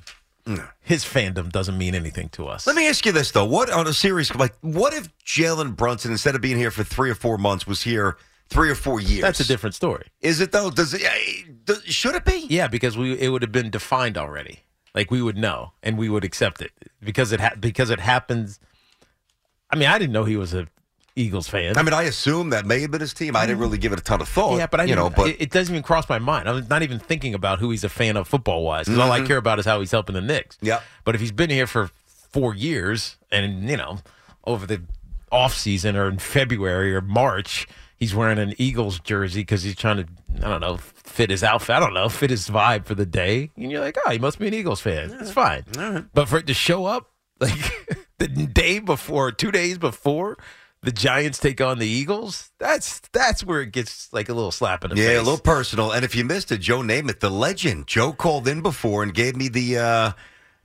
His 0.82 1.06
fandom 1.06 1.52
doesn't 1.52 1.78
mean 1.78 1.96
anything 1.96 2.30
to 2.30 2.48
us. 2.48 2.66
Let 2.66 2.76
me 2.76 2.88
ask 2.88 3.06
you 3.06 3.12
this, 3.12 3.32
though. 3.32 3.46
What, 3.46 3.70
on 3.70 3.88
a 3.88 3.94
serious, 3.94 4.34
like, 4.36 4.54
what 4.62 4.94
if 4.94 5.08
Jalen 5.24 5.76
Brunson, 5.76 6.12
instead 6.12 6.36
of 6.36 6.42
being 6.42 6.58
here 6.58 6.72
for 6.72 6.84
three 6.84 7.10
or 7.10 7.16
four 7.16 7.38
months, 7.38 7.68
was 7.68 7.84
here 7.84 8.18
three 8.52 8.70
or 8.70 8.76
four 8.76 9.00
years? 9.00 9.22
That's 9.22 9.40
a 9.40 9.48
different 9.48 9.74
story. 9.74 10.08
Is 10.20 10.42
it, 10.42 10.52
though? 10.52 10.70
Does 10.70 10.94
it, 10.94 11.02
eh, 11.04 11.44
does, 11.64 11.84
should 11.86 12.16
it 12.16 12.26
be? 12.26 12.46
Yeah, 12.50 12.68
because 12.68 12.98
we 12.98 13.18
it 13.18 13.30
would 13.30 13.42
have 13.42 13.52
been 13.52 13.72
defined 13.72 14.18
already. 14.18 14.60
Like 14.94 15.10
we 15.10 15.22
would 15.22 15.38
know 15.38 15.72
and 15.82 15.98
we 15.98 16.10
would 16.10 16.26
accept 16.26 16.62
it 16.62 16.72
because 17.02 17.32
it 17.32 17.40
ha- 17.40 17.56
because 17.60 17.90
it 17.90 18.00
happens. 18.02 18.60
I 19.70 19.78
mean, 19.78 19.88
I 19.88 19.98
didn't 19.98 20.12
know 20.12 20.26
he 20.26 20.36
was 20.36 20.54
a 20.54 20.68
Eagles 21.16 21.48
fan. 21.48 21.78
I 21.78 21.84
mean, 21.84 21.94
I 21.94 22.04
assume 22.04 22.50
that 22.50 22.66
may 22.66 22.82
have 22.82 22.92
been 22.92 23.00
his 23.00 23.14
team. 23.14 23.36
I 23.36 23.46
didn't 23.46 23.60
really 23.60 23.78
give 23.78 23.94
it 23.94 24.00
a 24.00 24.04
ton 24.04 24.20
of 24.22 24.28
thought. 24.28 24.58
yeah, 24.58 24.68
but 24.68 24.82
I 24.82 24.84
you 24.84 24.96
know, 24.96 25.10
but 25.10 25.30
it, 25.30 25.42
it 25.44 25.50
doesn't 25.52 25.74
even 25.74 25.84
cross 25.84 26.10
my 26.10 26.20
mind. 26.20 26.50
I'm 26.50 26.68
not 26.68 26.84
even 26.84 27.00
thinking 27.00 27.34
about 27.34 27.60
who 27.60 27.70
he's 27.72 27.86
a 27.86 27.90
fan 27.90 28.18
of 28.18 28.28
football 28.28 28.64
wise. 28.64 28.86
Because 28.86 29.00
all 29.00 29.12
I 29.12 29.22
care 29.22 29.38
about 29.38 29.60
is 29.60 29.66
how 29.66 29.80
he's 29.80 29.92
helping 29.92 30.16
the 30.16 30.22
Knicks. 30.22 30.58
Mm-hmm. 30.58 30.84
But 31.06 31.16
if 31.16 31.22
he's 31.22 31.32
been 31.32 31.50
here 31.50 31.68
for 31.68 31.90
four 32.06 32.54
years 32.54 33.18
and 33.32 33.70
you 33.70 33.78
know 33.78 34.00
over 34.46 34.66
the 34.66 34.82
off 35.32 35.54
season 35.54 35.96
or 35.96 36.10
in 36.10 36.20
February 36.20 36.94
or 36.94 37.02
March, 37.02 37.68
he's 38.02 38.14
wearing 38.16 38.40
an 38.40 38.54
Eagles 38.58 39.00
jersey 39.00 39.42
because 39.42 39.64
he's 39.64 39.76
trying 39.76 39.98
to 39.98 40.06
I 40.46 40.50
don't 40.50 40.60
know 40.60 40.78
fit 40.78 41.30
his 41.30 41.44
outfit. 41.44 41.76
I 41.76 41.80
don't 41.80 41.94
know 41.94 42.10
fit 42.10 42.32
his 42.32 42.50
vibe 42.50 42.86
for 42.86 42.96
the 42.96 43.06
day. 43.06 43.52
And 43.56 43.72
you're 43.72 43.80
like, 43.80 43.96
oh, 44.06 44.10
he 44.10 44.18
must 44.20 44.40
be 44.40 44.48
an 44.48 44.54
Eagles 44.54 44.82
fan. 44.82 45.16
It's 45.22 45.32
fine. 45.32 45.64
But 46.14 46.28
for 46.28 46.38
it 46.40 46.48
to 46.48 46.54
show 46.54 46.86
up 46.86 47.12
like 47.40 47.54
the 48.18 48.28
day 48.28 48.80
before, 48.80 49.32
two 49.32 49.52
days 49.52 49.78
before. 49.78 50.38
The 50.84 50.92
Giants 50.92 51.38
take 51.38 51.62
on 51.62 51.78
the 51.78 51.86
Eagles. 51.88 52.50
That's 52.58 53.02
that's 53.14 53.44
where 53.44 53.62
it 53.62 53.72
gets 53.72 54.12
like 54.12 54.30
a 54.30 54.34
little 54.34 54.50
slap 54.50 54.84
in 54.84 54.90
the 54.90 54.96
Yeah, 54.96 55.04
face. 55.04 55.14
Yeah, 55.14 55.20
a 55.20 55.26
little 55.26 55.38
personal. 55.38 55.92
And 55.92 56.04
if 56.04 56.16
you 56.16 56.26
missed 56.26 56.52
it, 56.52 56.58
Joe 56.58 56.80
Namath, 56.80 57.20
the 57.20 57.30
legend, 57.30 57.86
Joe 57.86 58.14
called 58.14 58.48
in 58.48 58.64
before 58.64 59.04
and 59.04 59.14
gave 59.14 59.36
me 59.36 59.48
the 59.48 59.78
uh, 59.78 60.12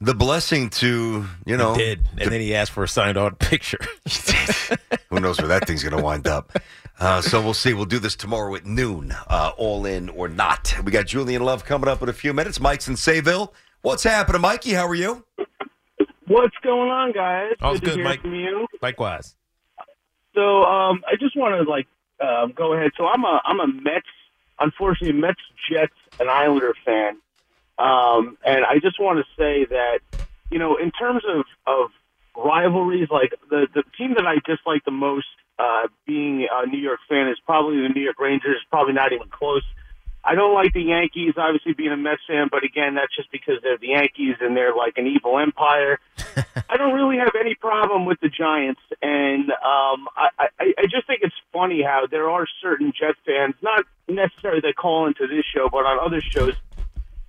the 0.01 0.15
blessing 0.15 0.71
to 0.71 1.27
you 1.45 1.57
know. 1.59 1.75
He 1.75 1.81
did, 1.85 2.09
and 2.17 2.33
then 2.33 2.41
he 2.41 2.55
asked 2.55 2.73
for 2.73 2.85
a 2.85 2.89
signed 2.89 3.19
on 3.19 3.35
picture. 3.35 3.77
Who 5.11 5.21
knows 5.21 5.39
where 5.39 5.49
that 5.49 5.67
thing's 5.67 5.83
going 5.83 5.95
to 5.95 6.03
wind 6.03 6.27
up? 6.27 6.51
Uh, 6.99 7.21
so 7.21 7.43
we'll 7.43 7.55
see. 7.55 7.75
We'll 7.75 7.85
do 7.85 7.99
this 7.99 8.17
tomorrow 8.17 8.55
at 8.55 8.65
noon, 8.65 9.13
uh, 9.29 9.53
all 9.57 9.85
in 9.85 10.09
or 10.09 10.29
not. 10.29 10.75
We 10.85 10.93
got 10.93 11.07
Julian 11.07 11.43
Love 11.43 11.65
coming 11.65 11.89
up 11.89 12.03
in 12.03 12.09
a 12.09 12.13
few 12.13 12.33
minutes. 12.33 12.59
Mike's 12.59 12.89
in 12.89 12.95
Sayville. 12.95 13.53
What's 13.83 14.03
happening, 14.03 14.41
Mikey? 14.41 14.73
How 14.73 14.87
are 14.87 14.95
you? 14.95 15.25
What's 16.27 16.57
going 16.63 16.91
on, 16.91 17.13
guys? 17.13 17.53
All's 17.61 17.81
to 17.81 17.87
good, 17.87 17.95
hear 17.97 18.05
Mike. 18.05 18.23
from 18.23 18.35
you. 18.35 18.67
Likewise. 18.81 19.37
So, 20.35 20.65
um, 20.65 21.03
I 21.07 21.17
just 21.21 21.37
want 21.37 21.55
to 21.55 21.71
like 21.71 21.87
um, 22.21 22.53
go 22.57 22.73
ahead. 22.73 22.93
So, 22.97 23.07
I'm 23.07 23.25
a 23.25 23.41
I'm 23.45 23.61
a 23.61 23.67
Mets, 23.67 24.07
unfortunately, 24.59 25.19
Mets, 25.21 25.41
Jets, 25.71 25.95
and 26.19 26.29
Islander 26.31 26.75
fan, 26.85 27.19
um, 27.79 28.39
and 28.45 28.65
I 28.65 28.79
just 28.81 28.99
want 28.99 29.19
to 29.19 29.25
say 29.39 29.67
that 29.67 30.01
you 30.51 30.59
know, 30.59 30.77
in 30.77 30.91
terms 30.91 31.23
of 31.29 31.45
of 31.67 31.91
rivalries, 32.37 33.09
like 33.11 33.35
the 33.51 33.67
the 33.75 33.83
team 33.97 34.15
that 34.15 34.27
I 34.27 34.37
dislike 34.45 34.85
the 34.85 34.91
most, 34.91 35.27
uh, 35.59 35.89
being 36.07 36.47
a 36.51 36.67
New 36.67 36.79
York 36.79 37.01
fan, 37.09 37.29
is 37.29 37.39
probably 37.45 37.81
the 37.83 37.89
New 37.89 38.03
York 38.03 38.19
Rangers. 38.19 38.59
Probably 38.71 38.93
not 38.93 39.13
even 39.13 39.29
close. 39.29 39.63
I 40.27 40.35
don't 40.35 40.55
like 40.55 40.73
the 40.73 40.83
Yankees, 40.83 41.35
obviously 41.37 41.73
being 41.73 41.93
a 41.93 41.97
Mets 41.97 42.21
fan, 42.27 42.49
but 42.51 42.65
again, 42.65 42.97
that's 42.97 43.15
just 43.15 43.31
because 43.31 43.63
they're 43.63 43.79
the 43.79 43.95
Yankees 43.95 44.35
and 44.41 44.57
they're 44.57 44.75
like 44.75 44.99
an 44.99 45.07
evil 45.07 45.39
empire. 45.39 46.01
I 46.69 46.77
don't 46.77 46.95
really 46.95 47.17
have 47.19 47.35
any 47.39 47.55
problem 47.55 48.07
with 48.07 48.19
the 48.21 48.29
Giants, 48.29 48.81
and 49.01 49.51
um, 49.53 50.09
I, 50.17 50.49
I, 50.59 50.75
I 50.79 50.83
just 50.91 51.07
think 51.07 51.21
it's 51.23 51.35
funny 51.53 51.81
how 51.81 52.09
there 52.11 52.29
are 52.29 52.45
certain 52.61 52.93
Jet 52.99 53.15
fans, 53.25 53.55
not 53.63 53.85
necessarily 54.09 54.61
that 54.63 54.75
call 54.75 55.07
into 55.07 55.29
this 55.29 55.45
show, 55.55 55.69
but 55.71 55.87
on 55.87 56.05
other 56.05 56.21
shows, 56.21 56.55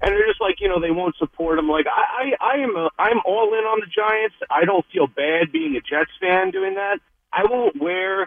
and 0.02 0.12
they're 0.12 0.28
just 0.28 0.42
like, 0.42 0.60
you 0.60 0.68
know, 0.68 0.82
they 0.82 0.92
won't 0.92 1.16
support 1.18 1.58
them. 1.58 1.70
Like 1.70 1.86
I, 1.86 2.34
I, 2.42 2.56
I 2.58 2.64
am, 2.64 2.76
a, 2.76 2.90
I'm 2.98 3.20
all 3.26 3.54
in 3.54 3.64
on 3.64 3.80
the 3.80 3.88
Giants. 3.88 4.36
I 4.50 4.66
don't 4.66 4.86
feel 4.92 5.06
bad 5.06 5.52
being 5.52 5.76
a 5.76 5.82
Jets 5.82 6.12
fan 6.20 6.50
doing 6.50 6.74
that. 6.76 6.98
I 7.32 7.46
won't 7.46 7.80
wear 7.80 8.27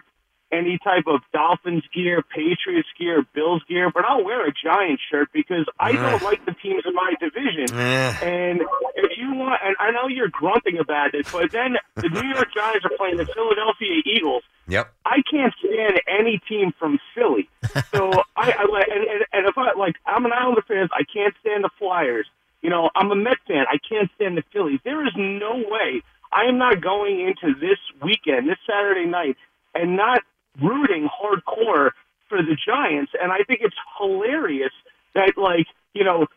any 0.61 0.77
type 0.83 1.05
of 1.07 1.21
Dolphins 1.33 1.83
gear, 1.93 2.21
Patriots 2.21 2.89
gear, 2.97 3.25
Bills 3.33 3.61
gear, 3.67 3.91
but 3.93 4.05
I'll 4.05 4.23
wear 4.23 4.47
a 4.47 4.53
Giants 4.53 5.01
shirt 5.11 5.29
because 5.33 5.65
I 5.79 5.91
don't 5.93 6.21
like 6.23 6.45
the 6.45 6.53
teams 6.53 6.83
in 6.85 6.93
my 6.93 7.13
division. 7.19 7.75
And 8.21 8.61
if 8.95 9.17
you 9.17 9.33
want, 9.33 9.59
and 9.63 9.75
I 9.79 9.91
know 9.91 10.07
you're 10.07 10.29
grunting 10.29 10.77
about 10.79 11.13
it, 11.13 11.27
but 11.31 11.51
then 11.51 11.75
the 11.95 12.09
New 12.09 12.27
York 12.29 12.47
Giants 12.53 12.85
are 12.85 12.95
playing 12.97 13.17
the 13.17 13.25
Philadelphia 13.25 14.01
Eagles. 14.05 14.43
Yep. 14.67 14.93
I 15.05 15.17
can't 15.29 15.53
stand 15.59 16.01
any 16.07 16.39
team 16.47 16.71
from 16.77 16.99
Philly. 17.15 17.49
so 17.93 18.11
I, 18.37 18.51
I 18.51 18.63
and, 18.63 19.03
and, 19.03 19.25
and 19.33 19.47
if 19.47 19.57
I 19.57 19.73
like, 19.77 19.95
I'm 20.05 20.25
an 20.25 20.31
Islander 20.31 20.61
fan. 20.67 20.87
I 20.93 21.03
can't 21.11 21.33
stand 21.41 21.63
the 21.63 21.69
Flyers. 21.79 22.27
You 22.61 22.69
know, 22.69 22.89
I'm 22.95 23.11
a 23.11 23.15
Met 23.15 23.37
fan. 23.47 23.65
I 23.67 23.77
can't 23.89 24.09
stand 24.15 24.37
the 24.37 24.43
Phillies. 24.53 24.79
There 24.83 25.05
is 25.05 25.13
no 25.17 25.63
way 25.67 26.03
I 26.31 26.45
am 26.47 26.57
not 26.57 26.81
going 26.81 27.19
into 27.19 27.59
this 27.59 27.79
weekend, 28.01 28.47
this 28.47 28.57
Saturday 28.65 29.05
night, 29.05 29.35
and 29.75 29.97
not 29.97 30.21
rooting 30.61 31.09
hardcore 31.09 31.91
for 32.29 32.37
the 32.39 32.55
Giants. 32.65 33.11
And 33.19 33.31
I 33.31 33.43
think 33.47 33.59
it's 33.63 33.75
hilarious 33.99 34.71
that, 35.15 35.33
like, 35.37 35.67
you 35.93 36.03
know, 36.03 36.27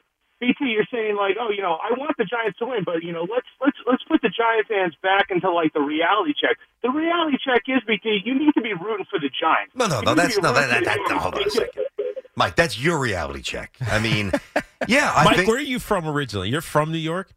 BT, 0.41 0.67
you're 0.75 0.85
saying 0.93 1.17
like, 1.17 1.37
oh, 1.41 1.51
you 1.55 1.63
know, 1.63 1.79
I 1.81 1.97
want 1.97 2.17
the 2.19 2.25
Giants 2.25 2.59
to 2.59 2.67
win, 2.67 2.83
but 2.85 3.03
you 3.03 3.13
know, 3.13 3.23
let's 3.23 3.47
let's 3.61 3.77
let's 3.87 4.03
put 4.05 4.21
the 4.21 4.29
Giant 4.29 4.67
fans 4.67 4.95
back 5.03 5.27
into 5.31 5.51
like 5.51 5.73
the 5.73 5.81
reality 5.81 6.35
check. 6.39 6.59
The 6.83 6.91
reality 6.91 7.39
check 7.43 7.63
is 7.69 7.81
BT, 7.87 8.21
you 8.25 8.35
need 8.39 8.53
to 8.55 8.61
be 8.61 8.75
rooting 8.75 9.07
for 9.09 9.19
the 9.19 9.31
Giants. 9.31 9.73
No, 9.75 9.87
no, 9.87 10.01
You 10.01 10.05
no. 10.05 10.15
need 10.15 10.17
to 10.17 10.23
That's 10.23 10.37
be 10.37 10.43
no. 10.43 10.53
rooting 10.53 10.69
That, 10.71 10.85
that, 10.85 10.99
the 11.07 11.15
that, 11.15 11.19
hold 11.23 11.35
on 11.37 11.45
a 11.47 11.51
second, 11.51 11.85
Mike. 12.37 12.57
That's 12.57 12.79
your 12.79 12.99
reality 12.99 13.43
check. 13.43 13.77
I 13.87 14.01
mean, 14.01 14.33
yeah. 14.89 15.13
I 15.15 15.25
Mike, 15.25 15.37
think 15.37 15.49
where 15.49 15.57
are 15.59 15.61
you 15.61 15.79
from 15.79 16.07
originally? 16.07 16.51
You're 16.51 16.61
from 16.61 16.91
New 16.93 16.99
York? 16.99 17.31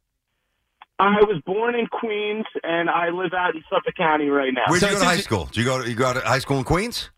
I 0.99 1.21
was 1.21 1.39
born 1.45 1.75
in 1.75 1.87
Queens 1.87 2.45
and 2.63 2.89
I 2.89 3.09
live 3.09 3.33
out 3.33 3.55
in 3.55 3.63
Suffolk 3.69 3.95
County 3.95 4.29
right 4.29 4.53
now. 4.53 4.63
where'd 4.67 4.81
So 4.81 4.87
you 4.87 4.91
go 4.91 4.95
it's 4.95 5.01
to 5.01 5.05
high 5.07 5.13
inter- 5.13 5.23
school? 5.23 5.45
Did 5.45 5.57
you 5.57 5.65
go? 5.65 5.81
To, 5.83 5.89
you 5.89 5.95
go 5.95 6.13
to 6.13 6.19
high 6.21 6.39
school 6.39 6.57
in 6.57 6.63
Queens? 6.63 7.09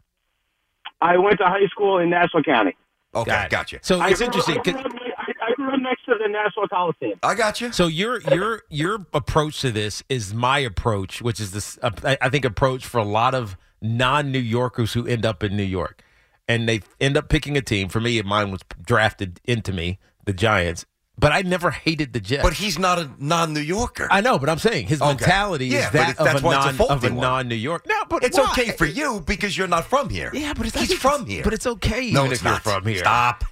I 1.01 1.17
went 1.17 1.37
to 1.39 1.45
high 1.45 1.65
school 1.67 1.97
in 1.99 2.09
Nassau 2.09 2.41
County. 2.41 2.75
Okay, 3.15 3.31
Got 3.31 3.45
it. 3.45 3.51
gotcha. 3.51 3.79
So 3.81 3.99
I 4.01 4.09
it's 4.09 4.17
grew, 4.19 4.25
interesting. 4.25 4.59
I 4.59 4.61
grew, 4.63 4.73
'cause- 4.73 4.85
up, 4.85 4.91
I, 5.17 5.31
I 5.47 5.53
grew 5.55 5.73
up 5.73 5.79
next 5.79 6.03
to 6.05 6.15
the 6.21 6.27
Nassau 6.27 6.67
Coliseum. 6.67 7.19
I 7.23 7.35
got 7.35 7.61
you. 7.61 7.71
So 7.71 7.87
your 7.87 8.19
your 8.21 8.63
your 8.69 9.05
approach 9.13 9.61
to 9.61 9.71
this 9.71 10.03
is 10.09 10.33
my 10.33 10.59
approach, 10.59 11.21
which 11.21 11.39
is 11.39 11.51
this 11.51 11.79
uh, 11.81 11.91
I 12.03 12.17
I 12.21 12.29
think 12.29 12.43
approach 12.45 12.85
for 12.85 12.97
a 12.97 13.03
lot 13.05 13.33
of 13.33 13.55
non 13.81 14.29
New 14.31 14.39
Yorkers 14.39 14.91
who 14.93 15.07
end 15.07 15.25
up 15.25 15.41
in 15.41 15.55
New 15.55 15.63
York, 15.63 16.03
and 16.49 16.67
they 16.67 16.81
end 16.99 17.15
up 17.17 17.29
picking 17.29 17.55
a 17.55 17.61
team. 17.61 17.87
For 17.87 17.99
me, 18.01 18.21
mine 18.23 18.51
was 18.51 18.59
drafted 18.85 19.39
into 19.45 19.71
me, 19.71 19.99
the 20.25 20.33
Giants. 20.33 20.85
But 21.19 21.33
I 21.33 21.41
never 21.41 21.69
hated 21.71 22.13
the 22.13 22.19
Jets. 22.21 22.43
But 22.43 22.53
he's 22.53 22.79
not 22.79 22.97
a 22.97 23.11
non-New 23.19 23.59
Yorker. 23.59 24.07
I 24.09 24.21
know, 24.21 24.39
but 24.39 24.47
I'm 24.47 24.57
saying 24.59 24.87
his 24.87 25.01
Okay. 25.01 25.09
mentality 25.09 25.65
Yeah, 25.67 25.87
is 25.87 25.91
that 25.91 26.17
of 26.19 26.27
a 26.27 26.37
a 26.37 26.41
non 26.41 26.73
faulty 26.75 26.93
of 26.93 27.03
a 27.03 27.09
one. 27.09 27.17
non 27.17 27.47
New 27.49 27.55
York. 27.55 27.85
No, 27.87 27.95
but 28.09 28.23
it's 28.23 28.37
why? 28.37 28.45
okay 28.51 28.71
for 28.71 28.85
you 28.85 29.21
because 29.25 29.57
you're 29.57 29.67
not 29.67 29.85
from 29.85 30.09
here. 30.09 30.31
Yeah, 30.33 30.53
but 30.53 30.67
it's 30.67 30.79
he's 30.79 30.93
from 30.93 31.25
here. 31.25 31.43
But 31.43 31.53
it's 31.53 31.67
okay 31.67 32.11
no, 32.11 32.23
it's 32.25 32.35
if 32.35 32.43
you're 32.43 32.53
not. 32.53 32.63
from 32.63 32.85
here. 32.85 32.99
Stop. 32.99 33.43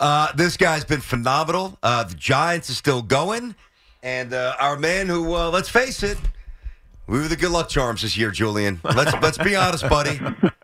Uh, 0.00 0.32
this 0.32 0.56
guy's 0.56 0.84
been 0.84 1.00
phenomenal. 1.00 1.78
Uh, 1.82 2.02
the 2.04 2.14
Giants 2.14 2.68
are 2.70 2.74
still 2.74 3.02
going, 3.02 3.54
and 4.02 4.34
uh, 4.34 4.56
our 4.58 4.76
man, 4.76 5.06
who 5.06 5.34
uh, 5.34 5.48
let's 5.50 5.68
face 5.68 6.02
it, 6.02 6.18
we 7.06 7.18
were 7.20 7.28
the 7.28 7.36
good 7.36 7.50
luck 7.52 7.68
charms 7.68 8.02
this 8.02 8.16
year, 8.16 8.30
Julian. 8.32 8.80
Let's 8.82 9.12
let's 9.22 9.38
be 9.38 9.54
honest, 9.54 9.88
buddy. 9.88 10.18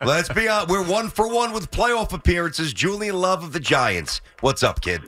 Let's 0.05 0.29
be 0.29 0.49
honest. 0.49 0.69
We're 0.69 0.85
one 0.85 1.09
for 1.09 1.29
one 1.33 1.53
with 1.53 1.71
playoff 1.71 2.13
appearances. 2.13 2.73
Julian 2.73 3.15
Love 3.21 3.43
of 3.45 3.53
the 3.53 3.61
Giants. 3.61 4.21
What's 4.41 4.63
up, 4.63 4.81
kid? 4.81 5.03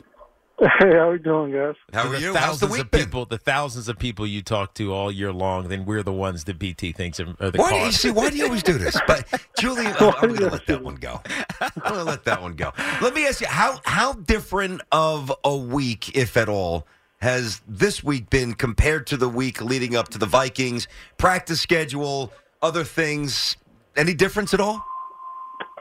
Hey, 0.61 0.93
how 0.93 1.11
we 1.11 1.19
doing, 1.19 1.53
guys? 1.53 1.75
How 1.93 2.09
are 2.09 2.13
the 2.13 2.21
you? 2.21 2.27
How's 2.33 2.61
Thousands 2.61 2.61
the 2.61 2.67
week 2.69 2.83
of 2.83 2.91
been? 2.93 3.05
people, 3.05 3.25
the 3.27 3.39
thousands 3.39 3.89
of 3.89 3.99
people 3.99 4.25
you 4.25 4.41
talk 4.41 4.75
to 4.75 4.95
all 4.95 5.11
year 5.11 5.33
long, 5.33 5.67
then 5.67 5.85
we're 5.85 6.05
the 6.05 6.13
ones 6.13 6.45
that 6.45 6.61
BT 6.61 6.93
thinks 6.93 7.19
are, 7.19 7.35
are 7.41 7.51
the 7.51 7.59
Why 7.59 7.71
do 7.71 7.87
you 7.87 7.93
see? 7.93 8.13
Why 8.13 8.31
do 8.31 8.37
you 8.37 8.45
always 8.45 8.63
do 8.63 8.75
this? 8.79 8.97
But 9.07 9.27
Julie, 9.59 9.87
I'm, 10.01 10.15
I'm 10.23 10.29
going 10.29 10.37
to 10.37 10.51
let 10.51 10.67
that 10.67 10.83
one 10.83 10.95
go. 10.95 11.21
I'm 11.61 11.71
going 11.83 11.95
to 11.95 12.05
let 12.05 12.25
that 12.25 12.41
one 12.41 12.55
go. 12.55 12.73
Let 13.03 13.15
me 13.15 13.27
ask 13.27 13.41
you 13.41 13.49
how 13.49 13.81
how 13.85 14.13
different 14.13 14.81
of 14.93 15.33
a 15.43 15.57
week, 15.57 16.17
if 16.17 16.37
at 16.37 16.49
all, 16.49 16.87
has 17.21 17.61
this 17.67 18.05
week 18.05 18.31
been 18.31 18.55
compared 18.55 19.09
to 19.09 19.17
the 19.17 19.29
week 19.29 19.61
leading 19.61 19.97
up 19.97 20.09
to 20.11 20.19
the 20.19 20.27
Vikings 20.27 20.87
practice 21.19 21.61
schedule, 21.61 22.33
other 22.63 22.85
things? 22.85 23.57
Any 23.97 24.15
difference 24.15 24.55
at 24.55 24.61
all? 24.61 24.85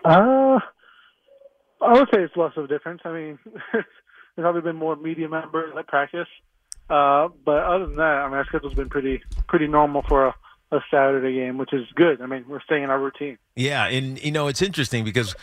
Uh, 0.03 0.59
I 1.79 1.93
would 1.93 2.07
say 2.13 2.21
it's 2.23 2.35
less 2.35 2.53
of 2.57 2.65
a 2.65 2.67
difference. 2.67 3.01
I 3.05 3.11
mean, 3.11 3.39
there's 4.35 4.43
probably 4.43 4.61
been 4.61 4.75
more 4.75 4.95
media 4.95 5.29
members 5.29 5.73
at 5.77 5.87
practice. 5.87 6.27
Uh, 6.89 7.29
but 7.45 7.63
other 7.63 7.87
than 7.87 7.95
that, 7.95 8.03
I 8.03 8.27
mean, 8.27 8.37
our 8.37 8.45
schedule's 8.45 8.73
been 8.73 8.89
pretty 8.89 9.21
pretty 9.47 9.67
normal 9.67 10.03
for 10.07 10.27
a, 10.27 10.35
a 10.71 10.79
Saturday 10.91 11.35
game, 11.35 11.57
which 11.57 11.73
is 11.73 11.85
good. 11.95 12.21
I 12.21 12.25
mean, 12.25 12.45
we're 12.47 12.61
staying 12.61 12.83
in 12.83 12.89
our 12.89 12.99
routine. 12.99 13.37
Yeah, 13.55 13.85
and 13.87 14.21
you 14.23 14.31
know 14.31 14.47
it's 14.47 14.61
interesting 14.61 15.03
because 15.03 15.35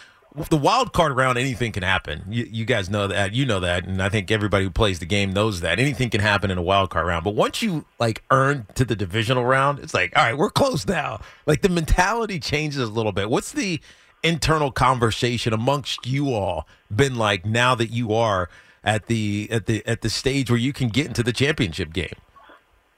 the 0.49 0.57
wild 0.57 0.93
card 0.93 1.17
round, 1.17 1.39
anything 1.39 1.73
can 1.73 1.83
happen. 1.83 2.25
You, 2.29 2.47
you 2.51 2.65
guys 2.65 2.89
know 2.89 3.09
that, 3.09 3.35
you 3.35 3.45
know 3.45 3.61
that, 3.61 3.87
and 3.87 4.01
I 4.03 4.09
think 4.09 4.31
everybody 4.31 4.65
who 4.65 4.71
plays 4.71 5.01
the 5.01 5.07
game 5.07 5.33
knows 5.33 5.61
that 5.61 5.81
anything 5.81 6.11
can 6.11 6.21
happen 6.21 6.51
in 6.51 6.59
a 6.59 6.63
wild 6.63 6.91
card 6.91 7.07
round. 7.07 7.25
But 7.25 7.35
once 7.35 7.63
you 7.63 7.85
like 7.99 8.23
earn 8.31 8.67
to 8.75 8.85
the 8.85 8.95
divisional 8.95 9.45
round, 9.45 9.81
it's 9.81 9.95
like, 9.95 10.17
all 10.17 10.25
right, 10.25 10.37
we're 10.37 10.51
close 10.51 10.87
now. 10.87 11.21
Like 11.47 11.63
the 11.63 11.69
mentality 11.69 12.39
changes 12.39 12.81
a 12.81 12.93
little 12.93 13.13
bit. 13.13 13.29
What's 13.29 13.53
the 13.53 13.81
internal 14.23 14.71
conversation 14.71 15.53
amongst 15.53 16.07
you 16.07 16.33
all 16.33 16.69
been 16.95 17.17
like 17.17 17.45
now 17.45 17.75
that 17.75 17.91
you 17.91 18.13
are 18.13 18.49
at 18.85 19.07
the 19.07 19.49
at 19.51 19.67
the 19.67 19.87
at 19.87 20.03
the 20.03 20.11
stage 20.11 20.51
where 20.51 20.59
you 20.59 20.73
can 20.73 20.89
get 20.89 21.07
into 21.07 21.23
the 21.23 21.33
championship 21.33 21.93
game? 21.93 22.15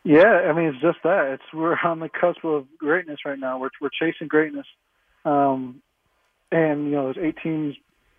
Yeah, 0.04 0.48
I 0.48 0.52
mean, 0.52 0.66
it's 0.66 0.80
just 0.80 0.98
that. 1.04 1.32
It's 1.34 1.54
we're 1.54 1.76
on 1.84 2.00
the 2.00 2.08
cusp 2.08 2.44
of 2.44 2.66
greatness 2.78 3.20
right 3.24 3.38
now. 3.38 3.58
We're 3.58 3.70
we're 3.80 3.90
chasing 3.90 4.26
greatness, 4.28 4.66
um, 5.24 5.80
and 6.50 6.86
you 6.86 6.90
know, 6.92 7.12
there's 7.12 7.24
eight 7.24 7.36
teams 7.42 7.76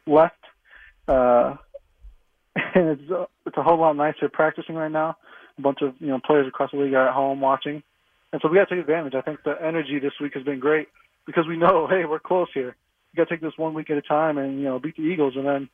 left, 0.08 0.40
uh, 1.08 1.56
and 2.56 2.90
it's 3.00 3.12
uh, 3.12 3.26
it's 3.46 3.58
a 3.58 3.64
whole 3.64 3.80
lot 3.80 3.98
nicer 3.98 4.30
practicing 4.30 4.76
right 4.76 4.92
now. 4.92 5.18
A 5.58 5.62
bunch 5.62 5.80
of 5.82 5.96
you 6.00 6.08
know 6.08 6.20
players 6.26 6.48
across 6.48 6.72
the 6.72 6.78
league 6.78 6.94
are 6.94 7.10
at 7.10 7.14
home 7.14 7.42
watching, 7.42 7.84
and 8.32 8.42
so 8.42 8.48
we 8.48 8.56
got 8.58 8.70
to 8.70 8.76
take 8.76 8.82
advantage. 8.82 9.16
I 9.16 9.22
think 9.22 9.44
the 9.44 9.56
energy 9.62 10.00
this 10.00 10.14
week 10.22 10.36
has 10.36 10.44
been 10.44 10.60
great 10.60 10.88
because 11.26 11.48
we 11.48 11.58
know, 11.58 11.88
hey, 11.90 12.06
we're 12.06 12.20
close 12.20 12.48
here. 12.54 12.76
We 13.12 13.18
got 13.18 13.28
to 13.28 13.36
take 13.36 13.42
this 13.42 13.58
one 13.58 13.74
week 13.74 13.90
at 13.90 13.98
a 13.98 14.02
time 14.02 14.38
and 14.38 14.58
you 14.58 14.66
know 14.66 14.80
beat 14.80 14.96
the 14.96 15.04
Eagles, 15.04 15.36
and 15.36 15.46
then, 15.46 15.70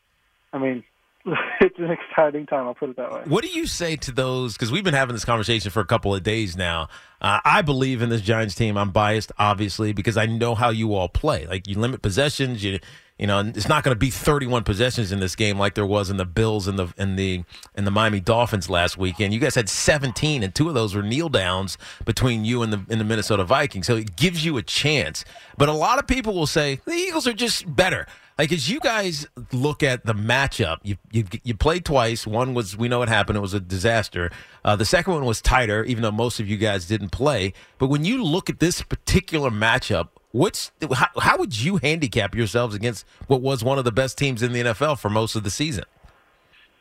I 0.51 0.57
mean, 0.57 0.83
it's 1.61 1.77
an 1.77 1.91
exciting 1.91 2.45
time. 2.45 2.67
I'll 2.67 2.73
put 2.73 2.89
it 2.89 2.97
that 2.97 3.11
way. 3.11 3.21
What 3.25 3.43
do 3.43 3.49
you 3.49 3.65
say 3.65 3.95
to 3.97 4.11
those? 4.11 4.53
Because 4.53 4.71
we've 4.71 4.83
been 4.83 4.93
having 4.93 5.13
this 5.13 5.25
conversation 5.25 5.71
for 5.71 5.79
a 5.79 5.85
couple 5.85 6.13
of 6.13 6.23
days 6.23 6.55
now. 6.55 6.89
Uh, 7.21 7.39
I 7.43 7.61
believe 7.61 8.01
in 8.01 8.09
this 8.09 8.21
Giants 8.21 8.55
team. 8.55 8.77
I'm 8.77 8.91
biased, 8.91 9.31
obviously, 9.37 9.93
because 9.93 10.17
I 10.17 10.25
know 10.25 10.55
how 10.55 10.69
you 10.69 10.93
all 10.93 11.09
play. 11.09 11.45
Like 11.45 11.67
you 11.67 11.77
limit 11.77 12.01
possessions. 12.01 12.63
You 12.63 12.79
you 13.17 13.27
know 13.27 13.39
it's 13.39 13.67
not 13.67 13.83
going 13.83 13.93
to 13.93 13.99
be 13.99 14.09
31 14.09 14.63
possessions 14.63 15.11
in 15.11 15.19
this 15.19 15.35
game 15.35 15.59
like 15.59 15.75
there 15.75 15.85
was 15.85 16.09
in 16.09 16.15
the 16.15 16.25
Bills 16.25 16.67
and 16.67 16.79
the 16.79 16.93
in 16.97 17.17
the 17.17 17.43
in 17.75 17.83
the 17.83 17.91
Miami 17.91 18.21
Dolphins 18.21 18.69
last 18.69 18.97
weekend. 18.97 19.33
You 19.33 19.39
guys 19.39 19.55
had 19.55 19.67
17, 19.67 20.43
and 20.43 20.55
two 20.55 20.69
of 20.69 20.73
those 20.73 20.95
were 20.95 21.03
kneel 21.03 21.29
downs 21.29 21.77
between 22.05 22.45
you 22.45 22.63
and 22.63 22.71
the 22.71 22.85
and 22.89 22.99
the 22.99 23.05
Minnesota 23.05 23.43
Vikings. 23.43 23.87
So 23.87 23.97
it 23.97 24.15
gives 24.15 24.45
you 24.45 24.57
a 24.57 24.63
chance. 24.63 25.25
But 25.57 25.67
a 25.67 25.73
lot 25.73 25.99
of 25.99 26.07
people 26.07 26.33
will 26.33 26.47
say 26.47 26.79
the 26.85 26.93
Eagles 26.93 27.27
are 27.27 27.33
just 27.33 27.75
better. 27.75 28.07
Like 28.39 28.53
as 28.53 28.69
you 28.69 28.79
guys 28.79 29.27
look 29.51 29.83
at 29.83 30.05
the 30.05 30.13
matchup, 30.13 30.77
you 30.81 30.95
you 31.11 31.25
you 31.43 31.53
played 31.53 31.83
twice. 31.83 32.25
One 32.25 32.53
was 32.53 32.77
we 32.77 32.87
know 32.87 32.99
what 32.99 33.09
happened; 33.09 33.37
it 33.37 33.41
was 33.41 33.53
a 33.53 33.59
disaster. 33.59 34.31
Uh, 34.63 34.77
the 34.77 34.85
second 34.85 35.13
one 35.13 35.25
was 35.25 35.41
tighter, 35.41 35.83
even 35.83 36.03
though 36.03 36.11
most 36.11 36.39
of 36.39 36.47
you 36.47 36.55
guys 36.55 36.85
didn't 36.87 37.09
play. 37.09 37.51
But 37.79 37.87
when 37.87 38.05
you 38.05 38.23
look 38.23 38.49
at 38.49 38.61
this 38.61 38.81
particular 38.81 39.49
matchup, 39.49 40.07
what's 40.31 40.71
how, 40.93 41.07
how 41.19 41.37
would 41.37 41.59
you 41.59 41.77
handicap 41.83 42.33
yourselves 42.33 42.73
against 42.73 43.05
what 43.27 43.41
was 43.41 43.61
one 43.61 43.77
of 43.77 43.83
the 43.83 43.91
best 43.91 44.17
teams 44.17 44.41
in 44.41 44.53
the 44.53 44.61
NFL 44.61 44.99
for 44.99 45.09
most 45.09 45.35
of 45.35 45.43
the 45.43 45.51
season? 45.51 45.83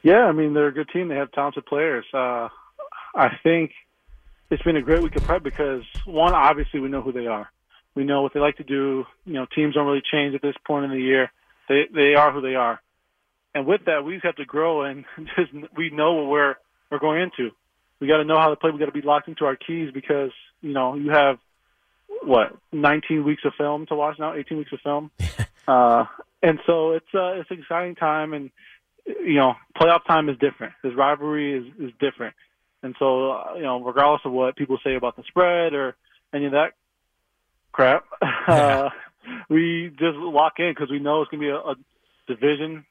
Yeah, 0.04 0.26
I 0.26 0.33
mean 0.33 0.54
they're 0.54 0.68
a 0.68 0.73
good 0.73 0.90
team. 0.90 1.09
They 1.09 1.16
have 1.16 1.33
talented 1.33 1.66
players. 1.66 2.04
Uh, 2.14 2.50
I 3.16 3.30
think 3.42 3.73
it's 4.49 4.62
been 4.62 4.76
a 4.76 4.83
great 4.83 5.02
week 5.02 5.16
of 5.16 5.25
prep 5.25 5.42
because 5.42 5.83
one, 6.04 6.35
obviously 6.35 6.78
we 6.78 6.88
know 6.88 7.02
who 7.02 7.11
they 7.11 7.26
are. 7.26 7.50
We 7.97 8.04
know 8.04 8.23
what 8.23 8.33
they 8.33 8.38
like 8.38 8.59
to 8.59 8.64
do. 8.64 9.06
You 9.26 9.33
know, 9.33 9.47
teams 9.52 9.75
don't 9.75 9.88
really 9.88 10.04
change 10.09 10.37
at 10.37 10.42
this 10.42 10.54
point 10.64 10.85
in 10.85 10.92
the 10.92 11.00
year. 11.00 11.33
They 11.68 11.82
they 11.92 12.14
are 12.14 12.32
who 12.32 12.40
they 12.40 12.54
are, 12.54 12.80
and 13.54 13.66
with 13.66 13.84
that, 13.87 14.04
we 14.04 14.14
just 14.14 14.26
have 14.26 14.37
to 14.37 14.44
grow 14.44 14.82
and 14.82 15.04
just 15.37 15.52
we 15.76 15.90
know 15.90 16.14
what 16.14 16.26
we're 16.26 16.54
we're 16.90 16.98
going 16.98 17.22
into. 17.22 17.50
We 18.00 18.06
got 18.06 18.18
to 18.18 18.25
know 18.25 18.38
how 18.38 18.50
to 18.50 18.56
play. 18.56 18.70
We 18.70 18.78
got 18.78 18.87
to 18.87 18.92
be 18.92 19.02
locked 19.02 19.28
into 19.28 19.44
our 19.44 19.56
keys 19.56 19.90
because 19.92 20.30
you 20.60 20.72
know 20.72 20.94
you 20.94 21.10
have 21.10 21.38
what 22.22 22.56
19 22.72 23.25
weeks 23.25 23.42
of 23.44 23.52
film 23.56 23.87
to 23.87 23.94
watch 23.94 24.18
now, 24.18 24.34
18 24.34 24.58
weeks 24.58 24.72
of 24.72 24.80
film, 24.80 25.10
uh, 25.68 26.04
and 26.42 26.58
so 26.66 26.92
it's 26.92 27.14
uh, 27.14 27.40
it's 27.40 27.50
an 27.50 27.58
exciting 27.58 27.94
time 27.94 28.32
and 28.32 28.50
you 29.08 29.34
know, 29.34 29.54
playoff 29.76 30.04
time 30.06 30.28
is 30.28 30.37
different. 30.38 30.75
This 30.82 30.94
rivalry 30.94 31.58
is, 31.58 31.64
is 31.78 31.92
different. 31.98 32.34
And 32.82 32.94
so, 32.98 33.32
uh, 33.32 33.54
you 33.56 33.62
know, 33.62 33.82
regardless 33.82 34.22
of 34.25 34.32
what 34.32 34.56
people 34.56 34.78
say 34.84 34.94
about 34.94 35.16
the 35.16 35.22
spread 35.25 35.75
or 35.75 35.96
any 36.32 36.46
of 36.46 36.52
that 36.52 36.75
crap, 37.72 38.04
uh, 38.46 38.90
we 39.49 39.90
just 39.99 40.16
lock 40.16 40.54
in 40.58 40.70
because 40.70 40.90
we 40.90 40.99
know 40.99 41.23
it's 41.23 41.30
going 41.30 41.42
to 41.42 41.47
be 41.47 41.50
a, 41.50 41.56
a 41.56 41.75
division 42.26 42.85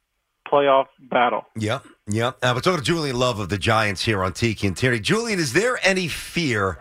playoff 0.52 0.88
battle. 1.00 1.46
Yep, 1.58 1.86
yep. 2.08 2.38
Uh, 2.42 2.54
we're 2.56 2.62
talking 2.62 2.80
to 2.80 2.84
Julian 2.84 3.18
Love 3.18 3.40
of 3.40 3.50
the 3.50 3.58
Giants 3.58 4.04
here 4.04 4.24
on 4.24 4.34
Tiki 4.34 4.68
and 4.68 4.76
Tierney. 4.76 5.00
Julian, 5.00 5.40
is 5.40 5.54
there 5.54 5.78
any 5.84 6.08
fear, 6.08 6.80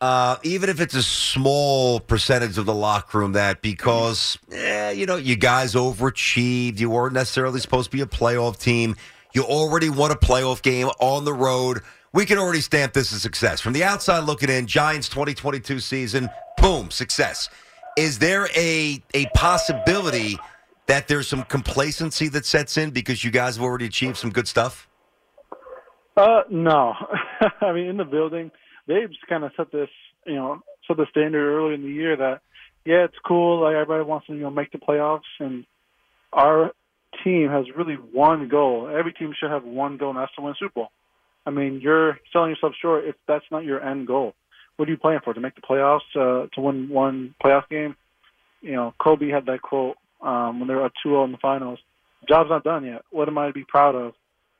uh, 0.00 0.36
even 0.42 0.68
if 0.70 0.80
it's 0.80 0.94
a 0.94 1.02
small 1.02 2.00
percentage 2.00 2.58
of 2.58 2.66
the 2.66 2.74
locker 2.74 3.18
room, 3.18 3.32
that 3.32 3.62
because, 3.62 4.38
eh, 4.52 4.90
you 4.90 5.06
know, 5.06 5.16
you 5.16 5.36
guys 5.36 5.74
overachieved, 5.74 6.78
you 6.78 6.90
weren't 6.90 7.14
necessarily 7.14 7.60
supposed 7.60 7.90
to 7.90 7.96
be 7.96 8.02
a 8.02 8.06
playoff 8.06 8.58
team, 8.58 8.96
you 9.34 9.42
already 9.42 9.88
won 9.88 10.10
a 10.10 10.16
playoff 10.16 10.62
game 10.62 10.88
on 11.00 11.24
the 11.24 11.34
road, 11.34 11.80
we 12.12 12.26
can 12.26 12.38
already 12.38 12.60
stamp 12.60 12.92
this 12.92 13.12
as 13.12 13.22
success. 13.22 13.60
From 13.60 13.72
the 13.72 13.84
outside 13.84 14.24
looking 14.24 14.50
in, 14.50 14.66
Giants 14.66 15.08
2022 15.08 15.78
season, 15.80 16.28
boom, 16.58 16.90
success. 16.90 17.48
Is 17.96 18.18
there 18.18 18.48
a 18.56 19.02
a 19.14 19.26
possibility 19.34 20.38
that 20.86 21.08
there's 21.08 21.28
some 21.28 21.44
complacency 21.44 22.28
that 22.28 22.44
sets 22.44 22.76
in 22.76 22.90
because 22.90 23.22
you 23.22 23.30
guys 23.30 23.56
have 23.56 23.64
already 23.64 23.86
achieved 23.86 24.16
some 24.16 24.30
good 24.30 24.48
stuff? 24.48 24.88
Uh, 26.16 26.42
no. 26.50 26.94
I 27.60 27.72
mean, 27.72 27.86
in 27.86 27.96
the 27.96 28.04
building, 28.04 28.50
they 28.86 29.06
just 29.06 29.26
kind 29.28 29.44
of 29.44 29.52
set 29.56 29.70
this, 29.72 29.88
you 30.26 30.34
know, 30.34 30.60
set 30.86 30.96
the 30.96 31.06
standard 31.10 31.42
early 31.42 31.74
in 31.74 31.82
the 31.82 31.88
year 31.88 32.16
that, 32.16 32.40
yeah, 32.84 33.04
it's 33.04 33.14
cool. 33.26 33.62
Like 33.62 33.74
everybody 33.74 34.04
wants 34.04 34.26
to, 34.26 34.34
you 34.34 34.40
know, 34.40 34.50
make 34.50 34.72
the 34.72 34.78
playoffs, 34.78 35.20
and 35.38 35.64
our 36.32 36.72
team 37.22 37.48
has 37.48 37.66
really 37.76 37.94
one 37.94 38.48
goal. 38.48 38.88
Every 38.88 39.12
team 39.12 39.32
should 39.38 39.50
have 39.50 39.64
one 39.64 39.96
goal, 39.96 40.10
and 40.10 40.18
that's 40.18 40.34
to 40.36 40.42
win 40.42 40.54
Super 40.58 40.72
Bowl. 40.74 40.88
I 41.46 41.50
mean, 41.50 41.80
you're 41.80 42.18
selling 42.32 42.50
yourself 42.50 42.74
short 42.80 43.04
if 43.04 43.14
that's 43.26 43.44
not 43.50 43.64
your 43.64 43.82
end 43.82 44.06
goal. 44.06 44.34
What 44.80 44.88
are 44.88 44.92
you 44.92 44.96
playing 44.96 45.20
for? 45.22 45.34
To 45.34 45.40
make 45.40 45.54
the 45.56 45.60
playoffs? 45.60 46.00
Uh, 46.16 46.46
to 46.54 46.60
win 46.62 46.88
one 46.88 47.34
playoff 47.44 47.68
game? 47.68 47.96
You 48.62 48.72
know, 48.72 48.94
Kobe 48.98 49.28
had 49.28 49.44
that 49.44 49.60
quote 49.60 49.98
um, 50.22 50.58
when 50.58 50.68
they 50.68 50.74
were 50.74 50.86
up 50.86 50.92
2-0 51.06 51.26
in 51.26 51.32
the 51.32 51.36
finals. 51.38 51.78
Job's 52.26 52.48
not 52.48 52.64
done 52.64 52.86
yet. 52.86 53.02
What 53.10 53.28
am 53.28 53.36
I 53.36 53.48
to 53.48 53.52
be 53.52 53.64
proud 53.68 53.94
of? 53.94 54.14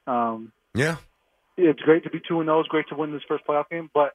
Um, 0.06 0.52
Yeah. 0.74 0.96
it's 1.56 1.80
great 1.80 2.04
to 2.04 2.10
be 2.10 2.20
two 2.20 2.38
and 2.40 2.48
zero. 2.48 2.60
It's 2.60 2.68
great 2.68 2.86
to 2.90 2.96
win 2.96 3.12
this 3.12 3.22
first 3.26 3.46
playoff 3.46 3.70
game, 3.70 3.88
but 3.94 4.12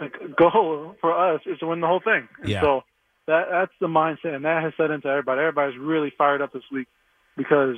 the 0.00 0.08
goal 0.36 0.96
for 1.00 1.16
us 1.16 1.40
is 1.46 1.60
to 1.60 1.68
win 1.68 1.80
the 1.80 1.86
whole 1.86 2.00
thing. 2.00 2.26
And 2.40 2.48
Yeah. 2.48 2.62
So 2.62 2.82
that 3.26 3.46
that's 3.52 3.72
the 3.80 3.86
mindset, 3.86 4.34
and 4.34 4.44
that 4.44 4.64
has 4.64 4.72
set 4.76 4.90
into 4.90 5.06
everybody. 5.06 5.42
Everybody's 5.42 5.78
really 5.78 6.10
fired 6.18 6.42
up 6.42 6.52
this 6.52 6.64
week 6.72 6.88
because 7.36 7.76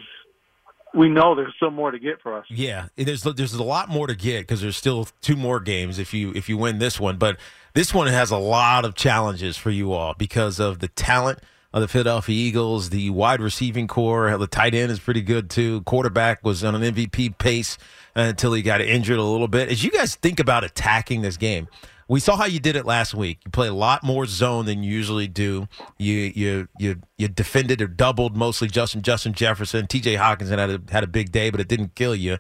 we 0.95 1.09
know 1.09 1.35
there's 1.35 1.55
still 1.57 1.71
more 1.71 1.91
to 1.91 1.99
get 1.99 2.21
for 2.23 2.37
us. 2.37 2.47
Yeah, 2.49 2.89
there's 2.97 3.23
there's 3.23 3.55
a 3.55 3.63
lot 3.63 3.89
more 3.89 4.07
to 4.07 4.15
get 4.15 4.43
because 4.43 4.61
there's 4.61 4.77
still 4.77 5.09
two 5.21 5.37
more 5.37 5.61
games 5.61 5.99
if 5.99 6.15
you 6.15 6.33
if 6.35 6.49
you 6.49 6.57
win 6.57 6.79
this 6.79 6.99
one, 6.99 7.17
but 7.19 7.37
this 7.75 7.93
one 7.93 8.07
has 8.07 8.31
a 8.31 8.39
lot 8.39 8.85
of 8.85 8.95
challenges 8.95 9.57
for 9.57 9.71
you 9.71 9.93
all 9.93 10.15
because 10.15 10.59
of 10.59 10.79
the 10.79 10.89
talent 10.89 11.41
of 11.73 11.83
the 11.83 11.89
Philadelphia 11.89 12.35
Eagles, 12.35 12.89
the 12.89 13.11
wide 13.11 13.41
receiving 13.41 13.87
core, 13.87 14.37
the 14.39 14.47
tight 14.47 14.75
end 14.75 14.91
is 14.91 14.99
pretty 14.99 15.21
good 15.21 15.51
too. 15.51 15.83
Quarterback 15.83 16.43
was 16.43 16.65
on 16.65 16.75
an 16.75 16.95
MVP 16.95 17.37
pace 17.37 17.77
uh, 18.17 18.21
until 18.21 18.55
he 18.55 18.63
got 18.63 18.81
injured 18.81 19.19
a 19.19 19.23
little 19.23 19.49
bit. 19.49 19.69
As 19.69 19.85
you 19.85 19.91
guys 19.91 20.15
think 20.15 20.41
about 20.41 20.65
attacking 20.65 21.21
this 21.21 21.37
game, 21.37 21.69
we 22.09 22.21
saw 22.21 22.37
how 22.37 22.45
you 22.45 22.61
did 22.61 22.77
it 22.77 22.87
last 22.87 23.15
week. 23.15 23.41
You 23.45 23.51
play 23.51 23.69
a 23.69 23.75
lot 23.75 24.05
more 24.05 24.27
zone 24.27 24.67
than 24.67 24.83
you 24.83 24.93
usually 24.93 25.27
do. 25.27 25.69
You 25.99 26.33
you 26.35 26.69
you 26.79 27.01
you 27.19 27.29
defended 27.29 27.83
or 27.83 27.89
doubled 27.89 28.37
mostly 28.37 28.69
Justin 28.69 29.03
Justin 29.03 29.33
Jefferson. 29.33 29.87
T.J. 29.87 30.15
Hockenson 30.15 30.59
had 30.59 30.71
a 30.71 30.81
had 30.93 31.05
a 31.05 31.09
big 31.09 31.33
day, 31.33 31.51
but 31.51 31.61
it 31.61 31.69
didn't 31.69 31.95
kill 31.95 32.15
you. 32.15 32.39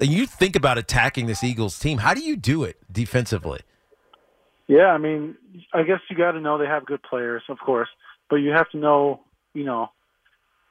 You 0.00 0.26
think 0.26 0.54
about 0.54 0.78
attacking 0.78 1.26
this 1.26 1.42
Eagles 1.42 1.78
team. 1.78 1.98
How 1.98 2.14
do 2.14 2.20
you 2.20 2.36
do 2.36 2.62
it 2.62 2.76
defensively? 2.90 3.60
Yeah, 4.68 4.88
I 4.88 4.98
mean, 4.98 5.34
I 5.72 5.82
guess 5.82 5.98
you 6.08 6.16
got 6.16 6.32
to 6.32 6.40
know 6.40 6.58
they 6.58 6.66
have 6.66 6.84
good 6.86 7.02
players, 7.02 7.42
of 7.48 7.58
course, 7.58 7.88
but 8.28 8.36
you 8.36 8.50
have 8.50 8.70
to 8.70 8.76
know, 8.76 9.20
you 9.54 9.64
know, 9.64 9.90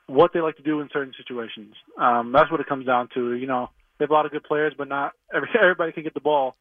what 0.05 0.31
they 0.33 0.39
like 0.39 0.55
to 0.57 0.63
do 0.63 0.79
in 0.81 0.89
certain 0.93 1.13
situations. 1.17 1.73
Um, 1.99 2.31
that's 2.31 2.49
what 2.51 2.61
it 2.61 2.67
comes 2.67 2.85
down 2.85 3.09
to. 3.15 3.33
You 3.33 3.47
know, 3.47 3.69
they 3.97 4.03
have 4.03 4.11
a 4.11 4.13
lot 4.13 4.25
of 4.27 4.31
good 4.31 4.43
players, 4.43 4.73
but 4.77 4.87
not 4.87 5.13
every, 5.35 5.49
everybody 5.61 5.91
can 5.91 6.03
get 6.03 6.13
the 6.13 6.21
ball 6.21 6.55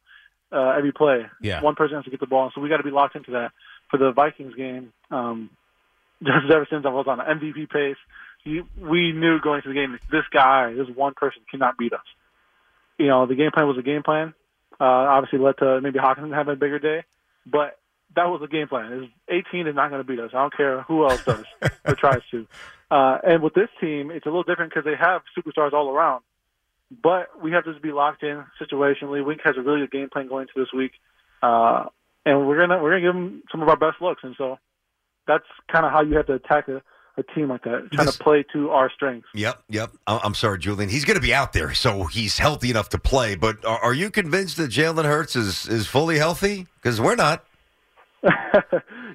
uh, 0.51 0.73
every 0.77 0.91
play. 0.91 1.25
Yeah. 1.41 1.61
One 1.61 1.75
person 1.75 1.95
has 1.95 2.05
to 2.05 2.11
get 2.11 2.19
the 2.19 2.27
ball, 2.27 2.51
so 2.53 2.61
we 2.61 2.69
got 2.69 2.77
to 2.77 2.83
be 2.83 2.91
locked 2.91 3.15
into 3.15 3.31
that. 3.31 3.51
For 3.89 3.97
the 3.97 4.11
Vikings 4.11 4.53
game, 4.55 4.91
um, 5.11 5.49
just 6.23 6.51
ever 6.51 6.67
since 6.69 6.85
I 6.85 6.89
was 6.89 7.05
on 7.07 7.19
MVP 7.19 7.69
pace, 7.69 7.95
you, 8.43 8.65
we 8.77 9.11
knew 9.11 9.39
going 9.39 9.61
to 9.61 9.67
the 9.69 9.73
game 9.73 9.97
this 10.11 10.23
guy, 10.31 10.73
this 10.73 10.87
one 10.93 11.13
person, 11.15 11.41
cannot 11.49 11.77
beat 11.77 11.93
us. 11.93 12.05
You 12.97 13.07
know, 13.07 13.25
the 13.25 13.35
game 13.35 13.51
plan 13.53 13.67
was 13.67 13.77
a 13.77 13.83
game 13.83 14.03
plan. 14.03 14.33
Uh, 14.79 14.83
obviously, 14.83 15.39
led 15.39 15.57
to 15.57 15.81
maybe 15.81 15.99
Hockenson 15.99 16.33
having 16.33 16.53
a 16.53 16.57
bigger 16.57 16.79
day, 16.79 17.03
but 17.45 17.79
that 18.15 18.25
was 18.25 18.41
the 18.41 18.47
game 18.47 18.67
plan. 18.67 18.91
Is 18.93 19.09
18 19.51 19.67
is 19.67 19.75
not 19.75 19.89
going 19.89 20.01
to 20.01 20.07
beat 20.07 20.19
us. 20.19 20.31
I 20.33 20.41
don't 20.41 20.55
care 20.55 20.81
who 20.83 21.07
else 21.07 21.23
does 21.23 21.45
or 21.85 21.95
tries 21.95 22.21
to. 22.31 22.47
Uh, 22.89 23.17
and 23.23 23.43
with 23.43 23.53
this 23.53 23.69
team, 23.81 24.11
it's 24.11 24.25
a 24.25 24.29
little 24.29 24.43
different 24.43 24.71
because 24.71 24.85
they 24.85 24.95
have 24.95 25.21
superstars 25.37 25.73
all 25.73 25.89
around. 25.89 26.23
But 26.89 27.41
we 27.41 27.51
have 27.51 27.65
to 27.65 27.71
just 27.73 27.83
be 27.83 27.91
locked 27.91 28.23
in 28.23 28.45
situationally. 28.61 29.25
Wink 29.25 29.41
has 29.43 29.55
a 29.57 29.61
really 29.61 29.81
good 29.81 29.91
game 29.91 30.09
plan 30.09 30.27
going 30.27 30.47
into 30.47 30.53
this 30.55 30.71
week, 30.73 30.91
uh, 31.43 31.85
and 32.25 32.47
we're 32.47 32.57
gonna 32.59 32.81
we're 32.81 32.91
gonna 32.91 33.01
give 33.01 33.13
them 33.13 33.43
some 33.51 33.61
of 33.61 33.67
our 33.67 33.75
best 33.75 34.01
looks. 34.01 34.23
And 34.23 34.35
so 34.37 34.57
that's 35.27 35.43
kind 35.71 35.85
of 35.85 35.91
how 35.91 36.01
you 36.01 36.15
have 36.15 36.27
to 36.27 36.33
attack 36.33 36.69
a, 36.69 36.81
a 37.17 37.23
team 37.35 37.49
like 37.49 37.63
that, 37.63 37.89
trying 37.91 38.05
This- 38.05 38.15
to 38.17 38.23
play 38.23 38.45
to 38.53 38.69
our 38.69 38.89
strengths. 38.89 39.27
Yep, 39.33 39.63
yep. 39.67 39.91
I'm 40.07 40.33
sorry, 40.33 40.59
Julian. 40.59 40.89
He's 40.89 41.03
going 41.03 41.15
to 41.15 41.21
be 41.21 41.33
out 41.33 41.51
there, 41.51 41.73
so 41.73 42.05
he's 42.05 42.37
healthy 42.37 42.69
enough 42.69 42.87
to 42.89 42.97
play. 42.97 43.35
But 43.35 43.65
are, 43.65 43.79
are 43.79 43.93
you 43.93 44.09
convinced 44.09 44.55
that 44.57 44.71
Jalen 44.71 45.03
Hurts 45.03 45.35
is, 45.35 45.67
is 45.67 45.87
fully 45.87 46.17
healthy? 46.17 46.67
Because 46.81 47.01
we're 47.01 47.15
not. 47.15 47.43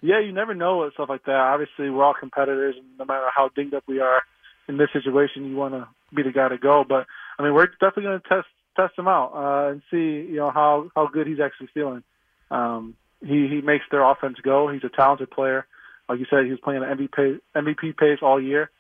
yeah, 0.02 0.21
you 0.21 0.33
never 0.33 0.55
know 0.55 0.79
with 0.79 0.93
stuff 0.95 1.09
like 1.09 1.25
that. 1.25 1.35
Obviously, 1.35 1.91
we're 1.91 2.05
all 2.05 2.14
competitors, 2.14 2.75
and 2.79 2.87
no 2.99 3.05
matter 3.05 3.26
how 3.35 3.49
dinged 3.55 3.75
up 3.75 3.85
we 3.87 4.00
are 4.00 4.23
in 4.69 4.76
this 4.76 4.88
situation, 4.93 5.45
you 5.49 5.57
want 5.57 5.75
to 5.75 5.88
be 6.14 6.23
the 6.23 6.33
guy 6.33 6.49
to 6.49 6.59
go. 6.59 6.85
But 6.87 7.07
I 7.43 7.47
mean, 7.47 7.55
we're 7.55 7.67
definitely 7.67 8.05
going 8.05 8.21
to 8.21 8.29
test 8.29 8.47
test 8.77 8.99
him 8.99 9.09
out 9.09 9.33
uh, 9.35 9.73
and 9.73 9.83
see, 9.91 10.31
you 10.31 10.37
know, 10.37 10.51
how 10.51 10.91
how 10.95 11.09
good 11.09 11.27
he's 11.27 11.41
actually 11.41 11.69
feeling. 11.75 12.03
Um, 12.51 12.95
he 13.21 13.49
he 13.49 13.61
makes 13.61 13.85
their 13.91 14.03
offense 14.03 14.39
go. 14.43 14.69
He's 14.69 14.85
a 14.85 14.89
talented 14.89 15.31
player. 15.31 15.67
Like 16.09 16.19
you 16.21 16.27
said, 16.31 16.45
he 16.45 16.51
was 16.51 16.61
playing 16.61 16.83
an 16.83 16.99
MVP 16.99 17.41
MVP 17.57 17.97
pace 17.97 18.19
all 18.23 18.41
year, 18.41 18.71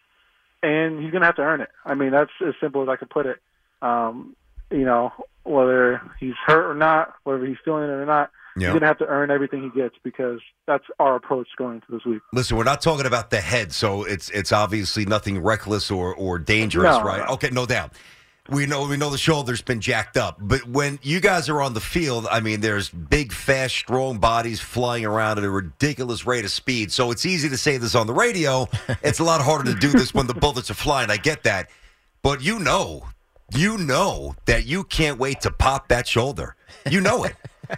and 0.62 1.02
he's 1.02 1.10
going 1.10 1.22
to 1.22 1.26
have 1.26 1.36
to 1.36 1.42
earn 1.42 1.60
it. 1.60 1.70
I 1.84 1.94
mean, 1.94 2.12
that's 2.12 2.30
as 2.46 2.54
simple 2.60 2.82
as 2.82 2.88
I 2.88 2.96
can 2.96 3.08
put 3.08 3.26
it. 3.26 3.40
Um, 3.80 4.36
you 4.70 4.84
know, 4.84 5.12
whether 5.44 6.00
he's 6.20 6.34
hurt 6.46 6.70
or 6.70 6.74
not, 6.74 7.14
whether 7.24 7.44
he's 7.44 7.56
feeling 7.64 7.84
it 7.84 7.90
or 7.90 8.06
not, 8.06 8.30
Yeah. 8.56 8.68
he's 8.68 8.68
going 8.68 8.80
to 8.82 8.86
have 8.86 8.98
to 8.98 9.06
earn 9.06 9.30
everything 9.30 9.62
he 9.62 9.70
gets 9.80 9.96
because 10.02 10.40
that's 10.66 10.84
our 10.98 11.16
approach 11.16 11.48
going 11.58 11.76
into 11.76 11.86
this 11.90 12.04
week. 12.04 12.22
Listen, 12.32 12.56
we're 12.56 12.64
not 12.64 12.80
talking 12.80 13.06
about 13.06 13.30
the 13.30 13.40
head, 13.40 13.72
so 13.72 14.04
it's 14.04 14.30
it's 14.30 14.52
obviously 14.52 15.04
nothing 15.04 15.42
reckless 15.42 15.90
or 15.90 16.14
or 16.14 16.38
dangerous, 16.38 16.96
No, 16.98 17.02
right? 17.02 17.28
Okay, 17.30 17.50
no 17.50 17.66
doubt. 17.66 17.92
We 18.50 18.66
know 18.66 18.88
we 18.88 18.96
know 18.96 19.08
the 19.08 19.18
shoulder's 19.18 19.62
been 19.62 19.80
jacked 19.80 20.16
up, 20.16 20.36
but 20.40 20.66
when 20.66 20.98
you 21.02 21.20
guys 21.20 21.48
are 21.48 21.62
on 21.62 21.74
the 21.74 21.80
field, 21.80 22.26
I 22.28 22.40
mean, 22.40 22.60
there's 22.60 22.88
big, 22.90 23.32
fast, 23.32 23.72
strong 23.76 24.18
bodies 24.18 24.60
flying 24.60 25.04
around 25.04 25.38
at 25.38 25.44
a 25.44 25.50
ridiculous 25.50 26.26
rate 26.26 26.44
of 26.44 26.50
speed. 26.50 26.90
So 26.90 27.12
it's 27.12 27.24
easy 27.24 27.48
to 27.50 27.56
say 27.56 27.76
this 27.76 27.94
on 27.94 28.08
the 28.08 28.12
radio. 28.12 28.68
It's 29.04 29.20
a 29.20 29.24
lot 29.24 29.40
harder 29.42 29.72
to 29.72 29.78
do 29.78 29.90
this 29.90 30.12
when 30.12 30.26
the 30.26 30.34
bullets 30.34 30.70
are 30.72 30.74
flying. 30.74 31.08
I 31.08 31.18
get 31.18 31.44
that, 31.44 31.70
but 32.22 32.42
you 32.42 32.58
know, 32.58 33.06
you 33.54 33.78
know 33.78 34.34
that 34.46 34.66
you 34.66 34.82
can't 34.84 35.18
wait 35.20 35.40
to 35.42 35.50
pop 35.52 35.86
that 35.88 36.08
shoulder. 36.08 36.56
You 36.90 37.00
know 37.00 37.22
it. 37.24 37.36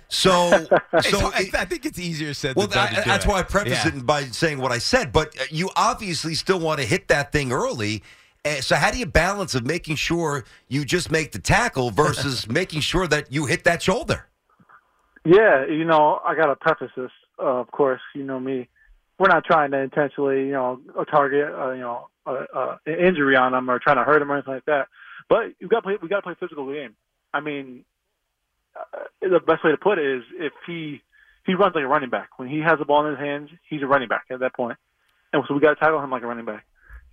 So, 0.08 0.50
so 1.02 1.30
I, 1.34 1.50
I 1.58 1.64
think 1.66 1.84
it's 1.84 1.98
easier 1.98 2.32
said 2.32 2.56
well. 2.56 2.68
I- 2.74 3.02
that's 3.04 3.26
it. 3.26 3.28
why 3.28 3.40
I 3.40 3.42
preface 3.42 3.84
Yeah. 3.84 3.88
it 3.96 4.06
by 4.06 4.24
saying 4.24 4.58
what 4.58 4.72
I 4.72 4.78
said. 4.78 5.12
But 5.12 5.52
you 5.52 5.68
obviously 5.76 6.34
still 6.34 6.58
want 6.58 6.80
to 6.80 6.86
hit 6.86 7.08
that 7.08 7.32
thing 7.32 7.52
early. 7.52 8.02
Uh, 8.44 8.60
so 8.60 8.76
how 8.76 8.90
do 8.90 8.98
you 8.98 9.06
balance 9.06 9.54
of 9.54 9.64
making 9.64 9.96
sure 9.96 10.44
you 10.68 10.84
just 10.84 11.10
make 11.10 11.32
the 11.32 11.38
tackle 11.38 11.90
versus 11.90 12.48
making 12.60 12.80
sure 12.80 13.06
that 13.06 13.32
you 13.32 13.46
hit 13.46 13.64
that 13.64 13.82
shoulder? 13.82 14.26
Yeah, 15.24 15.66
you 15.66 15.84
know, 15.84 16.20
I 16.24 16.34
got 16.34 16.46
to 16.46 16.56
preface 16.56 16.90
this. 16.96 17.10
Uh, 17.38 17.60
of 17.60 17.70
course, 17.70 18.02
you 18.14 18.22
know 18.22 18.38
me. 18.38 18.68
We're 19.18 19.28
not 19.28 19.44
trying 19.44 19.70
to 19.70 19.78
intentionally, 19.78 20.46
you 20.46 20.52
know, 20.52 20.80
target, 21.10 21.52
uh, 21.54 21.70
you 21.70 21.80
know, 21.80 22.08
uh, 22.26 22.44
uh, 22.54 22.76
an 22.86 22.98
injury 22.98 23.36
on 23.36 23.52
them 23.52 23.70
or 23.70 23.78
trying 23.78 23.96
to 23.96 24.04
hurt 24.04 24.18
them 24.18 24.30
or 24.30 24.36
anything 24.36 24.54
like 24.54 24.64
that. 24.66 24.88
But 25.28 25.54
you 25.58 25.68
got 25.68 25.78
to 25.78 25.82
play. 25.82 25.96
We 26.00 26.08
got 26.08 26.16
to 26.16 26.22
play 26.22 26.34
physical 26.38 26.70
game. 26.70 26.94
I 27.32 27.40
mean, 27.40 27.84
uh, 28.76 28.98
the 29.20 29.40
best 29.40 29.64
way 29.64 29.70
to 29.70 29.76
put 29.76 29.98
it 29.98 30.18
is 30.18 30.22
if 30.38 30.52
he 30.66 31.00
he 31.46 31.54
runs 31.54 31.74
like 31.74 31.84
a 31.84 31.88
running 31.88 32.10
back. 32.10 32.38
When 32.38 32.48
he 32.48 32.60
has 32.60 32.78
the 32.78 32.84
ball 32.84 33.06
in 33.06 33.12
his 33.12 33.20
hands, 33.20 33.50
he's 33.68 33.82
a 33.82 33.86
running 33.86 34.08
back 34.08 34.24
at 34.30 34.40
that 34.40 34.54
point. 34.54 34.78
And 35.32 35.42
so 35.48 35.54
we 35.54 35.60
got 35.60 35.74
to 35.74 35.76
tackle 35.76 36.02
him 36.02 36.10
like 36.10 36.22
a 36.22 36.26
running 36.26 36.44
back. 36.44 36.64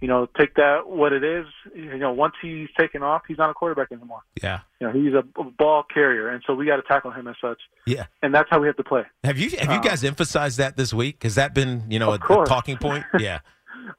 You 0.01 0.07
know, 0.07 0.27
take 0.37 0.55
that 0.55 0.87
what 0.87 1.13
it 1.13 1.23
is. 1.23 1.45
You 1.75 1.97
know, 1.97 2.11
once 2.11 2.33
he's 2.41 2.67
taken 2.77 3.03
off, 3.03 3.21
he's 3.27 3.37
not 3.37 3.49
a 3.51 3.53
quarterback 3.53 3.91
anymore. 3.91 4.21
Yeah, 4.41 4.61
You 4.79 4.87
know, 4.87 4.93
he's 4.93 5.13
a 5.13 5.23
a 5.39 5.43
ball 5.43 5.83
carrier, 5.93 6.27
and 6.29 6.43
so 6.45 6.55
we 6.55 6.65
got 6.65 6.77
to 6.77 6.81
tackle 6.81 7.11
him 7.11 7.27
as 7.27 7.35
such. 7.39 7.59
yeah. 7.85 8.07
And 8.23 8.33
that's 8.33 8.49
how 8.49 8.59
we 8.59 8.67
have 8.67 8.77
to 8.77 8.83
play. 8.83 9.03
Have 9.23 9.37
you 9.37 9.51
have 9.57 9.69
you 9.69 9.75
Um, 9.77 9.81
guys 9.81 10.03
emphasized 10.03 10.57
that 10.57 10.75
this 10.75 10.91
week? 10.93 11.21
Has 11.23 11.35
that 11.35 11.53
been 11.53 11.83
you 11.89 11.99
know 11.99 12.11
a, 12.11 12.15
a 12.15 12.45
talking 12.45 12.77
point? 12.77 13.05
Yeah, 13.19 13.39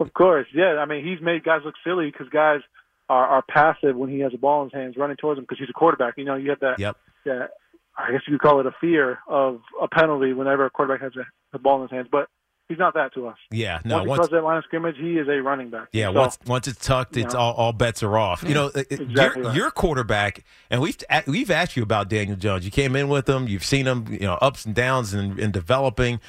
Of 0.01 0.13
course, 0.13 0.47
yeah. 0.53 0.77
I 0.79 0.85
mean, 0.87 1.05
he's 1.05 1.21
made 1.21 1.45
guys 1.45 1.61
look 1.65 1.75
silly 1.85 2.11
because 2.11 2.29
guys 2.31 2.61
are, 3.09 3.27
are 3.27 3.43
passive 3.43 3.95
when 3.97 4.11
he 4.11 4.19
has 4.21 4.33
a 4.35 4.39
ball 4.39 4.63
in 4.65 4.71
his 4.71 4.75
hands, 4.75 4.97
running 4.97 5.17
towards 5.17 5.39
him 5.39 5.45
because 5.45 5.59
he's 5.59 5.71
a 5.71 5.73
quarterback. 5.73 6.15
You 6.17 6.25
know, 6.25 6.35
you 6.35 6.51
have 6.51 6.61
that. 6.61 6.79
Yep. 6.81 6.97
Yeah, 7.25 7.47
I 7.97 8.11
guess 8.11 8.23
you 8.27 8.37
could 8.37 8.43
call 8.43 8.59
it 8.59 8.67
a 8.67 8.75
fear 8.81 9.19
of 9.29 9.61
a 9.81 9.87
penalty 9.87 10.33
whenever 10.33 10.65
a 10.67 10.71
quarterback 10.71 11.03
has 11.03 11.15
a, 11.17 11.25
the 11.53 11.59
ball 11.61 11.77
in 11.77 11.83
his 11.83 11.91
hands, 11.93 12.09
but 12.11 12.29
he's 12.73 12.79
not 12.79 12.95
that 12.95 13.13
to 13.15 13.27
us. 13.29 13.37
yeah. 13.51 13.81
No, 13.85 13.97
once 13.97 14.05
he 14.05 14.09
once 14.09 14.19
crossed 14.19 14.31
that 14.33 14.45
line 14.45 14.57
of 14.59 14.65
scrimmage, 14.65 14.97
he 14.99 15.19
is 15.19 15.29
a 15.29 15.41
running 15.43 15.71
back. 15.71 15.89
Yeah, 15.93 16.07
So, 16.07 16.13
once 16.21 16.39
once 16.47 16.69
it's 16.69 16.85
tucked, 16.85 17.17
it's 17.17 17.35
you 17.35 17.39
know. 17.39 17.45
all, 17.45 17.53
all 17.55 17.73
bets 17.73 18.03
are 18.03 18.17
off. 18.17 18.43
You 18.43 18.55
know, 18.55 18.67
Exactly 18.75 19.11
your, 19.13 19.31
right. 19.35 19.55
your 19.57 19.71
quarterback, 19.71 20.45
and 20.71 20.81
we've 20.81 20.97
we've 21.27 21.51
asked 21.51 21.77
you 21.77 21.83
about 21.83 22.09
Daniel 22.09 22.37
Jones. 22.37 22.65
You 22.65 22.71
came 22.71 22.97
in 22.97 23.09
with 23.09 23.29
him, 23.29 23.47
you've 23.49 23.65
seen 23.65 23.87
him, 23.87 24.07
you 24.11 24.21
know, 24.21 24.35
ups 24.41 24.65
and 24.65 24.75
downs 24.75 25.13
and, 25.15 25.39
and 25.39 25.53
developing. 25.53 26.21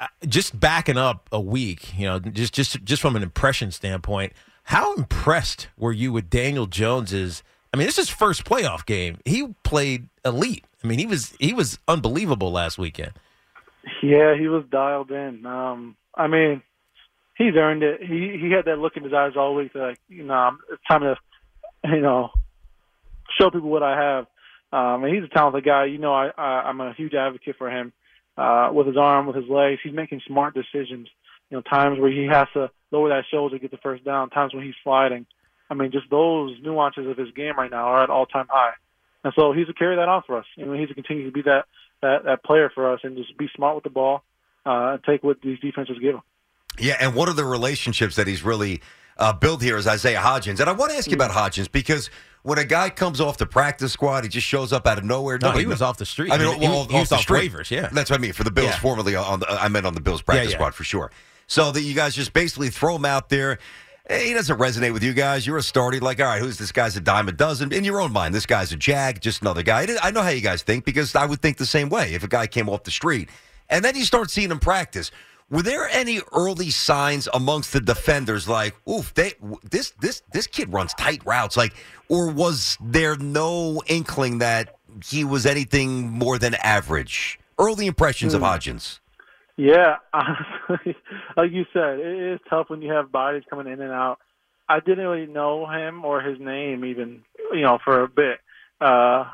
Uh, 0.00 0.06
Just 0.26 0.58
backing 0.58 0.96
up 0.96 1.28
a 1.30 1.40
week, 1.40 1.98
you 1.98 2.06
know, 2.06 2.18
just 2.18 2.54
just 2.54 2.82
just 2.84 3.02
from 3.02 3.16
an 3.16 3.22
impression 3.22 3.70
standpoint, 3.70 4.32
how 4.64 4.94
impressed 4.94 5.68
were 5.76 5.92
you 5.92 6.10
with 6.12 6.30
Daniel 6.30 6.66
Jones's? 6.66 7.42
I 7.72 7.76
mean, 7.76 7.86
this 7.86 7.98
is 7.98 8.08
his 8.08 8.16
first 8.16 8.44
playoff 8.44 8.86
game. 8.86 9.18
He 9.26 9.46
played 9.62 10.08
elite. 10.24 10.64
I 10.82 10.86
mean, 10.86 10.98
he 10.98 11.04
was 11.06 11.34
he 11.38 11.52
was 11.52 11.78
unbelievable 11.86 12.50
last 12.50 12.78
weekend. 12.78 13.12
Yeah, 14.02 14.36
he 14.38 14.48
was 14.48 14.64
dialed 14.70 15.10
in. 15.10 15.46
Um, 15.46 15.96
I 16.14 16.26
mean, 16.26 16.62
he's 17.36 17.54
earned 17.56 17.82
it. 17.82 18.00
He 18.02 18.38
he 18.40 18.50
had 18.50 18.66
that 18.66 18.78
look 18.78 18.96
in 18.96 19.04
his 19.04 19.12
eyes 19.12 19.32
all 19.36 19.54
week. 19.54 19.74
Like, 19.74 19.98
you 20.08 20.24
know, 20.24 20.56
it's 20.70 20.82
time 20.88 21.00
to, 21.02 21.16
you 21.84 22.00
know, 22.00 22.30
show 23.38 23.50
people 23.50 23.70
what 23.70 23.82
I 23.82 23.98
have. 23.98 24.26
Um, 24.72 25.04
and 25.04 25.14
he's 25.14 25.24
a 25.24 25.28
talented 25.28 25.64
guy. 25.64 25.86
You 25.86 25.98
know, 25.98 26.12
I, 26.12 26.30
I 26.36 26.62
I'm 26.68 26.80
a 26.80 26.94
huge 26.94 27.14
advocate 27.14 27.56
for 27.56 27.70
him. 27.70 27.92
Uh, 28.36 28.70
with 28.72 28.86
his 28.86 28.96
arm, 28.96 29.26
with 29.26 29.36
his 29.36 29.48
legs, 29.50 29.80
he's 29.82 29.92
making 29.92 30.22
smart 30.26 30.54
decisions. 30.54 31.08
You 31.50 31.56
know, 31.56 31.62
times 31.62 31.98
where 31.98 32.10
he 32.10 32.26
has 32.30 32.46
to 32.54 32.70
lower 32.90 33.08
that 33.08 33.24
shoulder 33.30 33.56
to 33.56 33.60
get 33.60 33.70
the 33.70 33.76
first 33.78 34.04
down. 34.04 34.30
Times 34.30 34.54
when 34.54 34.64
he's 34.64 34.74
sliding. 34.84 35.26
I 35.68 35.74
mean, 35.74 35.92
just 35.92 36.10
those 36.10 36.56
nuances 36.62 37.06
of 37.06 37.16
his 37.16 37.30
game 37.32 37.56
right 37.56 37.70
now 37.70 37.84
are 37.84 38.02
at 38.02 38.10
all 38.10 38.26
time 38.26 38.46
high. 38.48 38.72
And 39.22 39.32
so 39.36 39.52
he's 39.52 39.66
to 39.66 39.74
carry 39.74 39.96
that 39.96 40.08
on 40.08 40.22
for 40.26 40.38
us. 40.38 40.46
You 40.56 40.66
know, 40.66 40.72
he's 40.72 40.88
to 40.88 40.94
continue 40.94 41.26
to 41.26 41.32
be 41.32 41.42
that 41.42 41.66
that 42.02 42.24
that 42.24 42.44
player 42.44 42.70
for 42.74 42.92
us 42.92 43.00
and 43.04 43.16
just 43.16 43.36
be 43.38 43.48
smart 43.54 43.74
with 43.74 43.84
the 43.84 43.90
ball 43.90 44.22
uh, 44.66 44.92
and 44.94 45.04
take 45.04 45.22
what 45.22 45.40
these 45.42 45.58
defenses 45.60 45.96
give 46.00 46.14
him. 46.14 46.22
Yeah, 46.78 46.96
and 47.00 47.14
one 47.14 47.28
of 47.28 47.36
the 47.36 47.44
relationships 47.44 48.16
that 48.16 48.26
he's 48.26 48.42
really 48.42 48.80
uh, 49.18 49.32
built 49.32 49.60
here 49.62 49.76
is 49.76 49.86
Isaiah 49.86 50.20
Hodgins. 50.20 50.60
And 50.60 50.68
I 50.70 50.72
want 50.72 50.92
to 50.92 50.96
ask 50.96 51.08
you 51.10 51.14
about 51.16 51.30
Hodgins 51.30 51.70
because 51.70 52.08
when 52.42 52.58
a 52.58 52.64
guy 52.64 52.88
comes 52.90 53.20
off 53.20 53.36
the 53.36 53.44
practice 53.46 53.92
squad, 53.92 54.22
he 54.24 54.30
just 54.30 54.46
shows 54.46 54.72
up 54.72 54.86
out 54.86 54.96
of 54.96 55.04
nowhere. 55.04 55.38
No, 55.42 55.48
Nobody 55.48 55.64
he 55.64 55.66
was 55.68 55.80
kno- 55.80 55.86
off 55.88 55.98
the 55.98 56.06
street. 56.06 56.32
I 56.32 56.38
mean, 56.38 56.54
He- 56.54 56.60
he- 56.60 56.68
well, 56.68 56.84
he 56.86 56.94
was 56.98 57.08
the 57.10 57.16
off 57.16 57.22
street. 57.22 57.52
waivers, 57.52 57.70
yeah. 57.70 57.88
that's 57.92 58.08
what 58.08 58.18
I 58.18 58.22
mean 58.22 58.32
for 58.32 58.44
the 58.44 58.50
Bills. 58.50 58.68
Yeah. 58.70 58.78
Formerly 58.78 59.14
on, 59.16 59.40
the, 59.40 59.50
I 59.50 59.68
meant 59.68 59.84
on 59.84 59.94
the 59.94 60.00
Bills 60.00 60.22
practice 60.22 60.52
yeah. 60.52 60.56
squad 60.56 60.74
for 60.74 60.84
sure. 60.84 61.10
So 61.48 61.72
that 61.72 61.82
you 61.82 61.94
guys 61.94 62.14
just 62.14 62.32
basically 62.32 62.70
throw 62.70 62.94
him 62.96 63.04
out 63.04 63.28
there. 63.28 63.58
He 64.10 64.32
doesn't 64.34 64.58
resonate 64.58 64.92
with 64.92 65.04
you 65.04 65.12
guys. 65.12 65.46
You're 65.46 65.58
a 65.58 65.62
starter. 65.62 65.96
You're 65.98 66.04
like, 66.04 66.18
all 66.18 66.26
right, 66.26 66.40
who's 66.42 66.58
this 66.58 66.72
guy's 66.72 66.96
a 66.96 67.00
dime 67.00 67.28
a 67.28 67.32
dozen? 67.32 67.72
In 67.72 67.84
your 67.84 68.00
own 68.00 68.12
mind, 68.12 68.34
this 68.34 68.44
guy's 68.46 68.72
a 68.72 68.76
jag, 68.76 69.20
just 69.20 69.40
another 69.42 69.62
guy. 69.62 69.86
I 70.02 70.10
know 70.10 70.22
how 70.22 70.30
you 70.30 70.40
guys 70.40 70.62
think 70.62 70.84
because 70.84 71.14
I 71.14 71.26
would 71.26 71.40
think 71.40 71.58
the 71.58 71.66
same 71.66 71.88
way 71.90 72.14
if 72.14 72.24
a 72.24 72.28
guy 72.28 72.48
came 72.48 72.68
off 72.68 72.82
the 72.82 72.90
street. 72.90 73.28
And 73.68 73.84
then 73.84 73.94
you 73.94 74.04
start 74.04 74.30
seeing 74.30 74.50
him 74.50 74.58
practice. 74.58 75.12
Were 75.48 75.62
there 75.62 75.88
any 75.88 76.20
early 76.32 76.70
signs 76.70 77.28
amongst 77.32 77.72
the 77.72 77.80
defenders 77.80 78.48
like, 78.48 78.74
oof, 78.88 79.14
they, 79.14 79.32
this 79.68 79.90
this 80.00 80.22
this 80.32 80.46
kid 80.46 80.72
runs 80.72 80.92
tight 80.94 81.22
routes, 81.24 81.56
like, 81.56 81.74
or 82.08 82.30
was 82.30 82.78
there 82.80 83.16
no 83.16 83.80
inkling 83.86 84.38
that 84.38 84.76
he 85.04 85.24
was 85.24 85.46
anything 85.46 86.08
more 86.10 86.38
than 86.38 86.54
average? 86.54 87.38
Early 87.58 87.86
impressions 87.86 88.32
of 88.34 88.40
Hmm. 88.42 88.46
Hodgins. 88.46 88.98
Yeah, 89.60 89.96
honestly, 90.14 90.96
like 91.36 91.50
you 91.52 91.66
said, 91.74 91.98
it 91.98 92.32
is 92.32 92.40
tough 92.48 92.70
when 92.70 92.80
you 92.80 92.94
have 92.94 93.12
bodies 93.12 93.42
coming 93.50 93.70
in 93.70 93.82
and 93.82 93.92
out. 93.92 94.18
I 94.66 94.80
didn't 94.80 95.04
really 95.04 95.30
know 95.30 95.66
him 95.66 96.02
or 96.02 96.22
his 96.22 96.40
name 96.40 96.86
even, 96.86 97.24
you 97.52 97.60
know, 97.60 97.78
for 97.84 98.02
a 98.02 98.08
bit. 98.08 98.38
Uh, 98.80 99.24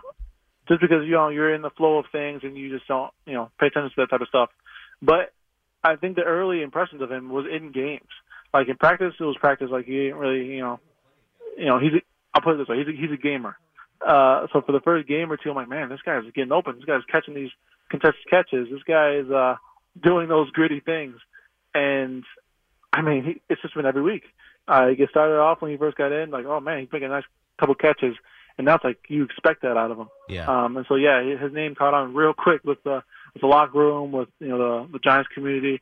just 0.67 0.81
because 0.81 1.05
you 1.05 1.13
know 1.13 1.29
you're 1.29 1.55
in 1.55 1.63
the 1.63 1.71
flow 1.71 1.99
of 1.99 2.07
things 2.11 2.41
and 2.43 2.57
you 2.57 2.77
just 2.77 2.89
don't, 2.89 3.13
you 3.25 3.35
know, 3.35 3.53
pay 3.61 3.69
attention 3.69 3.91
to 3.91 3.95
that 3.99 4.11
type 4.11 4.21
of 4.21 4.27
stuff. 4.27 4.51
But 5.01 5.33
I 5.85 5.95
think 5.95 6.17
the 6.17 6.25
early 6.25 6.61
impressions 6.63 7.03
of 7.03 7.13
him 7.13 7.29
was 7.29 7.47
in 7.47 7.71
games. 7.71 8.11
Like 8.53 8.69
in 8.69 8.77
practice, 8.77 9.15
it 9.21 9.23
was 9.23 9.37
practice. 9.39 9.69
Like 9.71 9.85
he 9.85 9.93
didn't 9.93 10.17
really, 10.17 10.47
you 10.47 10.61
know, 10.61 10.81
you 11.57 11.67
know, 11.67 11.79
he's. 11.79 11.93
A, 11.93 12.03
I'll 12.35 12.43
put 12.43 12.55
it 12.55 12.59
this 12.59 12.69
way: 12.69 12.79
he's 12.79 12.89
a, 12.89 13.01
he's 13.01 13.13
a 13.13 13.23
gamer. 13.23 13.57
Uh, 14.05 14.49
so 14.53 14.61
for 14.61 14.73
the 14.73 14.81
first 14.81 15.07
game 15.07 15.31
or 15.31 15.37
two, 15.37 15.51
I'm 15.51 15.57
like, 15.57 15.69
man, 15.69 15.89
this 15.89 16.03
guy's 16.05 16.25
getting 16.35 16.51
open. 16.51 16.75
This 16.77 16.85
guy's 16.85 17.05
catching 17.13 17.35
these 17.35 17.51
contested 17.91 18.27
catches. 18.29 18.69
This 18.73 18.83
guy 18.83 19.19
is 19.23 19.31
uh, 19.31 19.55
doing 20.01 20.29
those 20.29 20.51
gritty 20.51 20.81
things. 20.81 21.17
And 21.75 22.25
I 22.93 23.03
mean, 23.03 23.25
he, 23.25 23.43
it's 23.49 23.63
just 23.63 23.75
been 23.75 23.87
every 23.87 24.03
week. 24.03 24.25
Uh, 24.69 24.89
he 24.89 24.97
gets 24.97 25.11
started 25.11 25.39
off 25.39 25.61
when 25.61 25.71
he 25.71 25.77
first 25.77 25.97
got 25.97 26.13
in, 26.13 26.31
like, 26.31 26.47
oh 26.47 26.61
man, 26.61 26.81
he's 26.81 26.93
making 26.93 27.07
a 27.07 27.11
nice 27.11 27.25
couple 27.59 27.75
catches, 27.75 28.17
and 28.59 28.65
now 28.65 28.75
it's 28.75 28.85
like 28.85 28.99
you 29.09 29.25
expect 29.25 29.63
that 29.63 29.77
out 29.77 29.91
of 29.91 29.99
him. 29.99 30.09
Yeah. 30.29 30.47
Um, 30.47 30.77
and 30.77 30.87
so 30.89 30.97
yeah, 30.97 31.23
his 31.23 31.53
name 31.53 31.75
caught 31.75 31.95
on 31.95 32.15
real 32.15 32.35
quick 32.35 32.65
with 32.65 32.83
the 32.83 33.03
with 33.35 33.43
the 33.43 33.47
locker 33.47 33.79
room, 33.79 34.13
with 34.13 34.29
you 34.41 34.49
know 34.49 34.59
the 34.59 34.93
the 34.93 34.99
Giants 34.99 35.29
community, 35.33 35.81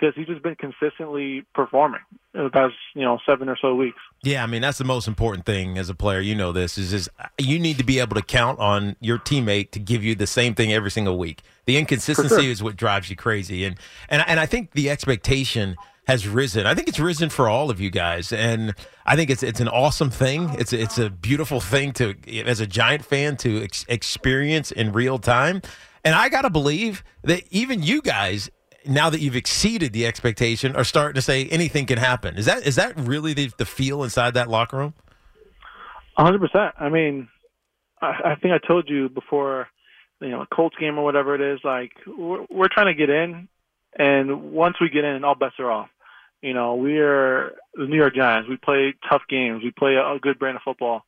because 0.00 0.14
he's 0.14 0.26
just 0.26 0.42
been 0.42 0.56
consistently 0.56 1.44
performing 1.54 2.00
in 2.34 2.44
the 2.44 2.50
past 2.50 2.74
you 2.94 3.02
know 3.02 3.18
seven 3.26 3.48
or 3.48 3.56
so 3.60 3.74
weeks. 3.74 3.98
Yeah, 4.22 4.42
I 4.42 4.46
mean 4.46 4.62
that's 4.62 4.78
the 4.78 4.84
most 4.84 5.08
important 5.08 5.46
thing 5.46 5.78
as 5.78 5.88
a 5.88 5.94
player. 5.94 6.20
You 6.20 6.34
know 6.34 6.52
this 6.52 6.76
is 6.78 6.92
is 6.92 7.08
uh, 7.18 7.26
you 7.38 7.58
need 7.58 7.78
to 7.78 7.84
be 7.84 7.98
able 8.00 8.16
to 8.16 8.22
count 8.22 8.58
on 8.58 8.96
your 9.00 9.18
teammate 9.18 9.70
to 9.72 9.78
give 9.78 10.02
you 10.02 10.14
the 10.14 10.26
same 10.26 10.54
thing 10.54 10.72
every 10.72 10.90
single 10.90 11.18
week. 11.18 11.42
The 11.66 11.76
inconsistency 11.76 12.34
sure. 12.34 12.50
is 12.50 12.62
what 12.62 12.76
drives 12.76 13.10
you 13.10 13.16
crazy, 13.16 13.64
and 13.64 13.76
and 14.08 14.24
and 14.26 14.40
I 14.40 14.46
think 14.46 14.72
the 14.72 14.90
expectation 14.90 15.76
has 16.06 16.28
risen. 16.28 16.66
I 16.66 16.74
think 16.74 16.88
it's 16.88 17.00
risen 17.00 17.30
for 17.30 17.48
all 17.48 17.70
of 17.70 17.80
you 17.80 17.90
guys, 17.90 18.32
and 18.32 18.74
I 19.06 19.16
think 19.16 19.30
it's 19.30 19.42
it's 19.42 19.60
an 19.60 19.68
awesome 19.68 20.10
thing. 20.10 20.50
It's 20.58 20.72
it's 20.72 20.98
a 20.98 21.10
beautiful 21.10 21.60
thing 21.60 21.92
to 21.94 22.14
as 22.44 22.60
a 22.60 22.66
Giant 22.66 23.04
fan 23.04 23.36
to 23.38 23.62
ex- 23.62 23.86
experience 23.88 24.70
in 24.70 24.92
real 24.92 25.18
time. 25.18 25.62
And 26.04 26.14
I 26.14 26.28
gotta 26.28 26.50
believe 26.50 27.02
that 27.22 27.44
even 27.50 27.82
you 27.82 28.02
guys 28.02 28.50
now 28.86 29.10
that 29.10 29.20
you've 29.20 29.36
exceeded 29.36 29.92
the 29.92 30.06
expectation, 30.06 30.76
are 30.76 30.84
starting 30.84 31.14
to 31.14 31.22
say 31.22 31.46
anything 31.46 31.86
can 31.86 31.98
happen. 31.98 32.36
Is 32.36 32.46
that 32.46 32.66
is 32.66 32.76
that 32.76 32.98
really 32.98 33.32
the, 33.34 33.50
the 33.58 33.64
feel 33.64 34.02
inside 34.02 34.34
that 34.34 34.48
locker 34.48 34.76
room? 34.76 34.94
A 36.16 36.24
hundred 36.24 36.40
percent. 36.40 36.74
I 36.78 36.88
mean, 36.88 37.28
I, 38.00 38.32
I 38.32 38.34
think 38.36 38.54
I 38.54 38.66
told 38.66 38.88
you 38.88 39.08
before, 39.08 39.68
you 40.20 40.28
know, 40.28 40.42
a 40.42 40.46
Colts 40.46 40.76
game 40.78 40.98
or 40.98 41.04
whatever 41.04 41.34
it 41.34 41.40
is. 41.40 41.60
Like 41.64 41.92
we're, 42.06 42.46
we're 42.50 42.68
trying 42.68 42.86
to 42.86 42.94
get 42.94 43.10
in, 43.10 43.48
and 43.98 44.52
once 44.52 44.76
we 44.80 44.88
get 44.88 45.04
in, 45.04 45.24
all 45.24 45.34
bets 45.34 45.56
are 45.58 45.70
off. 45.70 45.88
You 46.42 46.52
know, 46.52 46.74
we 46.74 46.98
are 46.98 47.52
the 47.74 47.86
New 47.86 47.96
York 47.96 48.14
Giants. 48.14 48.48
We 48.48 48.56
play 48.56 48.94
tough 49.08 49.22
games. 49.28 49.62
We 49.64 49.70
play 49.70 49.94
a, 49.94 50.12
a 50.12 50.18
good 50.20 50.38
brand 50.38 50.56
of 50.56 50.62
football, 50.62 51.04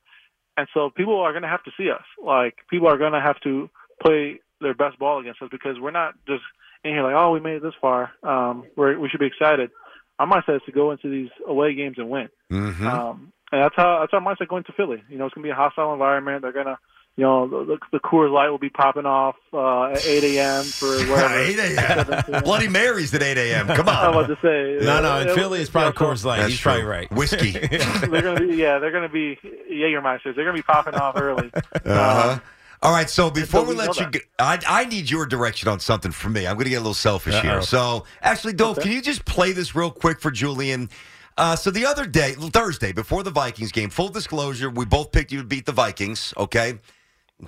and 0.57 0.67
so 0.73 0.91
people 0.91 1.21
are 1.21 1.33
going 1.33 1.43
to 1.43 1.49
have 1.49 1.65
to 1.65 1.73
see 1.77 1.91
us. 1.91 2.05
Like 2.23 2.57
people 2.71 2.89
are 2.89 2.99
going 2.99 3.13
to 3.13 3.21
have 3.21 3.39
to 3.41 3.69
play 4.03 4.41
their 4.61 4.75
best 4.75 4.99
ball 4.99 5.21
against 5.21 5.43
us 5.43 5.49
because 5.51 5.79
we're 5.79 5.91
not 5.91 6.15
just 6.27 6.43
in 6.87 6.95
here 6.95 7.03
like, 7.03 7.15
oh, 7.15 7.33
we 7.33 7.41
made 7.41 7.57
it 7.57 7.63
this 7.63 7.75
far. 7.81 8.11
Um, 8.23 8.65
we're, 8.77 8.99
we 8.99 9.09
should 9.09 9.21
be 9.21 9.27
excited. 9.27 9.71
Our 10.19 10.27
mindset 10.27 10.57
is 10.57 10.63
to 10.67 10.73
go 10.73 10.93
into 10.93 11.11
these 11.11 11.31
away 11.47 11.75
games 11.75 11.97
and 11.99 12.09
win. 12.09 12.29
Mm-hmm. 12.51 12.87
Um, 12.87 13.33
and 13.53 13.63
that's 13.63 13.75
how 13.77 14.01
that's 14.01 14.13
our 14.13 14.21
mindset 14.21 14.49
going 14.49 14.65
to 14.65 14.73
Philly. 14.73 15.03
You 15.09 15.19
know, 15.19 15.27
it's 15.27 15.35
going 15.35 15.43
to 15.43 15.47
be 15.47 15.53
a 15.53 15.55
hostile 15.55 15.93
environment. 15.93 16.43
They're 16.43 16.53
going 16.53 16.67
to, 16.67 16.79
you 17.17 17.25
know, 17.25 17.49
the, 17.49 17.65
the, 17.65 17.79
the 17.93 18.01
Coors 18.01 18.33
Light 18.33 18.49
will 18.49 18.59
be 18.59 18.71
popping 18.71 19.07
off 19.07 19.37
uh, 19.53 19.93
at 19.93 20.05
8 20.05 20.37
a.m. 20.37 20.65
for 20.65 20.87
whatever. 21.11 21.39
8 21.39 21.59
a.m. 21.59 22.43
Bloody 22.45 22.69
Marys 22.69 23.15
at 23.15 23.23
8 23.23 23.39
a.m. 23.39 23.69
Come 23.69 23.89
on. 23.89 23.95
I'm 23.95 24.17
on. 24.17 24.25
about 24.25 24.41
to 24.41 24.41
say. 24.43 24.85
No, 24.85 25.01
no. 25.01 25.21
In 25.21 25.29
it- 25.29 25.35
Philly, 25.35 25.61
it's 25.61 25.71
probably 25.71 25.91
know, 26.01 26.13
Coors 26.13 26.25
Light. 26.25 26.39
That's 26.39 26.51
He's 26.51 26.61
probably 26.61 26.85
right. 26.85 27.11
Whiskey. 27.13 27.53
They're 27.59 28.23
going 28.23 28.37
to 28.37 28.47
be 28.49 28.57
yeah, 28.57 28.79
they're 28.79 28.91
going 28.91 29.09
to 29.09 29.13
be 29.13 29.39
Jägermeisters. 29.71 30.35
They're 30.35 30.45
going 30.45 30.57
to 30.57 30.63
be 30.63 30.63
popping 30.63 30.95
off 30.95 31.17
early. 31.17 31.51
Uh-huh. 31.55 32.33
Um, 32.33 32.43
All 32.83 32.93
right, 32.93 33.09
so 33.09 33.31
before 33.31 33.63
so 33.63 33.67
we 33.69 33.75
we 33.75 33.81
let 33.81 33.97
you 33.97 34.05
that. 34.05 34.13
go, 34.13 34.19
I, 34.39 34.61
I 34.67 34.85
need 34.85 35.11
your 35.11 35.27
direction 35.27 35.69
on 35.69 35.81
something 35.81 36.13
for 36.13 36.29
me. 36.29 36.47
I'm 36.47 36.55
going 36.55 36.65
to 36.65 36.71
get 36.71 36.77
a 36.77 36.81
little 36.81 36.95
selfish 36.95 37.35
Uh-oh. 37.35 37.41
here. 37.43 37.63
So, 37.63 38.05
actually, 38.23 38.53
Dove, 38.53 38.79
can 38.79 38.93
you 38.93 39.01
just 39.01 39.25
play 39.25 39.53
this 39.53 39.75
real 39.75 39.91
quick 39.91 40.21
for 40.21 40.31
Julian? 40.31 40.91
Uh, 41.39 41.57
so, 41.57 41.71
the 41.71 41.87
other 41.87 42.07
day, 42.07 42.35
Thursday, 42.35 42.93
before 42.93 43.23
the 43.23 43.31
Vikings 43.31 43.73
game, 43.73 43.91
full 43.91 44.09
disclosure, 44.09 44.69
we 44.71 44.85
both 44.85 45.11
picked 45.11 45.33
you 45.33 45.39
to 45.39 45.45
beat 45.45 45.67
the 45.67 45.73
Vikings, 45.73 46.35
okay? 46.37 46.79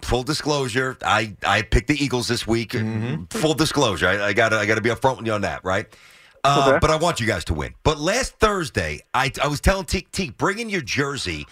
Full 0.03 0.23
disclosure, 0.23 0.97
I, 1.05 1.35
I 1.43 1.63
picked 1.63 1.89
the 1.89 2.03
Eagles 2.03 2.29
this 2.29 2.47
week. 2.47 2.73
Mm-hmm. 2.73 3.25
Full 3.39 3.55
disclosure, 3.55 4.07
I, 4.09 4.27
I 4.29 4.33
got 4.35 4.53
I 4.53 4.67
got 4.67 4.75
to 4.75 4.83
be 4.83 4.91
upfront 4.91 5.19
with 5.19 5.27
you 5.27 5.33
on 5.33 5.43
that, 5.43 5.65
right? 5.65 5.87
Uh, 6.45 6.67
Okay. 6.69 6.79
But 6.81 6.91
I 6.91 6.97
want 6.97 7.21
you 7.21 7.27
guys 7.27 7.45
to 7.47 7.55
win. 7.55 7.75
But 7.83 7.99
last 7.99 8.39
Thursday, 8.39 9.01
I, 9.15 9.33
I 9.43 9.49
was 9.49 9.61
telling 9.61 9.87
Teak, 9.87 10.11
Teak, 10.13 10.37
bring 10.37 10.59
in 10.59 10.69
your 10.69 10.83
jersey 10.83 11.47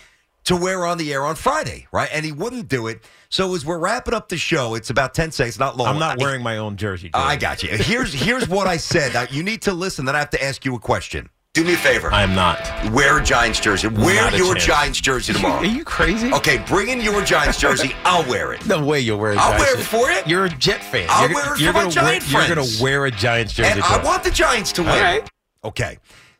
to 0.46 0.56
wear 0.56 0.84
on 0.86 0.98
the 0.98 1.12
air 1.12 1.24
on 1.24 1.34
Friday, 1.36 1.86
right? 1.92 2.08
And 2.12 2.24
he 2.24 2.32
wouldn't 2.32 2.68
do 2.68 2.86
it. 2.88 3.04
So 3.28 3.54
as 3.54 3.64
we're 3.64 3.78
wrapping 3.78 4.14
up 4.14 4.28
the 4.28 4.36
show, 4.36 4.74
it's 4.74 4.90
about 4.90 5.12
10 5.14 5.30
seconds, 5.32 5.58
not 5.58 5.76
long. 5.76 5.88
I'm 5.88 5.98
not 5.98 6.20
I- 6.20 6.24
wearing 6.24 6.42
my 6.42 6.56
own 6.58 6.76
jersey. 6.76 7.10
I 7.14 7.36
got 7.36 7.62
you. 7.62 7.70
Here's 7.70 8.12
here's 8.12 8.48
what 8.48 8.66
I 8.66 8.76
said. 8.78 9.12
Now, 9.14 9.26
you 9.30 9.42
need 9.42 9.62
to 9.62 9.72
listen, 9.72 10.04
then 10.04 10.16
I 10.16 10.20
have 10.20 10.30
to 10.30 10.42
ask 10.42 10.64
you 10.64 10.74
a 10.74 10.80
question. 10.80 11.28
Do 11.54 11.64
me 11.64 11.72
a 11.72 11.76
favor. 11.78 12.12
I 12.12 12.22
am 12.22 12.34
not. 12.34 12.60
Wear 12.92 13.16
a 13.18 13.24
Giants 13.24 13.60
jersey. 13.60 13.88
Wear 13.88 14.30
Not 14.30 14.36
your 14.36 14.52
chance. 14.56 14.66
Giants 14.66 15.00
jersey 15.00 15.32
tomorrow. 15.36 15.60
Are 15.60 15.64
you 15.64 15.84
crazy? 15.84 16.30
Okay, 16.30 16.58
bring 16.68 16.90
in 16.90 17.00
your 17.00 17.22
Giants 17.24 17.58
jersey. 17.58 17.94
I'll 18.04 18.28
wear 18.28 18.52
it. 18.52 18.66
No 18.66 18.84
way 18.84 19.00
you'll 19.00 19.18
wear 19.18 19.32
it. 19.32 19.38
I'll 19.38 19.52
Giants 19.58 19.66
wear 19.66 19.80
it 19.80 19.84
for 19.84 20.10
it. 20.20 20.26
You're 20.28 20.44
a 20.44 20.48
Jet 20.50 20.84
fan. 20.84 21.06
I'll 21.08 21.28
you're, 21.30 21.34
wear 21.34 21.54
it 21.54 21.60
you're 21.60 21.72
for 21.72 21.78
my 21.78 21.82
gonna 21.84 21.92
Giant 21.92 22.24
wear, 22.32 22.46
You're 22.46 22.54
going 22.56 22.68
to 22.68 22.82
wear 22.82 23.06
a 23.06 23.10
Giants 23.10 23.54
jersey. 23.54 23.70
And 23.70 23.82
I 23.82 24.04
want 24.04 24.22
the 24.22 24.30
Giants 24.30 24.70
to 24.72 24.82
win. 24.82 24.90
All 24.90 25.00
right. 25.00 25.28
Okay. 25.64 25.96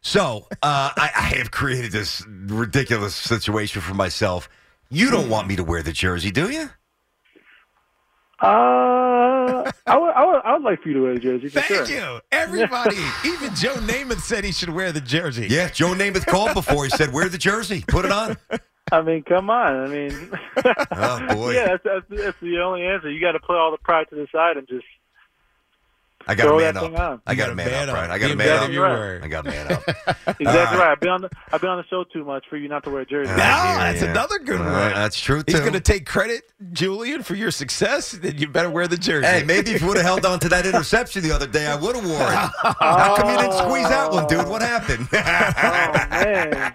So 0.06 0.46
uh, 0.62 0.92
I, 0.96 1.10
I 1.16 1.34
have 1.36 1.50
created 1.50 1.90
this 1.90 2.24
ridiculous 2.28 3.16
situation 3.16 3.82
for 3.82 3.92
myself. 3.92 4.48
You 4.88 5.10
don't 5.10 5.28
want 5.28 5.48
me 5.48 5.56
to 5.56 5.64
wear 5.64 5.82
the 5.82 5.90
jersey, 5.90 6.30
do 6.30 6.48
you? 6.48 6.70
uh, 8.40 8.46
I 8.46 9.98
would, 9.98 10.12
I 10.12 10.24
would, 10.24 10.42
I 10.44 10.52
would 10.52 10.62
like 10.62 10.80
for 10.80 10.90
you 10.90 10.94
to 10.94 11.02
wear 11.02 11.14
the 11.14 11.18
jersey. 11.18 11.48
For 11.48 11.60
Thank 11.60 11.88
sure. 11.88 12.14
you. 12.14 12.20
Everybody, 12.30 12.98
even 13.24 13.52
Joe 13.56 13.74
Namath 13.74 14.20
said 14.20 14.44
he 14.44 14.52
should 14.52 14.70
wear 14.70 14.92
the 14.92 15.00
jersey. 15.00 15.48
Yeah, 15.50 15.70
Joe 15.70 15.92
Namath 15.92 16.26
called 16.26 16.54
before. 16.54 16.84
He 16.84 16.90
said, 16.90 17.12
"Wear 17.12 17.28
the 17.28 17.36
jersey, 17.36 17.82
put 17.88 18.04
it 18.04 18.12
on." 18.12 18.36
I 18.92 19.02
mean, 19.02 19.24
come 19.24 19.50
on. 19.50 19.74
I 19.74 19.88
mean, 19.88 20.30
Oh 20.92 21.34
boy. 21.34 21.50
yeah, 21.54 21.66
that's, 21.66 21.82
that's, 21.82 22.04
that's 22.08 22.40
the 22.40 22.60
only 22.60 22.86
answer. 22.86 23.10
You 23.10 23.20
got 23.20 23.32
to 23.32 23.40
put 23.40 23.56
all 23.56 23.72
the 23.72 23.78
pride 23.78 24.06
to 24.10 24.14
the 24.14 24.28
side 24.30 24.56
and 24.56 24.68
just 24.68 24.86
I 26.28 26.34
got 26.34 26.42
Throw 26.44 26.58
a 26.58 26.62
man 26.62 26.74
that 26.74 26.82
up. 26.82 26.90
thing. 26.90 27.20
I 27.26 27.34
got 27.36 27.50
a 27.50 27.54
man, 27.54 27.88
up, 27.88 27.94
Brian. 27.94 28.10
I 28.10 28.18
got 28.18 28.30
a 28.32 28.36
man 28.36 28.46
man 28.48 28.62
up. 28.64 28.70
your 28.72 28.88
word. 28.88 29.22
I 29.22 29.28
got 29.28 29.46
a 29.46 29.50
man 29.50 29.72
up. 29.72 29.82
Exactly 29.88 30.46
All 30.46 30.54
right. 30.54 30.72
right. 30.78 30.90
I've 30.90 31.00
been 31.00 31.08
on 31.10 31.20
the 31.22 31.30
I've 31.52 31.60
been 31.60 31.70
on 31.70 31.78
the 31.78 31.84
show 31.88 32.02
too 32.04 32.24
much 32.24 32.44
for 32.50 32.56
you 32.56 32.68
not 32.68 32.82
to 32.84 32.90
wear 32.90 33.02
a 33.02 33.06
jersey. 33.06 33.30
I 33.30 33.36
Now, 33.36 33.66
hear 33.66 33.76
that's 33.78 34.02
ya. 34.02 34.10
another 34.10 34.38
good 34.40 34.60
Uh, 34.60 34.64
one. 34.64 34.92
That's 34.94 35.20
true 35.20 35.42
too. 35.44 35.52
He's 35.52 35.60
going 35.60 35.72
to 35.74 35.80
take 35.80 36.04
credit, 36.04 36.42
Julian, 36.72 37.22
for 37.22 37.34
your 37.36 37.50
success. 37.52 38.10
Then 38.12 38.38
you 38.38 38.48
better 38.48 38.70
wear 38.70 38.88
the 38.88 38.96
jersey. 38.96 39.26
Hey, 39.26 39.44
maybe 39.44 39.70
if 39.70 39.80
you 39.80 39.86
would 39.86 39.96
have 39.98 40.06
held 40.06 40.26
on 40.26 40.40
to 40.40 40.48
that 40.48 40.66
interception 40.66 41.22
the 41.22 41.30
other 41.32 41.46
day, 41.46 41.66
I 41.68 41.76
would 41.76 41.94
have 41.94 42.04
worn 42.04 42.20
it. 42.32 42.50
How 42.80 43.14
come 43.16 43.30
you 43.30 43.36
didn't 43.38 43.52
squeeze 43.58 43.88
that 43.88 44.10
one, 44.10 44.26
dude? 44.26 44.48
What 44.48 44.62
happened? 44.62 45.08
Oh 45.66 46.08
man! 46.10 46.72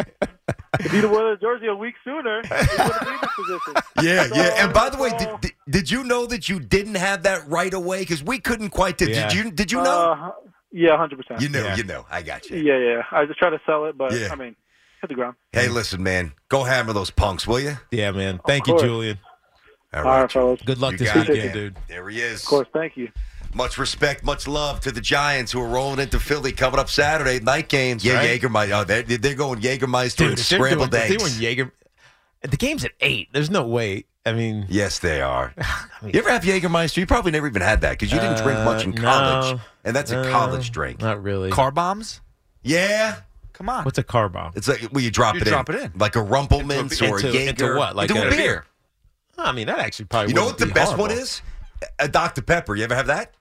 If 0.85 0.93
you'd 0.93 1.03
have 1.03 1.11
worn 1.11 1.31
the 1.31 1.37
jersey 1.37 1.67
a 1.67 1.75
week 1.75 1.95
sooner, 2.03 2.41
you 2.43 2.49
would 2.49 2.51
have 2.51 2.99
been 3.01 3.13
in 3.13 3.19
this 3.21 3.31
position. 3.35 3.73
Yeah, 4.03 4.27
So, 4.27 4.35
yeah. 4.35 4.63
And 4.65 4.73
by 4.73 4.89
the 4.89 4.97
way, 4.97 5.09
so, 5.09 5.17
did, 5.17 5.41
did, 5.41 5.51
did 5.69 5.91
you 5.91 6.03
know 6.03 6.25
that 6.25 6.49
you 6.49 6.59
didn't 6.59 6.95
have 6.95 7.23
that 7.23 7.47
right 7.47 7.73
away? 7.73 7.99
Because 7.99 8.23
we 8.23 8.39
couldn't 8.39 8.69
quite. 8.69 8.97
Did, 8.97 9.09
Yeah. 9.09 9.27
did 9.29 9.33
you? 9.37 9.51
Did 9.51 9.71
you 9.71 9.77
know? 9.81 10.11
uh, 10.11 10.31
yeah, 10.71 10.97
hundred 10.97 11.17
percent. 11.17 11.41
you 11.41 11.49
know, 11.49 11.63
Yeah. 11.63 11.75
You 11.75 11.83
know. 11.83 12.05
I 12.09 12.21
got 12.21 12.49
you. 12.49 12.57
Yeah, 12.57 12.77
yeah. 12.77 13.03
I 13.11 13.25
just 13.25 13.37
tried 13.39 13.51
to 13.51 13.61
sell 13.65 13.85
it, 13.85 13.97
but 13.97 14.13
Yeah. 14.13 14.29
I 14.31 14.35
mean, 14.35 14.55
hit 15.01 15.07
the 15.09 15.15
ground. 15.15 15.35
Hey, 15.51 15.67
listen, 15.67 16.01
man. 16.01 16.33
Go 16.49 16.63
hammer 16.63 16.93
those 16.93 17.11
punks, 17.11 17.45
will 17.45 17.59
you? 17.59 17.77
Yeah, 17.91 18.11
man. 18.11 18.39
Thank 18.47 18.67
you, 18.67 18.73
course. 18.73 18.83
Julian. 18.83 19.19
All 19.93 20.03
right, 20.03 20.29
Joe. 20.29 20.55
fellas. 20.55 20.61
Good 20.61 20.77
luck 20.77 20.93
You 20.93 20.99
this 20.99 21.13
weekend, 21.15 21.53
dude. 21.53 21.75
There 21.89 22.07
he 22.09 22.21
is. 22.21 22.41
Of 22.43 22.47
course, 22.47 22.67
thank 22.73 22.95
you. 22.95 23.09
Much 23.53 23.77
respect, 23.77 24.23
much 24.23 24.47
love 24.47 24.79
to 24.81 24.91
the 24.91 25.01
Giants 25.01 25.51
who 25.51 25.61
are 25.61 25.67
rolling 25.67 25.99
into 25.99 26.19
Philly 26.19 26.51
coming 26.51 26.79
up 26.79 26.89
Saturday 26.89 27.39
night 27.39 27.67
games. 27.69 28.03
Yeah, 28.05 28.15
Right. 28.15 28.39
Jägermeister. 28.41 28.79
Oh, 28.81 28.83
they're, 28.85 29.03
they're 29.03 29.35
going 29.35 29.59
Jägermeister 29.59 30.17
Dude, 30.17 30.29
and 30.31 30.39
if 30.39 30.49
they're 30.49 30.59
scrambled 30.59 30.91
doing, 30.91 31.03
if 31.03 31.11
eggs. 31.11 31.37
They 31.39 31.45
were 31.45 31.49
Jaeger. 31.49 31.71
The 32.43 32.57
game's 32.57 32.85
at 32.85 32.91
eight. 33.01 33.29
There's 33.33 33.49
no 33.49 33.63
way. 33.67 34.05
I 34.25 34.33
mean, 34.33 34.67
Yes, 34.69 34.99
they 34.99 35.19
are. 35.21 35.53
you 36.03 36.11
ever 36.19 36.29
have 36.31 36.43
Jägermeister? 36.43 36.97
You 36.97 37.05
probably 37.07 37.31
never 37.31 37.47
even 37.47 37.61
had 37.61 37.81
that 37.81 37.91
because 37.91 38.11
you 38.11 38.19
didn't 38.19 38.37
drink 38.43 38.59
much 38.63 38.83
in 38.85 38.97
Uh, 38.97 39.01
college, 39.01 39.55
no, 39.55 39.61
and 39.83 39.95
that's 39.95 40.11
a 40.11 40.21
no, 40.23 40.31
college 40.31 40.71
drink. 40.71 41.01
Not 41.01 41.21
really. 41.23 41.49
Car 41.49 41.71
bombs? 41.71 42.21
Yeah, 42.63 43.17
Come 43.53 43.67
on. 43.69 43.83
What's 43.83 43.97
a 43.97 44.03
car 44.03 44.29
bomb? 44.29 44.53
it's 44.55 44.67
like 44.67 44.87
well, 44.91 45.03
you 45.03 45.11
drop 45.11 45.35
You 45.35 45.41
it 45.41 45.45
drop 45.47 45.69
in, 45.69 45.75
it 45.75 45.81
in. 45.83 45.91
like 45.99 46.15
a 46.15 46.21
Rumple 46.21 46.63
Minze 46.63 46.93
Into- 47.01 47.11
or 47.13 47.17
a 47.17 47.19
into- 47.25 47.33
Jaeger. 47.37 47.49
into 47.49 47.75
what? 47.77 47.95
Like 47.95 48.09
into 48.09 48.23
a, 48.23 48.27
a- 48.27 48.31
beer. 48.31 48.65
I 49.37 49.51
mean, 49.51 49.67
that 49.67 49.79
actually 49.79 50.05
probably. 50.05 50.29
You 50.29 50.35
know 50.35 50.45
what 50.45 50.57
the 50.59 50.67
be 50.67 50.71
best 50.73 50.93
horrible. 50.93 51.15
one 51.15 51.23
is? 51.23 51.41
A 51.99 52.07
Dr 52.07 52.41
Pepper. 52.43 52.75
You 52.75 52.83
ever 52.83 52.93
have 52.95 53.07
that? 53.07 53.33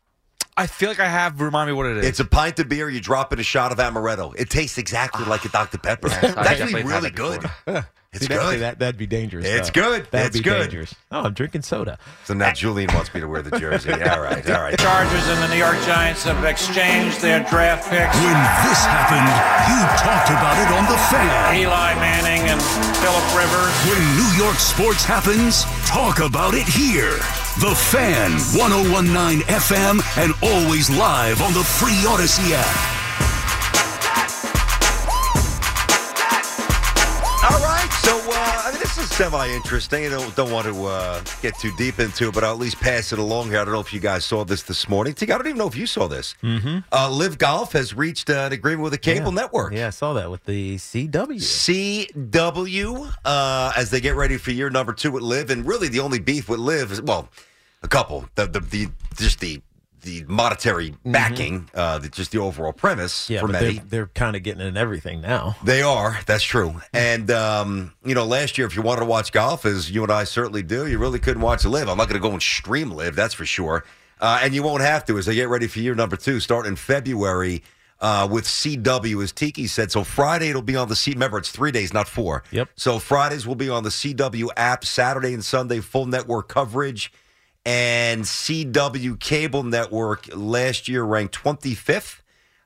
I 0.61 0.67
feel 0.67 0.91
like 0.91 1.01
I 1.01 1.09
have. 1.09 1.41
Remind 1.41 1.71
me 1.71 1.73
what 1.73 1.87
it 1.87 1.97
is. 1.97 2.05
It's 2.05 2.21
a 2.21 2.25
pint 2.27 2.59
of 2.59 2.69
beer. 2.69 2.91
You 2.91 3.01
drop 3.01 3.33
in 3.33 3.41
a 3.41 3.43
shot 3.43 3.73
of 3.73 3.79
amaretto. 3.79 4.39
It 4.39 4.51
tastes 4.51 4.77
exactly 4.77 5.25
like 5.25 5.47
a 5.47 5.49
Dr 5.49 5.79
Pepper. 5.79 6.09
it's 6.11 6.17
actually 6.23 6.35
definitely 6.35 6.83
had 6.83 6.89
really 6.91 7.01
that 7.01 7.15
good. 7.15 7.41
before. 7.41 7.89
It's 8.13 8.27
See, 8.27 8.35
that, 8.35 8.41
good. 8.43 8.61
That, 8.61 8.79
that'd 8.81 8.99
be 8.99 9.07
dangerous. 9.07 9.47
It's 9.47 9.71
though. 9.71 9.83
good. 10.03 10.09
That'd 10.11 10.35
It's 10.35 10.39
be 10.39 10.43
good. 10.43 10.63
dangerous. 10.63 10.93
Oh, 11.13 11.21
I'm 11.21 11.33
drinking 11.33 11.63
soda. 11.63 11.97
So 12.25 12.35
now 12.35 12.51
Julian 12.53 12.91
wants 12.93 13.15
me 13.15 13.21
to 13.21 13.29
wear 13.29 13.41
the 13.41 13.57
jersey. 13.57 13.93
All 13.95 14.19
right, 14.19 14.43
all 14.51 14.61
right. 14.63 14.73
The 14.73 14.83
Chargers 14.83 15.29
and 15.29 15.39
the 15.39 15.47
New 15.47 15.63
York 15.63 15.79
Giants 15.87 16.25
have 16.25 16.43
exchanged 16.45 17.21
their 17.23 17.39
draft 17.47 17.87
picks. 17.89 18.11
When 18.19 18.35
this 18.67 18.83
happened, 18.83 19.31
you 19.71 19.79
talked 20.03 20.27
about 20.35 20.59
it 20.59 20.69
on 20.75 20.91
The 20.91 20.99
Fan. 21.07 21.55
Eli 21.55 21.95
Manning 22.03 22.51
and 22.51 22.61
Philip 22.99 23.27
Rivers. 23.31 23.71
When 23.87 24.03
New 24.19 24.43
York 24.43 24.57
sports 24.59 25.05
happens, 25.05 25.63
talk 25.87 26.19
about 26.19 26.55
it 26.55 26.67
here. 26.67 27.15
The 27.63 27.75
Fan, 27.95 28.33
1019 28.59 29.47
FM, 29.47 30.03
and 30.19 30.35
always 30.43 30.91
live 30.91 31.41
on 31.43 31.53
the 31.55 31.63
free 31.63 32.03
Odyssey 32.09 32.55
app. 32.55 33.00
Semi-interesting. 39.21 40.07
I 40.07 40.09
don't, 40.09 40.35
don't 40.35 40.51
want 40.51 40.67
to 40.67 40.87
uh, 40.87 41.23
get 41.43 41.55
too 41.59 41.71
deep 41.77 41.99
into 41.99 42.29
it, 42.29 42.35
but 42.35 42.43
I'll 42.43 42.53
at 42.55 42.59
least 42.59 42.81
pass 42.81 43.13
it 43.13 43.19
along 43.19 43.51
here. 43.51 43.61
I 43.61 43.67
don't 43.67 43.75
know 43.75 43.81
if 43.81 43.93
you 43.93 44.01
guys 44.01 44.25
saw 44.25 44.47
this 44.47 44.63
this 44.63 44.89
morning. 44.89 45.13
Tig, 45.13 45.31
I 45.31 45.37
don't 45.37 45.47
even 45.47 45.59
know 45.59 45.67
if 45.67 45.77
you 45.77 45.87
saw 45.87 46.09
this. 46.09 46.35
Mm-hmm. 46.43 46.79
Uh, 46.91 47.11
LIV 47.11 47.37
Golf 47.37 47.73
has 47.73 47.93
reached 47.93 48.31
uh, 48.31 48.45
an 48.47 48.53
agreement 48.53 48.83
with 48.85 48.95
a 48.95 48.99
cable 48.99 49.27
Yeah. 49.27 49.43
network. 49.43 49.75
Yeah, 49.75 49.89
I 49.89 49.91
saw 49.91 50.15
that 50.15 50.31
with 50.31 50.47
the 50.47 50.77
CW. 50.77 51.37
CW, 51.39 53.15
uh, 53.27 53.73
as 53.77 53.91
they 53.91 54.01
get 54.01 54.17
ready 54.17 54.39
for 54.39 54.53
year 54.53 54.71
number 54.71 54.95
two 54.95 55.11
with 55.11 55.23
LIV, 55.23 55.51
and 55.51 55.67
really 55.67 55.89
the 55.89 56.01
only 56.01 56.19
beef 56.19 56.49
with 56.49 56.59
LIV 56.59 56.93
is 56.93 57.03
well, 57.03 57.29
a 57.83 57.89
couple. 57.89 58.25
The 58.37 58.47
the, 58.47 58.61
the 58.61 58.89
just 59.19 59.41
the 59.41 59.61
the 60.03 60.25
monetary 60.29 60.95
backing, 61.05 61.69
uh, 61.75 61.99
the, 61.99 62.09
just 62.09 62.33
the 62.33 62.39
overall 62.39 62.73
premise 62.73 63.25
Mm-hmm. 63.25 63.33
Yeah, 63.33 63.41
for 63.41 63.49
many. 63.49 63.73
they're, 63.75 63.85
they're 63.87 64.07
kind 64.07 64.37
of 64.37 64.43
getting 64.43 64.67
in 64.67 64.77
everything 64.77 65.21
now. 65.21 65.57
They 65.65 65.83
are. 65.83 66.19
That's 66.27 66.45
true. 66.45 66.81
And 66.93 67.31
um, 67.31 67.93
you 68.05 68.15
know, 68.15 68.25
last 68.25 68.59
year, 68.59 68.67
if 68.67 68.77
you 68.77 68.83
wanted 68.83 69.01
to 69.01 69.07
watch 69.07 69.33
golf, 69.33 69.65
as 69.67 69.91
you 69.91 70.03
and 70.03 70.13
I 70.13 70.25
certainly 70.25 70.63
do, 70.63 70.87
you 70.87 70.99
really 70.99 71.19
couldn't 71.19 71.43
watch 71.43 71.65
LIV. 71.65 71.89
I'm 71.89 71.97
not 71.99 72.09
going 72.09 72.21
to 72.21 72.27
go 72.29 72.33
and 72.33 72.43
stream 72.43 72.91
LIV. 72.93 73.15
That's 73.17 73.35
for 73.35 73.45
sure. 73.47 73.85
Uh, 74.21 74.41
and 74.43 74.55
you 74.55 74.63
won't 74.63 74.83
have 74.83 75.05
to 75.07 75.17
as 75.19 75.27
they 75.27 75.35
get 75.35 75.49
ready 75.49 75.67
for 75.67 75.79
year 75.79 75.95
number 75.95 76.17
two, 76.17 76.41
starting 76.41 76.71
in 76.73 76.77
February. 76.77 77.63
Uh, 78.03 78.27
with 78.31 78.45
CW, 78.45 79.23
as 79.23 79.31
Tiki 79.31 79.67
said. 79.67 79.93
So 79.93 80.05
Friday 80.05 80.49
it'll 80.49 80.63
be 80.63 80.75
on 80.75 80.89
the 80.89 80.97
C. 80.97 81.11
Remember, 81.13 81.37
it's 81.37 81.51
three 81.51 81.71
days, 81.71 81.93
not 81.93 82.09
four. 82.09 82.43
Yep. 82.51 82.71
So 82.75 82.99
Fridays 82.99 83.47
will 83.47 83.57
be 83.57 83.69
on 83.69 83.83
the 83.83 83.91
CW 83.91 84.49
app. 84.57 84.87
Saturday 84.87 85.35
and 85.35 85.45
Sunday, 85.45 85.81
full 85.81 86.07
network 86.07 86.49
coverage. 86.49 87.13
And 87.67 88.23
CW 88.23 89.21
cable 89.21 89.63
network 89.63 90.29
last 90.35 90.89
year 90.89 91.03
ranked 91.03 91.35
25th 91.43 92.21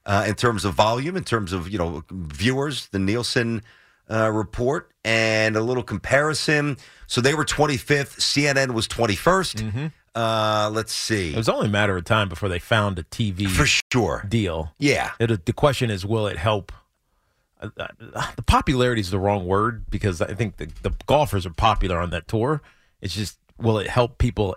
uh, 0.07 0.24
in 0.28 0.35
terms 0.35 0.64
of 0.64 0.74
volume, 0.74 1.16
in 1.16 1.24
terms 1.24 1.52
of 1.52 1.68
you 1.68 1.78
know 1.78 2.04
viewers, 2.11 2.87
the 2.88 2.98
Nielsen 2.98 3.62
uh, 4.09 4.30
report, 4.30 4.92
and 5.04 5.57
a 5.57 5.61
little 5.61 5.83
comparison. 5.83 6.76
So 7.07 7.20
they 7.20 7.35
were 7.35 7.44
25th. 7.44 8.18
CNN 8.20 8.72
was 8.72 8.87
21st. 8.88 9.92
Uh, 10.14 10.70
let's 10.72 10.92
see. 10.92 11.33
It 11.33 11.37
was 11.37 11.48
only 11.48 11.66
a 11.66 11.70
matter 11.70 11.96
of 11.96 12.04
time 12.04 12.28
before 12.28 12.48
they 12.48 12.61
found 12.61 12.98
a 12.98 13.02
TV 13.02 13.48
For 13.48 13.66
sure. 13.92 14.24
deal. 14.28 14.72
Yeah. 14.78 15.11
It, 15.18 15.44
the 15.46 15.52
question 15.52 15.90
is, 15.90 16.07
will 16.07 16.28
it 16.28 16.37
help? 16.38 16.70
Uh, 17.61 17.70
uh, 17.76 18.30
the 18.37 18.42
popularity 18.42 19.00
is 19.00 19.11
the 19.11 19.18
wrong 19.18 19.46
word 19.46 19.90
because 19.90 20.22
I 20.22 20.35
think 20.35 20.59
the, 20.59 20.66
the 20.83 20.92
golfers 21.07 21.46
are 21.46 21.50
popular 21.50 21.98
on 21.98 22.11
that 22.11 22.28
tour. 22.28 22.62
It's 23.00 23.14
just, 23.14 23.38
will 23.59 23.78
it 23.78 23.88
help 23.88 24.18
people? 24.18 24.57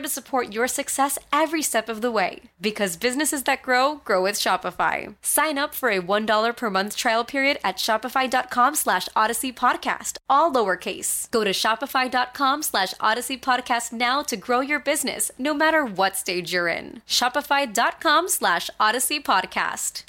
to 0.00 0.08
support 0.08 0.52
your 0.52 0.66
success 0.66 1.18
every 1.32 1.62
step 1.62 1.88
of 1.88 2.00
the 2.00 2.10
way. 2.10 2.40
Because 2.60 2.96
businesses 2.96 3.44
that 3.44 3.62
grow, 3.62 3.96
grow 4.04 4.22
with 4.22 4.36
Shopify. 4.36 5.14
Sign 5.22 5.58
up 5.58 5.74
for 5.74 5.90
a 5.90 6.00
$1 6.00 6.56
per 6.56 6.70
month 6.70 6.96
trial 6.96 7.24
period 7.24 7.58
at 7.62 7.76
shopify.com 7.76 8.74
slash 8.74 9.08
odyssey 9.14 9.52
podcast, 9.52 10.18
all 10.28 10.52
lowercase. 10.52 11.30
Go 11.30 11.44
to 11.44 11.50
shopify.com 11.50 12.62
slash 12.62 12.94
odyssey 13.00 13.38
podcast 13.38 13.92
now 13.92 14.22
to 14.22 14.36
grow 14.36 14.60
your 14.60 14.80
business, 14.80 15.30
no 15.38 15.54
matter 15.54 15.84
what 15.84 16.16
stage 16.16 16.52
you're 16.52 16.68
in. 16.68 17.02
Shopify.com 17.06 18.28
slash 18.28 18.70
odyssey 18.80 19.20
podcast. 19.20 20.04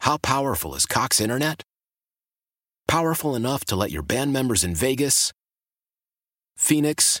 How 0.00 0.16
powerful 0.16 0.74
is 0.74 0.84
Cox 0.84 1.20
Internet? 1.20 1.62
Powerful 2.88 3.34
enough 3.36 3.64
to 3.66 3.76
let 3.76 3.90
your 3.92 4.02
band 4.02 4.32
members 4.32 4.64
in 4.64 4.74
Vegas, 4.74 5.32
Phoenix, 6.56 7.20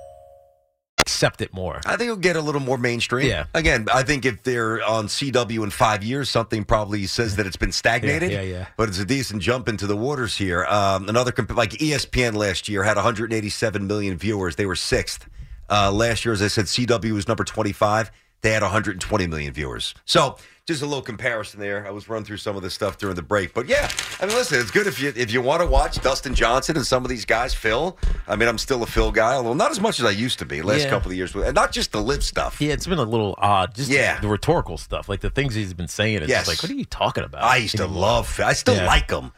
Accept 1.01 1.41
it 1.41 1.53
more. 1.53 1.81
I 1.85 1.97
think 1.97 2.03
it'll 2.03 2.15
get 2.15 2.35
a 2.35 2.41
little 2.41 2.61
more 2.61 2.77
mainstream. 2.77 3.27
Yeah. 3.27 3.45
Again, 3.53 3.87
I 3.93 4.03
think 4.03 4.25
if 4.25 4.43
they're 4.43 4.83
on 4.83 5.07
CW 5.07 5.63
in 5.63 5.69
five 5.69 6.03
years, 6.03 6.29
something 6.29 6.63
probably 6.63 7.05
says 7.05 7.35
that 7.35 7.45
it's 7.45 7.57
been 7.57 7.71
stagnated. 7.71 8.31
Yeah, 8.31 8.41
yeah, 8.41 8.57
yeah. 8.57 8.67
But 8.77 8.89
it's 8.89 8.99
a 8.99 9.05
decent 9.05 9.41
jump 9.41 9.67
into 9.69 9.87
the 9.87 9.97
waters 9.97 10.37
here. 10.37 10.65
Um, 10.65 11.09
another 11.09 11.31
comp- 11.31 11.55
like 11.55 11.71
ESPN 11.71 12.33
last 12.33 12.69
year 12.69 12.83
had 12.83 12.95
187 12.95 13.85
million 13.87 14.17
viewers. 14.17 14.55
They 14.55 14.65
were 14.65 14.75
sixth. 14.75 15.27
Uh, 15.69 15.91
last 15.91 16.25
year, 16.25 16.33
as 16.33 16.41
I 16.41 16.47
said, 16.47 16.65
CW 16.65 17.11
was 17.13 17.27
number 17.27 17.43
25. 17.43 18.11
They 18.41 18.51
had 18.51 18.61
120 18.61 19.27
million 19.27 19.53
viewers. 19.53 19.93
So 20.05 20.37
just 20.71 20.81
a 20.83 20.85
little 20.85 21.01
comparison 21.03 21.59
there. 21.59 21.85
I 21.85 21.91
was 21.91 22.07
running 22.09 22.25
through 22.25 22.37
some 22.37 22.55
of 22.55 22.61
this 22.63 22.73
stuff 22.73 22.97
during 22.97 23.15
the 23.15 23.21
break, 23.21 23.53
but 23.53 23.67
yeah, 23.67 23.89
I 24.19 24.25
mean, 24.25 24.35
listen, 24.35 24.59
it's 24.59 24.71
good 24.71 24.87
if 24.87 24.99
you 25.01 25.13
if 25.15 25.31
you 25.31 25.41
want 25.41 25.61
to 25.61 25.67
watch 25.67 26.01
Dustin 26.01 26.33
Johnson 26.35 26.75
and 26.77 26.85
some 26.85 27.03
of 27.03 27.09
these 27.09 27.25
guys. 27.25 27.53
Phil, 27.53 27.97
I 28.27 28.35
mean, 28.35 28.47
I'm 28.49 28.57
still 28.57 28.81
a 28.83 28.85
Phil 28.87 29.11
guy, 29.11 29.33
although 29.33 29.53
not 29.53 29.71
as 29.71 29.79
much 29.79 29.99
as 29.99 30.05
I 30.05 30.11
used 30.11 30.39
to 30.39 30.45
be. 30.45 30.61
Last 30.61 30.81
Yeah. 30.83 30.89
couple 30.89 31.11
of 31.11 31.17
years, 31.17 31.35
and 31.35 31.53
not 31.53 31.71
just 31.71 31.91
the 31.91 32.01
LIV 32.01 32.23
stuff. 32.23 32.61
Yeah, 32.61 32.73
it's 32.73 32.87
been 32.87 32.99
a 32.99 33.03
little 33.03 33.35
odd. 33.37 33.75
Just 33.75 33.89
Yeah. 33.89 34.19
the 34.19 34.27
rhetorical 34.27 34.77
stuff, 34.77 35.09
like 35.09 35.19
the 35.21 35.29
things 35.29 35.53
he's 35.55 35.73
been 35.73 35.87
saying. 35.87 36.17
It's 36.17 36.29
Yes. 36.29 36.47
like, 36.47 36.61
what 36.63 36.71
are 36.71 36.75
you 36.75 36.85
talking 36.85 37.23
about? 37.23 37.43
I 37.43 37.57
used 37.57 37.77
to 37.77 37.87
love 37.87 38.27
Phil. 38.27 38.45
I 38.45 38.53
still 38.53 38.75
Yeah. 38.75 38.85
like 38.87 39.09
him, 39.11 39.31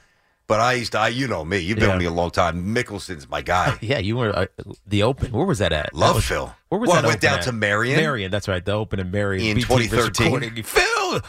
but 0.53 0.59
I 0.59 0.73
used 0.73 0.91
to. 0.91 0.99
I, 0.99 1.07
you 1.07 1.27
know 1.27 1.43
me. 1.43 1.57
You've 1.57 1.79
been 1.79 1.87
Yeah. 1.89 1.95
with 1.95 2.01
me 2.01 2.05
a 2.05 2.11
long 2.11 2.29
time. 2.29 2.75
Mickelson's 2.75 3.27
my 3.27 3.41
guy. 3.41 3.75
Yeah, 3.81 3.97
you 3.97 4.17
were 4.17 4.37
uh, 4.37 4.45
the 4.85 5.01
Open. 5.01 5.31
Where 5.31 5.47
was 5.47 5.57
that 5.57 5.73
at? 5.73 5.95
Love 5.95 6.23
Phil. 6.23 6.53
Where 6.69 6.79
was 6.79 6.89
Well, 6.89 6.97
that? 7.01 7.05
I 7.05 7.07
went 7.07 7.21
down 7.21 7.39
at? 7.39 7.45
to 7.45 7.51
Merion. 7.51 7.95
Merion, 7.97 8.29
that's 8.29 8.47
right. 8.47 8.63
The 8.63 8.73
Open 8.73 8.99
in 8.99 9.09
Merion 9.09 9.47
In 9.47 9.55
BT 9.55 9.87
2013. 9.87 10.61
Phil, 10.63 10.83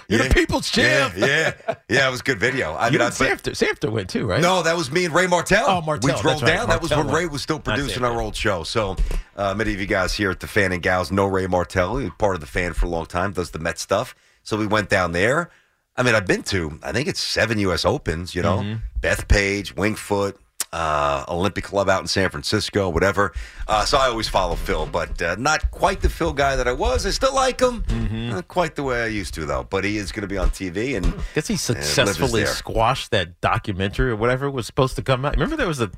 you're 0.08 0.20
Yeah. 0.20 0.28
the 0.28 0.34
people's 0.34 0.70
champ. 0.70 1.14
Yeah, 1.16 1.26
yeah, 1.66 1.74
yeah. 1.88 2.08
It 2.08 2.10
was 2.10 2.20
a 2.20 2.22
good 2.22 2.38
video. 2.38 2.72
I 2.74 2.86
you 2.88 2.92
mean, 2.98 3.00
I, 3.00 3.06
and 3.06 3.14
Samter, 3.14 3.52
Samter 3.52 3.90
went 3.90 4.10
too, 4.10 4.26
right? 4.26 4.42
No, 4.42 4.62
that 4.62 4.76
was 4.76 4.90
me 4.92 5.06
and 5.06 5.14
Ray 5.14 5.26
Martell. 5.26 5.64
Oh, 5.66 5.80
Martell, 5.80 6.14
We 6.16 6.20
drove 6.20 6.42
right. 6.42 6.48
down. 6.56 6.68
That 6.68 6.82
was 6.82 6.90
when 6.90 7.08
Ray 7.08 7.24
was 7.26 7.40
still 7.40 7.58
producing 7.60 8.04
our 8.04 8.20
old 8.20 8.36
show. 8.36 8.62
So 8.62 8.96
uh, 9.36 9.54
many 9.54 9.72
of 9.72 9.80
you 9.80 9.86
guys 9.86 10.12
here 10.12 10.30
at 10.30 10.40
the 10.40 10.46
Fan 10.46 10.70
and 10.72 10.82
Gals 10.82 11.10
know 11.10 11.24
Ray 11.26 11.46
Martell. 11.46 11.96
He 11.96 12.04
was 12.04 12.12
part 12.18 12.34
of 12.34 12.42
the 12.42 12.46
fan 12.46 12.74
for 12.74 12.84
a 12.84 12.90
long 12.90 13.06
time, 13.06 13.32
does 13.32 13.52
the 13.52 13.58
Met 13.58 13.78
stuff. 13.78 14.14
So 14.42 14.58
we 14.58 14.66
went 14.66 14.90
down 14.90 15.12
there. 15.12 15.48
I 15.96 16.02
mean, 16.02 16.14
I've 16.14 16.26
been 16.26 16.42
to, 16.44 16.78
I 16.82 16.92
think 16.92 17.08
it's 17.08 17.20
seven 17.20 17.58
U.S. 17.60 17.84
Opens, 17.84 18.34
you 18.34 18.42
know, 18.42 18.58
Mm-hmm. 18.58 18.74
Bethpage, 19.00 19.74
Wingfoot, 19.74 20.34
uh, 20.72 21.24
Olympic 21.28 21.62
Club 21.62 21.88
out 21.88 22.00
in 22.00 22.08
San 22.08 22.30
Francisco, 22.30 22.88
whatever. 22.88 23.32
Uh, 23.68 23.84
so 23.84 23.96
I 23.98 24.06
always 24.08 24.28
follow 24.28 24.56
Phil, 24.56 24.86
but 24.86 25.20
uh, 25.22 25.36
not 25.38 25.70
quite 25.70 26.00
the 26.00 26.08
Phil 26.08 26.32
guy 26.32 26.56
that 26.56 26.66
I 26.66 26.72
was. 26.72 27.06
I 27.06 27.10
still 27.10 27.34
like 27.34 27.60
him. 27.60 27.82
Mm-hmm. 27.82 28.30
Not 28.30 28.48
quite 28.48 28.74
the 28.74 28.82
way 28.82 29.02
I 29.02 29.06
used 29.06 29.34
to, 29.34 29.44
though. 29.46 29.62
But 29.70 29.84
he 29.84 29.98
is 29.98 30.10
going 30.10 30.22
to 30.22 30.26
be 30.26 30.36
on 30.38 30.50
TV. 30.50 30.96
and 30.96 31.06
I 31.06 31.12
Guess 31.36 31.46
he 31.46 31.56
successfully 31.56 32.44
squashed 32.46 33.12
that 33.12 33.40
documentary 33.40 34.10
or 34.10 34.16
whatever 34.16 34.50
was 34.50 34.66
supposed 34.66 34.96
to 34.96 35.02
come 35.02 35.24
out. 35.24 35.34
Remember 35.34 35.54
there 35.54 35.68
was 35.68 35.80
a 35.80 35.92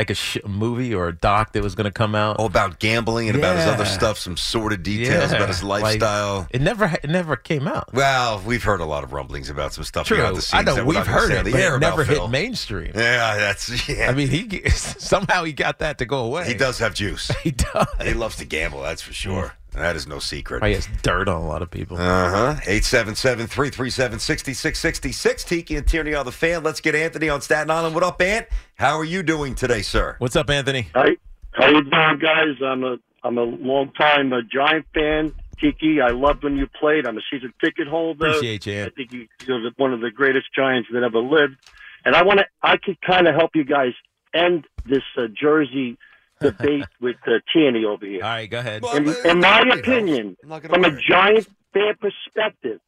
like 0.00 0.08
a 0.10 0.14
sh- 0.14 0.38
movie 0.46 0.94
or 0.94 1.08
a 1.08 1.12
doc 1.14 1.52
that 1.52 1.62
was 1.62 1.74
going 1.74 1.84
to 1.84 1.90
come 1.90 2.14
out. 2.14 2.36
all 2.38 2.46
about 2.46 2.78
gambling 2.78 3.28
and 3.28 3.36
about 3.38 3.56
his 3.56 3.66
other 3.66 3.84
stuff, 3.84 4.16
some 4.18 4.34
sordid 4.36 4.82
details 4.82 5.30
about 5.30 5.48
his 5.48 5.62
like, 5.62 5.82
lifestyle. 5.82 6.48
it 6.50 6.62
never 6.62 6.86
it 6.86 7.10
never 7.10 7.36
came 7.36 7.68
out. 7.68 7.92
well, 7.92 8.40
we've 8.46 8.62
heard 8.62 8.80
a 8.80 8.84
lot 8.86 9.04
of 9.04 9.12
rumblings 9.12 9.50
about 9.50 9.74
some 9.74 9.84
stuff 9.84 10.06
True, 10.06 10.16
behind 10.16 10.36
the 10.36 10.40
scenes. 10.42 10.60
I 10.60 10.62
know 10.64 10.74
that 10.74 10.84
we're 10.86 10.94
we've 10.94 10.96
not 10.98 11.06
gonna 11.06 11.18
heard 11.20 11.30
say 11.30 11.40
it, 11.40 11.44
the 11.44 11.52
but 11.52 11.60
air 11.60 11.74
it 11.74 11.76
about 11.76 11.90
never 11.90 12.04
Phil. 12.06 12.22
hit 12.22 12.30
mainstream. 12.30 12.92
Yeah, 12.94 13.36
that's 13.36 13.88
yeah. 13.88 14.08
I 14.10 14.14
mean, 14.14 14.28
he 14.28 14.68
somehow 14.70 15.44
he 15.44 15.52
got 15.52 15.80
that 15.80 15.98
to 15.98 16.06
go 16.06 16.24
away. 16.24 16.46
he 16.46 16.54
does 16.54 16.78
have 16.78 16.94
juice. 16.94 17.30
He 17.42 17.50
does. 17.52 17.86
he 18.02 18.14
loves 18.14 18.36
to 18.36 18.44
gamble. 18.46 18.80
That's 18.82 19.02
for 19.02 19.12
sure. 19.12 19.52
That 19.72 19.94
is 19.96 20.06
no 20.06 20.18
secret. 20.18 20.64
He 20.64 20.74
has 20.74 20.88
dirt 21.02 21.28
on 21.28 21.40
a 21.42 21.46
lot 21.46 21.62
of 21.62 21.70
people. 21.70 21.96
Uh 21.96 22.00
huh. 22.30 22.54
877 22.66 23.46
337 23.46 24.18
6666. 24.18 25.44
Tiki 25.44 25.76
and 25.76 25.86
Tierney 25.86 26.14
on 26.14 26.26
the 26.26 26.32
fan. 26.32 26.62
Let's 26.62 26.80
get 26.80 26.94
Anthony 26.94 27.28
on 27.28 27.40
Staten 27.40 27.70
Island. 27.70 27.94
What 27.94 28.02
up, 28.04 28.20
Ant? 28.20 28.46
How 28.76 28.98
are 28.98 29.04
you 29.04 29.22
doing 29.22 29.54
today, 29.54 29.82
sir? 29.82 30.16
What's 30.18 30.36
up, 30.36 30.50
Anthony? 30.50 30.88
Hi, 30.94 31.10
how 31.52 31.68
you 31.68 31.82
doing, 31.82 32.18
guys? 32.20 32.56
I'm 32.64 32.82
a 32.84 32.96
I'm 33.22 33.38
a 33.38 33.42
long 33.44 33.92
time 33.92 34.32
a 34.32 34.42
Giant 34.42 34.86
fan. 34.94 35.32
Tiki, 35.60 36.00
I 36.00 36.08
loved 36.08 36.42
when 36.42 36.56
you 36.56 36.66
played. 36.66 37.06
I'm 37.06 37.18
a 37.18 37.20
season 37.30 37.52
ticket 37.62 37.86
holder. 37.86 38.28
Appreciate 38.28 38.64
you, 38.66 38.84
I 38.84 38.88
think 38.90 39.12
you- 39.12 39.28
you're 39.46 39.70
one 39.76 39.92
of 39.92 40.00
the 40.00 40.10
greatest 40.10 40.46
Giants 40.54 40.88
that 40.92 41.02
ever 41.02 41.18
lived. 41.18 41.56
And 42.04 42.16
I 42.16 42.22
want 42.22 42.38
to. 42.40 42.46
I 42.62 42.76
could 42.78 42.98
kind 43.02 43.28
of 43.28 43.34
help 43.34 43.54
you 43.54 43.64
guys 43.64 43.92
end 44.32 44.64
this 44.86 45.02
uh, 45.18 45.26
Jersey 45.38 45.98
debate 46.40 46.86
with 47.00 47.16
uh, 47.26 47.38
Tierney 47.52 47.84
over 47.84 48.06
here. 48.06 48.24
All 48.24 48.30
right, 48.30 48.50
go 48.50 48.58
ahead. 48.58 48.82
In, 48.94 49.08
in 49.24 49.40
my 49.40 49.62
opinion, 49.72 50.36
from 50.42 50.84
a 50.84 50.98
Giant 51.08 51.48
fan 51.72 51.94
perspective, 52.00 52.80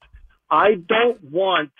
I 0.51 0.75
don't 0.75 1.23
want 1.31 1.71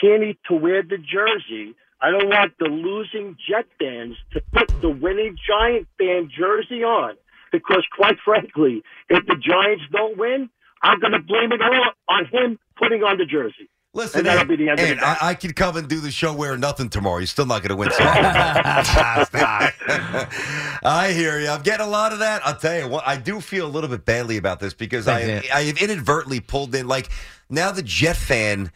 Tierney 0.00 0.38
to 0.48 0.54
wear 0.56 0.82
the 0.82 0.98
jersey. 0.98 1.74
I 2.00 2.10
don't 2.10 2.28
want 2.28 2.52
the 2.58 2.66
losing 2.66 3.36
Jet 3.48 3.66
fans 3.78 4.16
to 4.32 4.42
put 4.52 4.68
the 4.82 4.90
winning 4.90 5.36
Giant 5.48 5.88
fan 5.98 6.30
jersey 6.36 6.84
on. 6.84 7.14
Because, 7.52 7.84
quite 7.96 8.16
frankly, 8.24 8.82
if 9.08 9.24
the 9.26 9.36
Giants 9.36 9.84
don't 9.92 10.18
win, 10.18 10.50
I'm 10.82 11.00
going 11.00 11.12
to 11.12 11.20
blame 11.20 11.52
it 11.52 11.62
all 11.62 11.92
on 12.08 12.26
him 12.26 12.58
putting 12.76 13.02
on 13.02 13.16
the 13.18 13.24
jersey. 13.24 13.70
Listen, 13.96 14.18
and 14.18 14.26
that'll 14.26 14.40
Ant, 14.40 14.48
be 14.50 14.56
the 14.56 14.68
end 14.68 14.78
of 14.78 14.84
Ant, 14.86 14.98
it. 14.98 15.02
I, 15.02 15.30
I 15.30 15.34
could 15.34 15.56
come 15.56 15.78
and 15.78 15.88
do 15.88 16.00
the 16.00 16.10
show 16.10 16.34
wearing 16.34 16.60
nothing 16.60 16.90
tomorrow. 16.90 17.16
You're 17.16 17.26
still 17.26 17.46
not 17.46 17.62
going 17.62 17.70
to 17.70 17.76
win. 17.76 17.88
I 20.84 21.12
hear 21.14 21.40
you. 21.40 21.48
I'm 21.48 21.62
getting 21.62 21.86
a 21.86 21.88
lot 21.88 22.12
of 22.12 22.18
that. 22.18 22.46
I'll 22.46 22.58
tell 22.58 22.78
you 22.78 22.88
what. 22.88 23.08
I 23.08 23.16
do 23.16 23.40
feel 23.40 23.64
a 23.66 23.68
little 23.68 23.88
bit 23.88 24.04
badly 24.04 24.36
about 24.36 24.60
this 24.60 24.74
because 24.74 25.08
I 25.08 25.22
Thanks, 25.24 25.50
I 25.50 25.62
have 25.62 25.78
inadvertently 25.78 26.40
pulled 26.40 26.74
in 26.74 26.86
like 26.86 27.08
now 27.48 27.72
the 27.72 27.82
Jet 27.82 28.16
fan, 28.16 28.70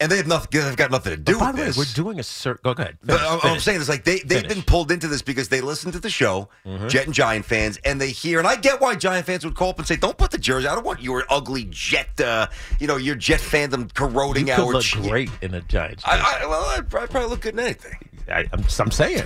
and 0.00 0.10
they 0.12 0.16
have 0.16 0.26
nothing. 0.26 0.48
They've 0.60 0.76
got 0.76 0.90
nothing 0.90 1.12
to 1.12 1.16
do 1.16 1.38
By 1.38 1.46
with 1.48 1.56
the 1.56 1.60
way, 1.62 1.66
this. 1.68 1.76
we're 1.76 1.94
doing 2.04 2.18
a 2.18 2.22
cert. 2.22 2.62
Go 2.62 2.70
ahead. 2.70 2.98
But 3.04 3.20
I'm- 3.20 3.40
I'm 3.42 3.60
saying 3.60 3.80
is 3.80 3.88
like 3.88 4.04
they 4.04 4.20
they've 4.20 4.42
Finish. 4.42 4.54
been 4.54 4.62
pulled 4.62 4.92
into 4.92 5.08
this 5.08 5.22
because 5.22 5.48
they 5.48 5.60
listen 5.60 5.90
to 5.92 5.98
the 5.98 6.10
show, 6.10 6.48
Mhm. 6.66 6.88
Jet 6.88 7.06
and 7.06 7.14
Giant 7.14 7.44
fans, 7.44 7.78
and 7.84 8.00
they 8.00 8.10
hear. 8.10 8.38
And 8.38 8.46
I 8.46 8.56
get 8.56 8.80
why 8.80 8.94
Giant 8.94 9.26
fans 9.26 9.44
would 9.44 9.54
call 9.56 9.70
up 9.70 9.78
and 9.78 9.86
say, 9.88 9.96
"Don't 9.96 10.16
put 10.16 10.30
the 10.30 10.38
jersey. 10.38 10.68
I 10.68 10.74
don't 10.74 10.84
want 10.86 11.02
your 11.02 11.24
ugly 11.28 11.66
Jet. 11.70 12.20
Uh, 12.20 12.46
you 12.78 12.86
know 12.86 12.96
your 12.96 13.16
Jet 13.16 13.40
fandom 13.40 13.92
corroding 13.92 14.46
you 14.48 14.54
could 14.54 14.64
our." 14.66 14.72
look 14.72 14.86
great 15.08 15.30
in 15.42 15.54
a 15.54 15.60
Giants. 15.62 16.04
I, 16.06 16.18
I, 16.42 16.46
well, 16.46 16.64
I 16.64 16.80
probably 16.82 17.24
look 17.28 17.40
good 17.40 17.54
in 17.54 17.60
anything. 17.60 17.98
I, 18.30 18.46
I'm, 18.52 18.64
I'm 18.78 18.90
saying. 18.90 19.24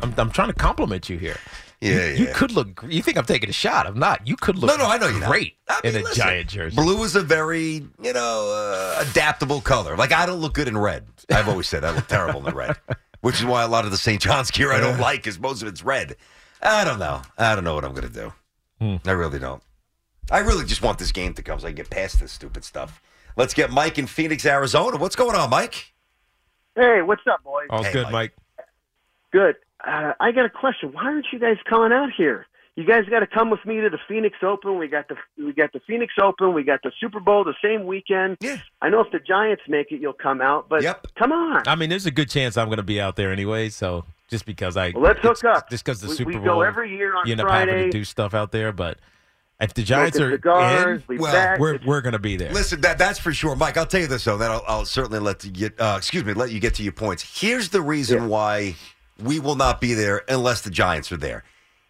I'm, 0.00 0.14
I'm 0.16 0.30
trying 0.30 0.48
to 0.48 0.54
compliment 0.54 1.08
you 1.10 1.18
here. 1.18 1.36
Yeah, 1.84 2.06
you, 2.10 2.26
you 2.26 2.32
could 2.34 2.52
look. 2.52 2.74
gr- 2.74 2.90
You 2.90 3.02
think 3.02 3.18
I'm 3.18 3.24
taking 3.26 3.48
a 3.50 3.52
shot? 3.52 3.86
I'm 3.86 3.98
not. 3.98 4.26
You 4.26 4.36
could 4.36 4.56
look. 4.58 4.68
No, 4.70 4.76
no, 4.76 4.86
I 4.90 4.96
know 4.98 5.06
you're 5.08 5.20
not. 5.20 5.30
great 5.30 5.54
I 5.68 5.80
in 5.84 5.94
a 5.96 5.98
listen, 6.00 6.14
giant 6.14 6.48
jersey. 6.48 6.76
Blue 6.76 7.02
is 7.04 7.14
a 7.14 7.22
very, 7.22 7.86
you 8.02 8.12
know, 8.12 8.50
uh, 8.98 9.04
adaptable 9.10 9.60
color. 9.60 9.96
Like 9.96 10.12
I 10.12 10.24
don't 10.26 10.38
look 10.40 10.54
good 10.54 10.68
in 10.68 10.78
red. 10.78 11.04
I've 11.30 11.48
always 11.48 11.68
said 11.68 11.84
I 11.84 11.94
look 11.94 12.06
terrible 12.06 12.38
in 12.40 12.44
the 12.46 12.54
red, 12.54 12.76
which 13.20 13.38
is 13.38 13.44
why 13.44 13.62
a 13.62 13.68
lot 13.68 13.84
of 13.84 13.90
the 13.90 13.96
St. 13.96 14.20
John's 14.20 14.50
gear 14.50 14.72
I 14.72 14.80
don't 14.80 14.98
like, 14.98 15.18
because 15.22 15.38
most 15.38 15.62
of 15.62 15.68
it's 15.68 15.82
red. 15.84 16.16
I 16.62 16.84
don't 16.84 16.98
know. 16.98 17.20
I 17.36 17.54
don't 17.54 17.64
know 17.64 17.74
what 17.74 17.84
I'm 17.84 17.92
going 17.92 18.08
to 18.08 18.14
do. 18.14 18.32
Hmm. 18.80 18.96
I 19.08 19.12
really 19.12 19.38
don't. 19.38 19.62
I 20.30 20.38
really 20.38 20.64
just 20.64 20.80
want 20.82 20.98
this 20.98 21.12
game 21.12 21.34
to 21.34 21.42
come 21.42 21.60
so 21.60 21.66
I 21.66 21.70
can 21.70 21.76
get 21.76 21.90
past 21.90 22.18
this 22.20 22.32
stupid 22.32 22.64
stuff. 22.64 23.02
Let's 23.36 23.52
get 23.52 23.70
Mike 23.70 23.98
in 23.98 24.06
Phoenix, 24.06 24.46
Arizona. 24.46 24.96
What's 24.96 25.16
going 25.16 25.36
on, 25.36 25.50
Mike? 25.50 25.92
Hey, 26.76 27.02
what's 27.02 27.22
up, 27.30 27.44
boys? 27.44 27.66
All's 27.68 27.86
Hey, 27.86 27.92
good, 27.92 28.04
Mike. 28.04 28.12
Mike. 28.12 28.34
Good. 29.32 29.56
Uh, 29.86 30.12
I 30.20 30.32
got 30.32 30.44
a 30.46 30.50
question. 30.50 30.92
Why 30.92 31.04
aren't 31.04 31.26
you 31.32 31.38
guys 31.38 31.56
coming 31.68 31.92
out 31.92 32.10
here? 32.16 32.46
You 32.76 32.84
guys 32.84 33.04
got 33.08 33.20
to 33.20 33.26
come 33.28 33.50
with 33.50 33.64
me 33.64 33.80
to 33.80 33.88
the 33.88 33.98
Phoenix 34.08 34.36
Open. 34.42 34.78
We 34.78 34.88
got 34.88 35.06
the 35.08 35.14
we 35.38 35.52
got 35.52 35.72
the 35.72 35.80
Phoenix 35.86 36.12
Open. 36.20 36.52
We 36.54 36.64
got 36.64 36.80
the 36.82 36.90
Super 36.98 37.20
Bowl 37.20 37.44
the 37.44 37.54
same 37.62 37.86
weekend. 37.86 38.36
Yeah. 38.40 38.58
I 38.82 38.88
know 38.88 39.00
if 39.00 39.12
the 39.12 39.20
Giants 39.20 39.62
make 39.68 39.92
it, 39.92 40.00
you'll 40.00 40.12
come 40.12 40.40
out. 40.40 40.68
But 40.68 40.82
Yep. 40.82 41.06
come 41.16 41.30
on. 41.30 41.62
I 41.68 41.76
mean, 41.76 41.88
there's 41.88 42.06
a 42.06 42.10
good 42.10 42.28
chance 42.28 42.56
I'm 42.56 42.66
going 42.66 42.78
to 42.78 42.82
be 42.82 43.00
out 43.00 43.14
there 43.14 43.30
anyway. 43.30 43.68
So 43.68 44.04
just 44.28 44.44
because 44.44 44.76
I, 44.76 44.90
Well, 44.90 45.04
let's 45.04 45.20
hook 45.20 45.44
up. 45.44 45.70
Just 45.70 45.84
because 45.84 46.00
the 46.00 46.08
We- 46.08 46.14
Super 46.16 46.28
we 46.30 46.36
Bowl, 46.38 46.44
go 46.46 46.62
every 46.62 46.90
year 46.96 47.16
on 47.16 47.26
you 47.26 47.32
end 47.32 47.42
up 47.42 47.48
having 47.50 47.76
to 47.76 47.90
do 47.90 48.02
stuff 48.02 48.34
out 48.34 48.50
there. 48.50 48.72
But 48.72 48.98
if 49.60 49.72
the 49.74 49.84
Giants 49.84 50.18
are 50.18 50.32
cigars, 50.32 50.98
in, 51.02 51.04
we 51.06 51.18
Well, 51.18 51.32
bet. 51.32 51.60
we're 51.60 51.78
we're 51.86 52.00
going 52.00 52.14
to 52.14 52.18
be 52.18 52.36
there. 52.36 52.50
Listen, 52.52 52.80
that 52.80 52.98
that's 52.98 53.20
for 53.20 53.32
sure, 53.32 53.54
Mike. 53.54 53.76
I'll 53.76 53.86
tell 53.86 54.00
you 54.00 54.08
this 54.08 54.24
though. 54.24 54.36
Then 54.36 54.50
I'll, 54.50 54.64
I'll 54.66 54.84
certainly 54.84 55.20
let 55.20 55.44
you 55.44 55.52
get. 55.52 55.80
Uh, 55.80 55.94
excuse 55.96 56.24
me, 56.24 56.32
let 56.32 56.50
you 56.50 56.58
get 56.58 56.74
to 56.74 56.82
your 56.82 56.92
points. 56.92 57.40
Here's 57.40 57.68
the 57.68 57.80
reason 57.82 58.28
why 58.28 58.74
we 59.22 59.38
will 59.40 59.54
not 59.56 59.80
be 59.80 59.94
there 59.94 60.22
unless 60.28 60.60
the 60.62 60.70
Giants 60.70 61.10
are 61.12 61.16
there. 61.16 61.44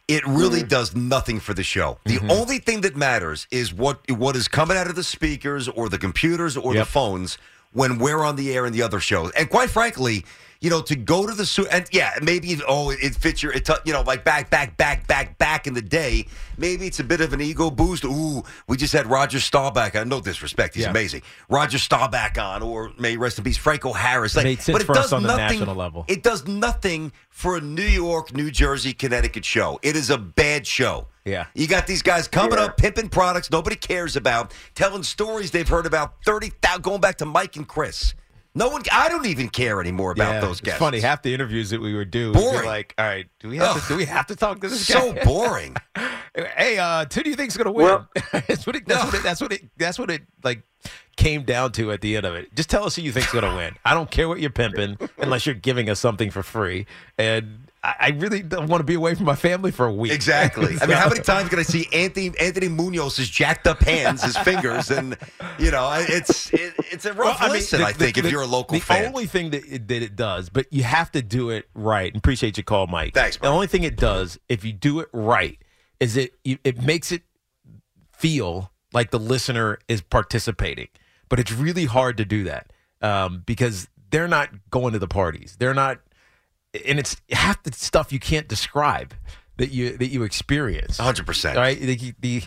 it 0.06 0.22
really 0.26 0.62
does 0.62 0.94
nothing 0.94 1.40
for 1.40 1.54
the 1.54 1.62
show. 1.62 1.98
The 2.04 2.16
Mm-hmm. 2.18 2.30
only 2.30 2.58
thing 2.58 2.82
that 2.82 2.94
matters 2.94 3.46
is 3.50 3.72
what 3.72 3.96
what 4.10 4.37
is 4.37 4.48
coming 4.48 4.76
out 4.76 4.87
of 4.88 4.96
the 4.96 5.02
speakers 5.02 5.66
or 5.68 5.88
the 5.88 5.96
computers 5.98 6.56
or 6.58 6.74
the 6.74 6.84
phones 6.84 7.38
when 7.72 7.98
we're 7.98 8.22
on 8.22 8.37
the 8.37 8.52
air 8.54 8.66
in 8.66 8.72
the 8.74 8.82
other 8.82 9.00
shows. 9.00 9.30
And 9.32 9.48
quite 9.48 9.70
frankly, 9.70 10.26
you 10.64 10.70
know, 10.70 10.81
to 10.81 10.96
go 10.96 11.27
to 11.27 11.35
the 11.35 11.44
su- 11.44 11.66
and 11.70 11.85
yeah, 11.92 12.14
maybe 12.22 12.59
oh, 12.66 12.88
it 12.88 13.14
fits 13.14 13.42
your, 13.42 13.53
it, 13.53 13.66
t- 13.66 13.74
you 13.85 13.92
know, 13.92 14.00
like 14.00 14.24
back, 14.24 14.48
back, 14.48 14.79
back, 14.79 15.07
back, 15.07 15.37
back 15.37 15.66
in 15.66 15.74
the 15.74 15.83
day. 15.83 16.27
Maybe 16.57 16.87
it's 16.87 17.00
a 17.00 17.05
bit 17.05 17.20
of 17.20 17.35
an 17.35 17.42
ego 17.42 17.70
boost. 17.70 18.03
Ooh, 18.07 18.42
we 18.66 18.79
just 18.79 18.94
had 18.94 19.07
Roger 19.07 19.40
Staubach 19.40 19.94
on. 19.94 20.09
No 20.09 20.22
disrespect, 20.22 20.74
he's 20.74 20.85
Yeah. 20.85 20.90
amazing. 20.90 21.20
Roger 21.50 21.77
Staubach 21.77 22.38
on, 22.38 22.62
or 22.62 22.92
may 22.98 23.18
rest 23.18 23.37
in 23.37 23.44
peace, 23.44 23.59
Franco 23.59 23.92
Harris. 23.92 24.37
Like, 24.37 24.44
Made 24.44 24.62
sense 24.62 24.74
but 24.74 24.81
it 24.81 24.85
for 24.87 24.92
us 24.92 25.05
does 25.05 25.12
on 25.12 25.22
the 25.22 25.37
nothing, 25.37 25.59
national 25.59 25.74
level. 25.77 26.07
It 26.09 26.22
does 26.22 26.46
nothing 26.48 27.12
for 27.29 27.59
a 27.59 27.61
New 27.61 27.83
York, 27.83 28.35
New 28.35 28.50
Jersey, 28.50 28.94
Connecticut 28.94 29.44
show. 29.44 29.79
It 29.83 29.96
is 29.96 30.09
a 30.09 30.16
bad 30.16 30.66
show. 30.66 31.09
Yeah. 31.27 31.44
You 31.55 31.66
got 31.66 31.87
these 31.87 32.00
guys 32.00 32.27
coming 32.27 32.59
up, 32.59 32.79
pimping 32.79 33.11
products 33.11 33.50
nobody 33.50 33.77
cares 33.77 34.16
about, 34.16 34.55
telling 34.74 35.03
stories 35.03 35.50
they've 35.50 35.68
heard 35.68 35.85
about 35.85 36.14
30,000, 36.24 36.81
going 36.83 37.03
back 37.03 37.18
to 37.18 37.27
Mike 37.27 37.57
and 37.57 37.68
Chris. 37.68 38.14
No 38.56 38.68
one, 38.68 38.82
I 38.92 39.08
don't 39.08 39.26
even 39.26 39.48
care 39.48 39.80
anymore 39.80 40.12
about 40.12 40.34
Yeah, 40.34 40.40
those 40.40 40.60
guys. 40.60 40.74
It's 40.74 40.78
funny. 40.78 41.00
Half 41.00 41.22
the 41.22 41.34
interviews 41.34 41.70
that 41.70 41.80
we 41.80 41.92
would 41.94 42.12
do, 42.12 42.28
we'd 42.28 42.34
be 42.34 42.40
Boring. 42.40 42.66
like, 42.66 42.94
all 42.96 43.04
right, 43.04 43.26
do 43.40 43.48
we 43.48 43.56
have 43.56 43.76
Ugh. 43.76 43.82
to 43.82 43.88
do 43.88 43.96
we 43.96 44.04
have 44.04 44.26
to 44.28 44.36
talk 44.36 44.60
to 44.60 44.68
this 44.68 44.88
guy? 44.88 45.00
So 45.00 45.12
guy? 45.12 45.24
boring. 45.24 45.76
hey, 46.56 46.78
uh, 46.78 47.04
who 47.12 47.22
do 47.24 47.30
you 47.30 47.36
think's 47.36 47.56
gonna 47.56 47.72
win? 47.72 47.86
Well- 47.86 48.08
that's 48.46 48.64
what 48.66 48.76
it, 48.76 48.86
that's 48.86 49.04
what 49.04 49.14
it, 49.14 49.22
that's 49.24 49.40
what 49.40 49.52
it 49.52 49.62
that's 49.76 49.98
what 49.98 50.10
it 50.10 50.22
like 50.44 50.62
came 51.16 51.42
down 51.42 51.72
to 51.72 51.90
at 51.90 52.00
the 52.00 52.16
end 52.16 52.26
of 52.26 52.34
it. 52.34 52.54
Just 52.54 52.70
tell 52.70 52.84
us 52.84 52.94
who 52.94 53.02
you 53.02 53.10
think's 53.10 53.32
gonna 53.32 53.56
win. 53.56 53.74
I 53.84 53.92
don't 53.94 54.10
care 54.10 54.28
what 54.28 54.38
you're 54.40 54.50
pimping 54.50 54.98
unless 55.18 55.46
you're 55.46 55.54
giving 55.56 55.90
us 55.90 55.98
something 55.98 56.30
for 56.30 56.42
free. 56.44 56.86
And 57.18 57.63
I, 57.85 57.94
I 58.01 58.09
really 58.11 58.42
don't 58.42 58.66
want 58.68 58.81
to 58.81 58.85
be 58.85 58.94
away 58.94 59.14
from 59.14 59.27
my 59.27 59.35
family 59.37 59.70
for 59.70 59.85
a 59.87 59.92
week. 59.92 60.11
Exactly. 60.12 60.77
I 60.81 60.87
mean, 60.87 60.97
how 60.97 61.09
many 61.09 61.20
times 61.20 61.51
can 61.51 61.59
I 61.59 61.62
see 61.62 61.87
Anthony 61.92 62.33
Anthony 62.40 62.68
Munoz's 62.68 63.29
jacked 63.29 63.66
up 63.66 63.81
hands, 63.83 64.23
his 64.25 64.37
fingers, 64.38 64.90
and 64.90 65.16
you 65.59 65.70
know, 65.70 65.90
it's 66.09 66.53
it, 66.53 66.73
it's 66.90 67.05
a 67.05 67.12
rough 67.12 67.18
Well, 67.18 67.37
I 67.40 67.44
mean, 67.44 67.53
listen. 67.57 67.81
the- 67.81 67.87
I 67.87 67.92
think 67.92 68.14
the- 68.16 68.25
if 68.25 68.31
you're 68.33 68.42
a 68.42 68.47
local 68.47 68.75
the 68.75 68.81
fan. 68.81 69.07
only 69.07 69.27
thing 69.27 69.51
that 69.51 69.64
it, 69.66 69.87
that 69.88 70.03
it 70.03 70.16
does, 70.16 70.49
but 70.49 70.66
you 70.73 70.83
have 70.83 71.12
to 71.12 71.20
do 71.23 71.51
it 71.51 71.68
right. 71.75 72.09
And 72.12 72.16
appreciate 72.16 72.57
your 72.57 72.64
call, 72.64 72.87
Mike. 72.87 73.12
Thanks, 73.14 73.37
The 73.37 73.47
only 73.49 73.66
thing 73.66 73.83
it 73.83 73.97
does, 73.97 74.38
if 74.49 74.64
you 74.64 74.73
do 74.73 75.01
it 75.01 75.09
right, 75.12 75.59
is 76.01 76.16
it 76.16 76.33
it 76.44 76.83
makes 76.83 77.12
it 77.12 77.23
feel 78.12 78.70
like 78.92 79.11
the 79.11 79.18
listener 79.18 79.79
is 79.88 80.01
participating. 80.01 80.88
But 81.29 81.40
it's 81.40 81.53
really 81.53 81.85
hard 81.87 82.16
to 82.18 82.25
do 82.25 82.44
that 82.44 82.73
um, 83.03 83.42
because 83.44 83.88
they're 84.11 84.29
not 84.29 84.51
going 84.70 84.92
to 84.92 84.99
the 84.99 85.09
parties. 85.09 85.57
They're 85.59 85.75
not, 85.75 85.99
and 86.87 86.98
it's 86.98 87.16
half 87.30 87.62
the 87.62 87.72
stuff 87.72 88.12
you 88.12 88.18
can't 88.18 88.48
describe 88.48 89.14
that 89.56 89.70
you 89.70 89.96
that 89.96 90.08
you 90.08 90.22
experience. 90.24 90.98
100%. 90.98 91.54
Right? 91.56 91.78
The, 91.80 92.14
the 92.20 92.42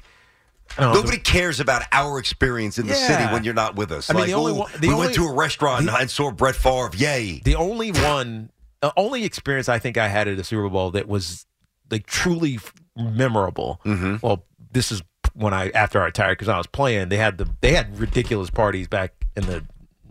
I 0.77 0.81
don't 0.81 0.93
the- 0.93 0.99
Nobody 1.01 1.17
cares 1.19 1.59
about 1.61 1.83
our 1.93 2.19
experience 2.19 2.77
in 2.77 2.87
the 2.87 2.93
Yeah. 2.93 3.07
city 3.07 3.23
when 3.33 3.43
you're 3.45 3.53
not 3.53 3.75
with 3.75 3.91
us. 3.91 4.09
I 4.09 4.13
mean, 4.13 4.21
like, 4.21 4.27
the 4.29 4.33
only 4.35 4.51
one- 4.51 4.71
the 4.79 4.87
we 4.87 4.93
only- 4.93 5.05
went 5.07 5.15
to 5.15 5.25
a 5.25 5.33
restaurant 5.33 5.89
and 5.89 6.11
saw 6.11 6.31
Brett 6.31 6.55
Favre. 6.55 6.91
Yay! 6.97 7.39
The 7.43 7.55
only 7.55 7.91
one, 7.91 8.49
the 8.81 8.91
only 8.97 9.23
experience 9.23 9.69
I 9.69 9.79
think 9.79 9.97
I 9.97 10.09
had 10.09 10.27
at 10.27 10.37
a 10.37 10.43
Super 10.43 10.67
Bowl 10.69 10.91
that 10.91 11.07
was 11.07 11.45
like 11.89 12.05
truly 12.05 12.59
memorable. 12.97 13.79
Mm-hmm. 13.85 14.17
Well, 14.21 14.43
this 14.73 14.91
is 14.91 15.01
when 15.33 15.53
I 15.53 15.69
after 15.69 16.01
I 16.01 16.05
retired 16.05 16.37
because 16.37 16.49
I 16.49 16.57
was 16.57 16.67
playing. 16.67 17.09
They 17.09 17.17
had 17.17 17.37
the 17.37 17.47
they 17.61 17.73
had 17.73 17.97
ridiculous 17.97 18.49
parties 18.49 18.87
back 18.89 19.13
in 19.37 19.45
the 19.45 19.63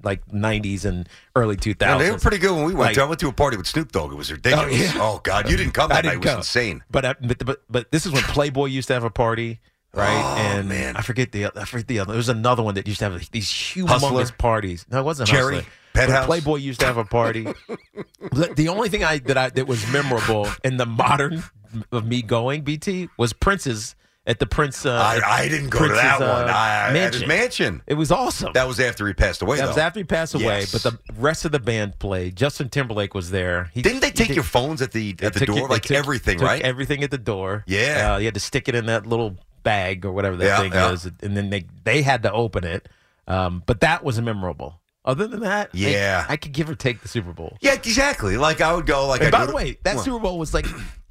like 0.07 0.27
'90s 0.29 0.87
and 0.87 1.07
early 1.35 1.57
2000s. 1.57 1.81
Yeah, 1.81 1.99
they 1.99 2.11
were 2.11 2.19
pretty 2.19 2.39
good 2.39 2.53
when 2.57 2.65
we 2.65 2.73
went. 2.73 2.97
Like-. 2.97 2.99
I 2.99 3.05
went 3.05 3.21
to 3.21 3.29
a 3.29 3.33
party 3.33 3.59
with 3.59 3.67
Snoop 3.67 3.93
Dogg. 3.93 4.13
It 4.13 4.17
was 4.17 4.33
ridiculous. 4.33 4.67
Oh, 4.73 4.75
yeah. 4.75 4.93
Oh, 4.97 5.21
God, 5.23 5.51
you 5.51 5.57
didn't 5.59 5.73
come 5.75 5.93
I 5.93 5.97
that 5.97 6.05
night. 6.07 6.11
didn't 6.13 6.25
It 6.25 6.27
was 6.29 6.33
go. 6.35 6.39
insane. 6.39 6.83
But, 6.91 7.05
I, 7.05 7.15
but 7.21 7.45
but 7.45 7.63
but 7.69 7.91
this 7.93 8.07
is 8.07 8.13
when 8.13 8.23
Playboy 8.23 8.67
used 8.67 8.89
to 8.89 8.95
have 8.95 9.05
a 9.05 9.11
party, 9.11 9.61
right? 9.93 10.09
Oh, 10.25 10.37
and 10.41 10.69
man. 10.71 10.97
I 10.97 11.03
forget 11.03 11.33
the 11.33 11.47
I 11.55 11.65
forget 11.67 11.87
the 11.89 11.99
other. 11.99 12.13
There 12.13 12.17
was 12.17 12.31
another 12.31 12.63
one 12.63 12.75
that 12.77 12.87
used 12.87 13.01
to 13.01 13.11
have 13.11 13.31
these 13.31 13.49
humongous 13.51 13.89
Hustler? 13.89 14.27
parties. 14.39 14.87
No, 14.91 15.01
it 15.01 15.05
wasn't 15.05 15.29
Cherry? 15.29 15.67
Hustler. 15.95 16.25
Playboy 16.27 16.57
used 16.57 16.81
to 16.81 16.87
have 16.87 16.99
a 16.99 17.05
party. 17.05 17.45
the, 18.33 18.53
the 18.55 18.69
only 18.69 18.89
thing 18.89 19.03
I 19.05 19.19
that 19.21 19.37
I 19.39 19.49
that 19.51 19.67
was 19.67 19.87
memorable 19.91 20.47
in 20.65 20.77
the 20.77 20.87
modern 20.87 21.43
of 21.93 22.07
me 22.07 22.23
going 22.23 22.63
BT 22.63 23.09
was 23.19 23.33
Prince's 23.33 23.97
at 24.27 24.39
the 24.39 24.47
Prince. 24.47 24.85
Uh, 24.85 24.93
I, 24.95 25.21
I 25.45 25.49
didn't 25.49 25.69
go 25.71 25.79
to 25.79 25.87
Prince's, 25.87 26.03
that 26.03 26.21
uh, 26.21 26.43
one. 26.43 26.49
I, 26.51 26.89
at 26.99 27.15
his 27.15 27.27
mansion. 27.27 27.29
mansion. 27.29 27.83
It 27.87 27.95
was 27.95 28.11
awesome. 28.11 28.53
That 28.55 28.67
was 28.67 28.81
after 28.81 29.07
he 29.07 29.13
passed 29.15 29.43
away. 29.43 29.57
That 29.57 29.63
though. 29.65 29.69
was 29.69 29.79
after 29.79 30.01
he 30.01 30.05
passed 30.05 30.35
away, 30.35 30.61
Yes. 30.61 30.73
but 30.73 30.83
the 30.83 30.99
rest 31.21 31.45
of 31.45 31.53
the 31.53 31.61
band 31.61 31.99
played. 31.99 32.37
Justin 32.37 32.69
Timberlake 32.69 33.15
was 33.15 33.31
there. 33.31 33.71
He, 33.73 33.83
Didn't 33.83 34.01
they 34.01 34.11
take 34.11 34.29
did- 34.29 34.37
your 34.37 34.45
phones 34.45 34.83
at 34.83 34.93
the 34.93 35.15
at 35.23 35.35
the 35.35 35.47
door, 35.47 35.69
like 35.69 35.83
took- 35.83 35.97
everything, 35.97 36.39
took 36.39 36.47
right? 36.49 36.63
Everything 36.63 37.03
at 37.03 37.11
the 37.11 37.19
door. 37.19 37.65
Yeah. 37.67 38.15
uh, 38.15 38.19
you 38.19 38.25
had 38.25 38.35
to 38.35 38.41
stick 38.41 38.69
it 38.69 38.75
in 38.75 38.87
that 38.87 39.07
little 39.07 39.37
bag 39.63 40.05
or 40.05 40.13
whatever 40.13 40.37
that 40.37 40.45
Yeah, 40.45 40.59
thing 40.61 40.73
yeah. 40.73 40.93
is, 40.93 41.07
and 41.07 41.37
then 41.37 41.51
they 41.51 41.65
they 41.85 42.03
had 42.03 42.23
to 42.25 42.33
open 42.33 42.65
it. 42.65 42.89
Um, 43.29 43.63
but 43.67 43.81
that 43.81 44.05
was 44.05 44.21
memorable. 44.21 44.81
Other 45.05 45.29
than 45.29 45.41
that, 45.41 45.71
Yeah. 45.73 46.27
I, 46.29 46.37
could 46.37 46.51
give 46.53 46.69
or 46.69 46.75
take 46.75 47.01
the 47.01 47.07
Super 47.09 47.33
Bowl. 47.33 47.57
yeah, 47.61 47.75
exactly. 47.75 48.37
Like 48.37 48.61
I 48.61 48.73
would 48.75 48.87
go. 48.87 49.07
Like 49.07 49.21
and 49.21 49.31
by 49.31 49.47
the 49.47 49.53
way, 49.55 49.79
that 49.85 49.97
What? 49.97 50.05
Super 50.05 50.19
Bowl 50.19 50.37
was 50.37 50.53
like 50.53 50.67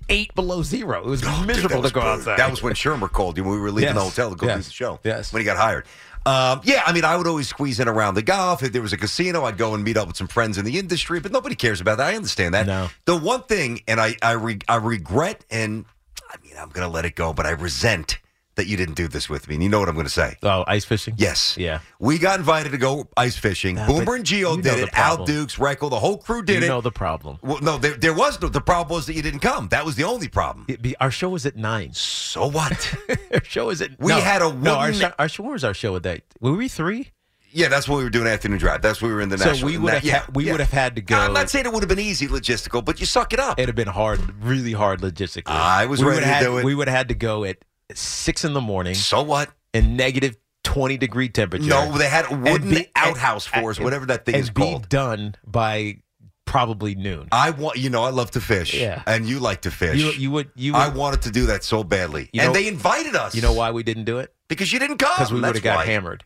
eight 0.09 0.33
below 0.35 0.63
zero. 0.63 1.01
It 1.03 1.07
was 1.09 1.23
Oh, 1.25 1.43
miserable 1.45 1.77
that 1.77 1.81
was 1.81 1.91
to 1.91 1.95
go 1.95 2.01
brutal. 2.01 2.19
outside. 2.19 2.37
That 2.39 2.51
was 2.51 2.61
when 2.63 2.73
Shurmur 2.73 3.11
called 3.11 3.37
you 3.37 3.43
when 3.43 3.53
we 3.53 3.59
were 3.59 3.71
leaving 3.71 3.95
the 3.95 4.01
hotel 4.01 4.29
to 4.29 4.35
go 4.35 4.47
do 4.47 4.61
the 4.61 4.69
show. 4.69 4.99
Yes. 5.03 5.31
When 5.33 5.41
he 5.41 5.45
got 5.45 5.57
hired. 5.57 5.85
Um, 6.27 6.61
yeah, 6.63 6.81
I 6.85 6.91
mean, 6.91 7.05
I 7.05 7.15
would 7.17 7.27
always 7.27 7.47
squeeze 7.47 7.79
in 7.79 7.87
around 7.87 8.15
the 8.15 8.23
golf. 8.23 8.63
If 8.63 8.71
there 8.73 8.81
was 8.81 8.93
a 8.93 8.97
casino, 8.97 9.43
I'd 9.45 9.57
go 9.59 9.75
and 9.75 9.83
meet 9.83 9.95
up 9.95 10.07
with 10.07 10.17
some 10.17 10.27
friends 10.27 10.57
in 10.57 10.65
the 10.65 10.79
industry, 10.79 11.19
but 11.19 11.31
nobody 11.31 11.53
cares 11.53 11.79
about 11.81 11.99
that. 11.99 12.07
I 12.07 12.15
understand 12.15 12.55
that. 12.55 12.65
No. 12.65 12.89
The 13.05 13.15
one 13.15 13.43
thing, 13.43 13.81
and 13.87 13.99
I, 14.01 14.15
I, 14.23 14.31
re- 14.31 14.57
I 14.67 14.77
regret, 14.77 15.45
and 15.51 15.85
I 16.31 16.37
mean, 16.43 16.53
I'm 16.59 16.69
going 16.69 16.87
to 16.87 16.91
let 16.91 17.05
it 17.05 17.15
go, 17.15 17.31
but 17.31 17.45
I 17.45 17.51
resent 17.51 18.17
that 18.55 18.67
you 18.67 18.77
didn't 18.77 18.95
do 18.95 19.07
this 19.07 19.29
with 19.29 19.47
me. 19.47 19.55
And 19.55 19.63
you 19.63 19.69
know 19.69 19.79
what 19.79 19.89
I'm 19.89 19.95
going 19.95 20.05
to 20.07 20.11
say. 20.11 20.37
oh 20.43 20.63
ice 20.67 20.85
fishing. 20.85 21.15
Yes. 21.17 21.57
Yeah. 21.57 21.79
We 21.99 22.17
got 22.17 22.39
invited 22.39 22.71
to 22.71 22.77
go 22.77 23.07
ice 23.17 23.37
fishing. 23.37 23.75
Nah, 23.75 23.87
Boomer 23.87 24.15
and 24.15 24.25
Gio 24.25 24.61
did 24.61 24.79
it. 24.79 24.89
Al. 24.93 25.25
Dukes, 25.25 25.55
Reckel, 25.57 25.89
the 25.89 25.99
whole 25.99 26.17
crew 26.17 26.41
did 26.41 26.59
you 26.59 26.65
it. 26.65 26.67
know 26.67 26.81
the 26.81 26.91
problem. 26.91 27.37
well, 27.41 27.59
no, 27.61 27.77
there, 27.77 27.95
there 27.95 28.13
was 28.13 28.41
no. 28.41 28.47
The 28.47 28.61
problem 28.61 28.95
was 28.95 29.05
that 29.07 29.13
you 29.13 29.21
didn't 29.21 29.39
come. 29.41 29.67
That 29.69 29.85
was 29.85 29.95
the 29.95 30.03
only 30.03 30.27
problem. 30.27 30.65
Be- 30.81 30.95
our 30.97 31.11
show 31.11 31.29
was 31.29 31.45
at 31.45 31.55
nine. 31.55 31.93
So 31.93 32.47
what? 32.47 32.95
our 33.33 33.43
show 33.43 33.69
is 33.69 33.81
at. 33.81 33.99
We 33.99 34.11
no, 34.13 34.19
had 34.19 34.41
a 34.41 34.53
no. 34.53 34.75
Our, 34.75 34.87
wooden- 34.87 35.01
show, 35.01 35.13
our 35.19 35.29
show 35.29 35.43
was 35.43 35.63
our 35.63 35.73
show 35.73 35.95
at 35.95 36.03
that? 36.03 36.21
Were 36.39 36.53
we 36.53 36.67
three? 36.67 37.11
yeah, 37.51 37.69
that's 37.69 37.87
what 37.87 37.97
we 37.97 38.03
were 38.03 38.09
doing 38.09 38.27
afternoon 38.27 38.57
drive. 38.59 38.81
That's 38.81 39.01
what 39.01 39.07
we 39.07 39.13
were 39.13 39.21
in 39.21 39.29
the 39.29 39.37
So 39.37 39.45
national. 39.45 39.71
we 39.71 39.77
would 39.77 39.93
have 39.93 40.03
yeah, 40.03 40.19
ha- 40.19 40.31
we 40.33 40.45
yeah. 40.45 40.51
would 40.51 40.59
have 40.59 40.71
had 40.71 40.95
to 40.97 41.01
go. 41.01 41.15
I'm 41.17 41.31
not 41.31 41.49
saying 41.49 41.65
it 41.65 41.71
would 41.71 41.83
have 41.83 41.89
been 41.89 41.99
easy 41.99 42.27
logistical, 42.27 42.83
but 42.83 42.99
you 42.99 43.05
suck 43.05 43.31
it 43.31 43.39
up. 43.39 43.57
It'd 43.57 43.69
have 43.69 43.75
been 43.77 43.87
hard, 43.87 44.19
really 44.43 44.73
hard 44.73 44.99
logistically. 45.01 45.43
I 45.47 45.85
was 45.85 46.03
we 46.03 46.09
ready 46.09 46.21
to 46.21 46.27
had, 46.27 46.43
do 46.43 46.57
it. 46.57 46.65
We 46.65 46.75
would 46.75 46.89
have 46.89 46.97
had 46.97 47.07
to 47.09 47.15
go 47.15 47.45
at 47.45 47.57
six 47.95 48.43
in 48.45 48.53
the 48.53 48.61
morning 48.61 48.93
so 48.95 49.21
what? 49.23 49.49
in 49.73 49.95
negative 49.95 50.37
twenty 50.63 50.97
degree 50.97 51.29
temperature. 51.29 51.65
No, 51.65 51.91
they 51.97 52.09
had 52.09 52.25
and 52.31 52.43
wooden 52.43 52.69
be- 52.69 52.87
outhouse 52.95 53.47
and- 53.53 53.65
and- 53.65 53.79
whatever 53.79 54.05
that 54.07 54.25
thing 54.25 54.35
and 54.35 54.43
is 54.43 54.49
be 54.49 54.61
called. 54.61 54.89
done 54.89 55.35
by 55.45 55.97
probably 56.45 56.95
noon. 56.95 57.27
I 57.31 57.49
want, 57.51 57.77
you 57.77 57.89
know, 57.89 58.03
I 58.03 58.09
love 58.11 58.31
to 58.31 58.41
fish. 58.41 58.73
Yeah. 58.73 59.01
and 59.07 59.25
you 59.27 59.39
like 59.39 59.61
to 59.61 59.71
fish. 59.71 59.97
You, 59.99 60.11
you 60.11 60.31
would 60.31 60.49
you 60.55 60.73
would, 60.73 60.79
I 60.79 60.89
wanted 60.89 61.23
to 61.23 61.31
do 61.31 61.47
that 61.47 61.63
so 61.63 61.83
badly, 61.83 62.29
You 62.33 62.41
and 62.41 62.49
know- 62.49 62.53
they 62.53 62.67
invited 62.67 63.15
us. 63.15 63.35
you 63.35 63.41
know 63.41 63.53
why 63.53 63.71
we 63.71 63.83
didn't 63.83 64.05
do 64.05 64.19
it? 64.19 64.33
Because 64.47 64.71
you 64.71 64.79
didn't 64.79 64.97
come. 64.97 65.11
Because 65.15 65.33
we 65.33 65.41
would 65.41 65.55
have 65.55 65.63
got 65.63 65.85
hammered. 65.85 66.23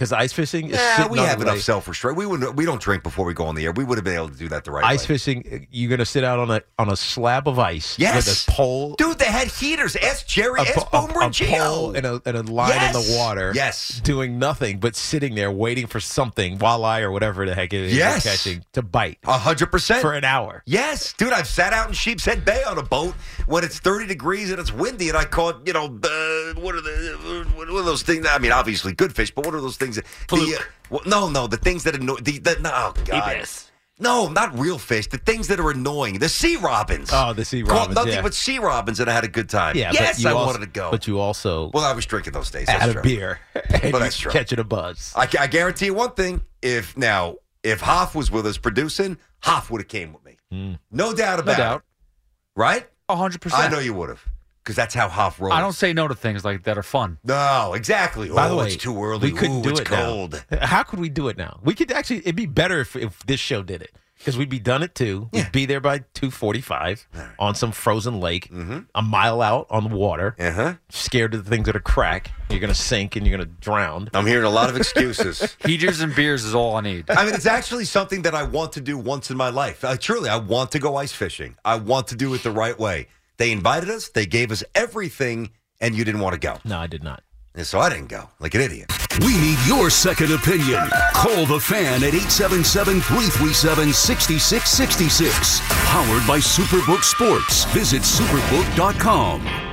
Because 0.00 0.14
ice 0.14 0.32
fishing 0.32 0.70
is 0.70 0.80
we 1.10 1.18
have 1.18 1.42
enough 1.42 1.60
self 1.60 1.86
restraint. 1.86 2.16
We 2.16 2.24
would 2.24 2.56
we 2.56 2.64
don't 2.64 2.80
drink 2.80 3.02
before 3.02 3.26
we 3.26 3.34
go 3.34 3.44
on 3.44 3.54
the 3.54 3.66
air. 3.66 3.72
We 3.72 3.84
would 3.84 3.98
have 3.98 4.04
been 4.04 4.14
able 4.14 4.30
to 4.30 4.34
do 4.34 4.48
that 4.48 4.64
the 4.64 4.70
right 4.70 4.82
way. 4.82 4.88
Ice 4.88 5.02
way. 5.02 5.06
fishing, 5.18 5.66
you're 5.70 5.90
going 5.90 5.98
to 5.98 6.06
sit 6.06 6.24
out 6.24 6.38
on 6.38 6.50
a 6.50 6.62
on 6.78 6.90
a 6.90 6.96
slab 6.96 7.46
of 7.46 7.58
ice 7.58 7.98
Yes. 7.98 8.16
with 8.26 8.48
a 8.48 8.50
pole, 8.50 8.94
Dude, 8.94 9.18
they 9.18 9.26
had 9.26 9.48
heaters. 9.48 9.96
Ask 9.96 10.26
Jerry. 10.26 10.60
a, 10.60 10.62
Ask 10.62 10.74
po- 10.86 10.98
a- 11.04 11.06
Boomer 11.06 11.20
a 11.20 11.24
and 11.26 11.34
pole 11.36 11.94
and 11.94 12.06
a, 12.06 12.22
and 12.24 12.34
a 12.38 12.42
line 12.50 12.82
in 12.82 12.92
the 12.94 13.14
water. 13.18 13.52
Yes. 13.54 14.00
doing 14.02 14.38
nothing 14.38 14.80
but 14.80 14.96
sitting 14.96 15.34
there 15.34 15.50
waiting 15.52 15.86
for 15.86 16.00
something, 16.00 16.56
walleye 16.58 17.02
or 17.02 17.10
whatever 17.10 17.44
the 17.44 17.54
heck 17.54 17.74
it 17.74 17.80
is 17.82 17.94
Yes. 17.94 18.24
you're 18.24 18.32
catching, 18.32 18.64
to 18.72 18.80
bite 18.80 19.18
A 19.26 19.36
hundred 19.36 19.66
percent 19.66 20.00
for 20.00 20.14
an 20.14 20.24
hour. 20.24 20.62
Yes, 20.64 21.12
dude, 21.12 21.34
I've 21.34 21.46
sat 21.46 21.74
out 21.74 21.88
in 21.88 21.92
Sheepshead 21.94 22.42
Bay 22.46 22.62
on 22.62 22.78
a 22.78 22.82
boat 22.82 23.12
when 23.44 23.64
it's 23.64 23.78
30 23.78 24.06
degrees 24.06 24.50
and 24.50 24.58
it's 24.58 24.72
windy, 24.72 25.10
and 25.10 25.18
I 25.18 25.26
caught, 25.26 25.66
you 25.66 25.74
know, 25.74 25.84
uh, 26.02 26.08
what 26.56 26.74
are 26.74 26.80
the 26.80 27.46
what 27.54 27.68
are 27.68 27.82
those 27.82 28.02
things? 28.02 28.26
I 28.28 28.38
mean, 28.38 28.52
obviously 28.52 28.92
good 28.92 29.14
fish, 29.14 29.30
but 29.30 29.44
what 29.44 29.54
are 29.54 29.60
those 29.60 29.76
things? 29.76 29.96
That, 29.96 30.04
the, 30.28 30.58
uh, 30.58 30.62
well, 30.90 31.00
no, 31.06 31.28
no, 31.28 31.46
the 31.46 31.56
things 31.56 31.84
that 31.84 31.94
annoy. 31.94 32.16
The, 32.16 32.38
the, 32.38 32.58
no, 32.60 32.70
oh, 32.72 32.94
God. 33.04 33.22
Ibis. 33.22 33.70
No, 34.00 34.28
not 34.28 34.58
real 34.58 34.78
fish. 34.78 35.08
The 35.08 35.18
things 35.18 35.48
that 35.48 35.60
are 35.60 35.70
annoying. 35.70 36.18
The 36.18 36.28
sea 36.28 36.56
robins. 36.56 37.10
Oh, 37.12 37.34
the 37.34 37.44
sea 37.44 37.62
robins, 37.62 37.94
nothing 37.94 38.14
yeah. 38.14 38.22
but 38.22 38.32
sea 38.32 38.58
robins, 38.58 38.98
and 38.98 39.10
I 39.10 39.12
had 39.12 39.24
a 39.24 39.28
good 39.28 39.50
time. 39.50 39.76
Yeah, 39.76 39.90
yes, 39.92 40.16
but 40.16 40.22
you 40.22 40.28
I 40.30 40.32
also, 40.32 40.46
wanted 40.46 40.60
to 40.60 40.72
go. 40.72 40.90
But 40.90 41.06
you 41.06 41.20
also 41.20 41.70
well, 41.74 41.84
I 41.84 41.92
was 41.92 42.06
drinking 42.06 42.32
those 42.32 42.50
days. 42.50 42.66
That's 42.66 42.82
had 42.82 42.92
true. 42.92 43.00
a 43.00 43.04
beer 43.04 43.40
Well, 43.84 44.00
that's 44.00 44.16
true. 44.16 44.32
catching 44.32 44.58
a 44.58 44.64
buzz. 44.64 45.12
I, 45.14 45.28
I 45.38 45.46
guarantee 45.46 45.86
you 45.86 45.94
one 45.94 46.12
thing: 46.12 46.40
if 46.62 46.96
now, 46.96 47.36
if 47.62 47.82
Hoff 47.82 48.14
was 48.14 48.30
with 48.30 48.46
us 48.46 48.56
producing, 48.56 49.18
Hoff 49.42 49.70
would 49.70 49.82
have 49.82 49.88
came 49.88 50.14
with 50.14 50.24
me. 50.24 50.78
No 50.90 51.12
doubt 51.14 51.38
about 51.38 51.58
doubt. 51.58 51.76
it. 51.80 52.58
Right? 52.58 52.86
hundred 53.08 53.40
percent. 53.40 53.62
I 53.62 53.68
know 53.68 53.80
you 53.80 53.94
would 53.94 54.08
have, 54.08 54.24
because 54.70 54.76
that's 54.76 54.94
how 54.94 55.08
Hoff 55.08 55.40
rolls. 55.40 55.52
I 55.52 55.60
don't 55.60 55.72
say 55.72 55.92
no 55.92 56.06
to 56.06 56.14
things 56.14 56.44
like 56.44 56.62
that 56.62 56.78
are 56.78 56.84
fun. 56.84 57.18
No, 57.24 57.74
exactly. 57.74 58.28
By 58.28 58.46
oh, 58.46 58.50
the 58.50 58.56
way, 58.56 58.66
it's 58.66 58.76
too 58.76 58.96
early. 59.02 59.32
We 59.32 59.36
couldn't 59.36 59.58
Ooh, 59.58 59.62
do 59.62 59.70
it's 59.70 59.80
it 59.80 59.86
cold. 59.86 60.44
now. 60.48 60.58
How 60.64 60.84
could 60.84 61.00
we 61.00 61.08
do 61.08 61.26
it 61.26 61.36
now? 61.36 61.58
We 61.64 61.74
could 61.74 61.90
actually. 61.90 62.18
It'd 62.18 62.36
be 62.36 62.46
better 62.46 62.78
if, 62.78 62.94
if 62.94 63.18
this 63.26 63.40
show 63.40 63.64
did 63.64 63.82
it 63.82 63.90
because 64.18 64.38
we'd 64.38 64.48
be 64.48 64.60
done 64.60 64.84
at 64.84 64.94
two. 64.94 65.28
We'd 65.32 65.50
be 65.50 65.66
there 65.66 65.80
by 65.80 66.04
two 66.14 66.30
forty-five 66.30 67.08
on 67.40 67.56
some 67.56 67.72
frozen 67.72 68.20
lake, 68.20 68.48
a 68.94 69.02
mile 69.02 69.42
out 69.42 69.66
on 69.70 69.90
the 69.90 69.96
water. 69.96 70.36
Uh-huh. 70.38 70.74
Scared 70.88 71.34
of 71.34 71.44
the 71.44 71.50
things 71.50 71.66
that 71.66 71.74
are 71.74 71.80
crack. 71.80 72.30
You're 72.48 72.60
gonna 72.60 72.72
sink 72.72 73.16
and 73.16 73.26
you're 73.26 73.36
gonna 73.36 73.50
drown. 73.50 74.08
I'm 74.14 74.26
hearing 74.26 74.44
a 74.44 74.50
lot 74.50 74.70
of 74.70 74.76
excuses. 74.76 75.56
Heaters 75.66 76.00
and 76.00 76.14
beers 76.14 76.44
is 76.44 76.54
all 76.54 76.76
I 76.76 76.82
need. 76.82 77.10
I 77.10 77.24
mean, 77.24 77.34
it's 77.34 77.46
actually 77.46 77.86
something 77.86 78.22
that 78.22 78.36
I 78.36 78.44
want 78.44 78.72
to 78.74 78.80
do 78.80 78.96
once 78.96 79.32
in 79.32 79.36
my 79.36 79.50
life. 79.50 79.84
Uh, 79.84 79.96
truly, 79.96 80.28
I 80.28 80.36
want 80.36 80.70
to 80.72 80.78
go 80.78 80.94
ice 80.94 81.12
fishing. 81.12 81.56
I 81.64 81.76
want 81.76 82.06
to 82.08 82.14
do 82.14 82.32
it 82.34 82.44
the 82.44 82.52
right 82.52 82.78
way. 82.78 83.08
They 83.40 83.52
invited 83.52 83.88
us, 83.88 84.10
they 84.10 84.26
gave 84.26 84.52
us 84.52 84.62
everything, 84.74 85.52
and 85.80 85.94
you 85.94 86.04
didn't 86.04 86.20
want 86.20 86.34
to 86.34 86.38
go. 86.38 86.58
No, 86.62 86.78
I 86.78 86.86
did 86.86 87.02
not. 87.02 87.22
And 87.54 87.66
so 87.66 87.78
I 87.78 87.88
didn't 87.88 88.08
go, 88.08 88.28
like 88.38 88.54
an 88.54 88.60
idiot. 88.60 88.92
We 89.20 89.32
need 89.38 89.56
your 89.66 89.88
second 89.88 90.30
opinion. 90.30 90.86
Call 91.14 91.46
the 91.46 91.58
fan 91.58 92.04
at 92.04 92.12
877 92.14 93.00
337 93.00 93.94
6666. 93.94 95.60
Powered 95.88 96.26
by 96.26 96.38
Superbook 96.38 97.02
Sports. 97.02 97.64
Visit 97.72 98.02
superbook.com. 98.02 99.69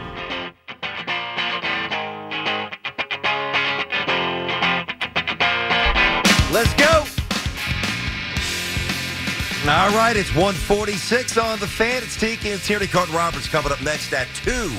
All 9.69 9.89
right, 9.89 10.15
it's 10.15 10.33
146 10.33 11.37
on 11.37 11.59
the 11.59 11.67
fan. 11.67 12.01
It's 12.01 12.17
Tiki 12.17 12.51
and 12.51 12.61
Tierney 12.61 12.87
Carton 12.87 13.13
Roberts 13.13 13.49
coming 13.49 13.69
up 13.69 13.81
next 13.81 14.13
at 14.13 14.27
2. 14.45 14.69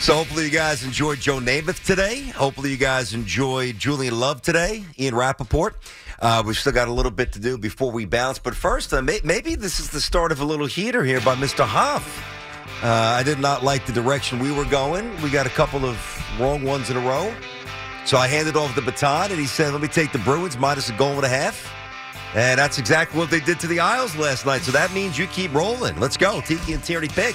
So 0.00 0.14
hopefully 0.14 0.44
you 0.44 0.50
guys 0.50 0.82
enjoyed 0.82 1.20
Joe 1.20 1.40
Namath 1.40 1.84
today. 1.84 2.22
Hopefully 2.22 2.70
you 2.70 2.78
guys 2.78 3.12
enjoyed 3.12 3.78
Julian 3.78 4.18
Love 4.18 4.40
today, 4.40 4.82
Ian 4.98 5.14
Rapoport. 5.14 5.76
Uh, 6.18 6.42
we've 6.46 6.56
still 6.56 6.72
got 6.72 6.88
a 6.88 6.92
little 6.92 7.10
bit 7.12 7.32
to 7.34 7.38
do 7.38 7.58
before 7.58 7.92
we 7.92 8.06
bounce. 8.06 8.38
But 8.38 8.54
first, 8.54 8.94
uh, 8.94 9.02
may- 9.02 9.20
maybe 9.22 9.56
this 9.56 9.78
is 9.78 9.90
the 9.90 10.00
start 10.00 10.32
of 10.32 10.40
a 10.40 10.44
little 10.44 10.66
heater 10.66 11.04
here 11.04 11.20
by 11.20 11.34
Mr. 11.34 11.66
Hoff. 11.66 12.24
Uh, 12.82 12.88
I 12.88 13.22
did 13.24 13.40
not 13.40 13.62
like 13.62 13.84
the 13.84 13.92
direction 13.92 14.38
we 14.38 14.52
were 14.52 14.64
going. 14.64 15.20
We 15.20 15.28
got 15.28 15.46
a 15.46 15.50
couple 15.50 15.84
of 15.84 15.98
wrong 16.40 16.64
ones 16.64 16.88
in 16.88 16.96
a 16.96 17.00
row. 17.00 17.30
So 18.06 18.16
I 18.16 18.26
handed 18.26 18.56
off 18.56 18.74
the 18.74 18.80
baton, 18.80 19.30
and 19.32 19.38
he 19.38 19.46
said, 19.46 19.72
let 19.74 19.82
me 19.82 19.88
take 19.88 20.12
the 20.12 20.18
Bruins 20.20 20.56
minus 20.56 20.88
a 20.88 20.92
goal 20.94 21.12
and 21.16 21.24
a 21.24 21.28
half. 21.28 21.75
And 22.34 22.58
that's 22.58 22.78
exactly 22.78 23.18
what 23.18 23.30
they 23.30 23.40
did 23.40 23.58
to 23.60 23.66
the 23.66 23.80
Isles 23.80 24.14
last 24.16 24.44
night. 24.44 24.62
So 24.62 24.72
that 24.72 24.92
means 24.92 25.18
you 25.18 25.26
keep 25.28 25.54
rolling. 25.54 25.98
Let's 25.98 26.16
go. 26.16 26.40
Tiki 26.40 26.72
and 26.72 26.82
Tierney 26.82 27.08
pick. 27.08 27.34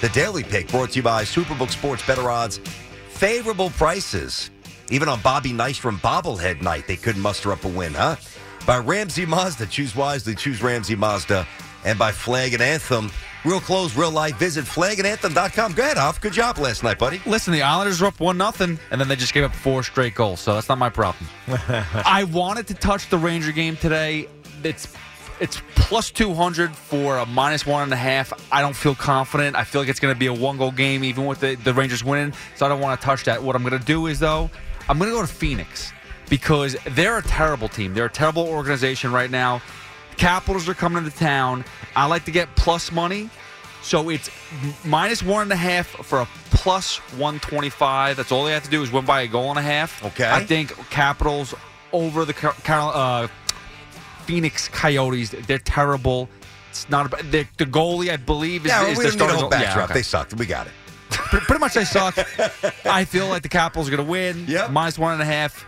The 0.00 0.08
daily 0.10 0.44
pick 0.44 0.68
brought 0.68 0.90
to 0.90 0.96
you 0.96 1.02
by 1.02 1.24
Superbook 1.24 1.70
Sports 1.70 2.06
Better 2.06 2.30
Odds. 2.30 2.58
Favorable 3.08 3.70
prices. 3.70 4.50
Even 4.90 5.08
on 5.08 5.20
Bobby 5.20 5.50
Nystrom 5.50 5.98
bobblehead 5.98 6.62
night, 6.62 6.86
they 6.86 6.96
couldn't 6.96 7.20
muster 7.20 7.52
up 7.52 7.64
a 7.64 7.68
win, 7.68 7.92
huh? 7.92 8.16
By 8.66 8.78
Ramsey 8.78 9.26
Mazda. 9.26 9.66
Choose 9.66 9.94
wisely. 9.94 10.34
Choose 10.34 10.62
Ramsey 10.62 10.94
Mazda. 10.94 11.46
And 11.88 11.98
by 11.98 12.12
Flag 12.12 12.52
and 12.52 12.62
Anthem. 12.62 13.10
Real 13.46 13.60
close, 13.60 13.96
real 13.96 14.10
life. 14.10 14.36
Visit 14.36 14.66
flagandanthem.com. 14.66 15.72
Go 15.72 15.82
ahead, 15.82 15.96
Hoff. 15.96 16.20
Good 16.20 16.34
job 16.34 16.58
last 16.58 16.82
night, 16.82 16.98
buddy. 16.98 17.22
Listen, 17.24 17.54
the 17.54 17.62
Islanders 17.62 18.02
were 18.02 18.08
up 18.08 18.20
one 18.20 18.36
nothing, 18.36 18.78
and 18.90 19.00
then 19.00 19.08
they 19.08 19.16
just 19.16 19.32
gave 19.32 19.42
up 19.42 19.54
four 19.54 19.82
straight 19.82 20.14
goals. 20.14 20.40
So 20.40 20.52
that's 20.52 20.68
not 20.68 20.76
my 20.76 20.90
problem. 20.90 21.26
I 21.48 22.24
wanted 22.30 22.66
to 22.66 22.74
touch 22.74 23.08
the 23.08 23.16
Ranger 23.16 23.52
game 23.52 23.74
today. 23.74 24.28
It's 24.62 24.94
it's 25.40 25.62
plus 25.76 26.10
two 26.10 26.34
hundred 26.34 26.76
for 26.76 27.16
a 27.16 27.24
minus 27.24 27.64
one 27.64 27.84
and 27.84 27.92
a 27.92 27.96
half. 27.96 28.34
I 28.52 28.60
don't 28.60 28.76
feel 28.76 28.94
confident. 28.94 29.56
I 29.56 29.64
feel 29.64 29.80
like 29.80 29.88
it's 29.88 30.00
going 30.00 30.12
to 30.12 30.18
be 30.18 30.26
a 30.26 30.34
one 30.34 30.58
goal 30.58 30.72
game, 30.72 31.02
even 31.02 31.24
with 31.24 31.40
the, 31.40 31.54
the 31.54 31.72
Rangers 31.72 32.04
winning. 32.04 32.34
So 32.54 32.66
I 32.66 32.68
don't 32.68 32.80
want 32.80 33.00
to 33.00 33.04
touch 33.06 33.24
that. 33.24 33.42
What 33.42 33.56
I'm 33.56 33.62
going 33.62 33.80
to 33.80 33.86
do 33.86 34.08
is 34.08 34.18
though, 34.18 34.50
I'm 34.90 34.98
going 34.98 35.10
to 35.10 35.16
go 35.16 35.22
to 35.22 35.26
Phoenix 35.26 35.90
because 36.28 36.76
they're 36.90 37.16
a 37.16 37.22
terrible 37.22 37.68
team. 37.68 37.94
They're 37.94 38.04
a 38.04 38.10
terrible 38.10 38.46
organization 38.46 39.10
right 39.10 39.30
now. 39.30 39.62
Capitals 40.18 40.68
are 40.68 40.74
coming 40.74 41.04
into 41.04 41.16
town. 41.16 41.64
I 41.96 42.06
like 42.06 42.24
to 42.26 42.30
get 42.30 42.54
plus 42.56 42.92
money. 42.92 43.30
So 43.82 44.10
it's 44.10 44.28
minus 44.84 45.22
one 45.22 45.42
and 45.42 45.52
a 45.52 45.56
half 45.56 45.86
for 45.86 46.20
a 46.20 46.28
plus 46.50 46.98
125. 47.12 48.16
That's 48.16 48.32
all 48.32 48.44
they 48.44 48.52
have 48.52 48.64
to 48.64 48.70
do 48.70 48.82
is 48.82 48.90
win 48.92 49.04
by 49.04 49.22
a 49.22 49.26
goal 49.28 49.50
and 49.50 49.58
a 49.58 49.62
half. 49.62 50.04
Okay. 50.04 50.28
I 50.28 50.44
think 50.44 50.76
Capitals 50.90 51.54
over 51.92 52.24
the 52.24 52.34
uh, 52.68 53.28
Phoenix 54.24 54.68
Coyotes. 54.68 55.30
They're 55.30 55.58
terrible. 55.58 56.28
It's 56.70 56.88
not 56.90 57.06
about 57.06 57.20
the, 57.30 57.46
the 57.56 57.64
goalie. 57.64 58.10
I 58.10 58.16
believe 58.16 58.66
is, 58.66 58.70
Yeah, 58.70 58.86
is 58.86 58.98
we 58.98 59.04
their 59.04 59.12
don't 59.12 59.28
need 59.28 59.34
a 59.34 59.38
starting 59.38 59.50
goal-. 59.50 59.60
Yeah, 59.60 59.84
okay. 59.84 59.94
They 59.94 60.02
sucked. 60.02 60.34
We 60.34 60.44
got 60.46 60.66
it. 60.66 60.72
Pre- 61.10 61.40
Pretty 61.40 61.60
much 61.60 61.74
they 61.74 61.84
suck. 61.84 62.18
I 62.84 63.04
feel 63.04 63.28
like 63.28 63.42
the 63.42 63.48
Capitals 63.48 63.88
are 63.88 63.90
going 63.92 64.04
to 64.04 64.10
win. 64.10 64.44
Yep. 64.48 64.70
Minus 64.70 64.98
one 64.98 65.14
and 65.14 65.22
a 65.22 65.24
half, 65.24 65.64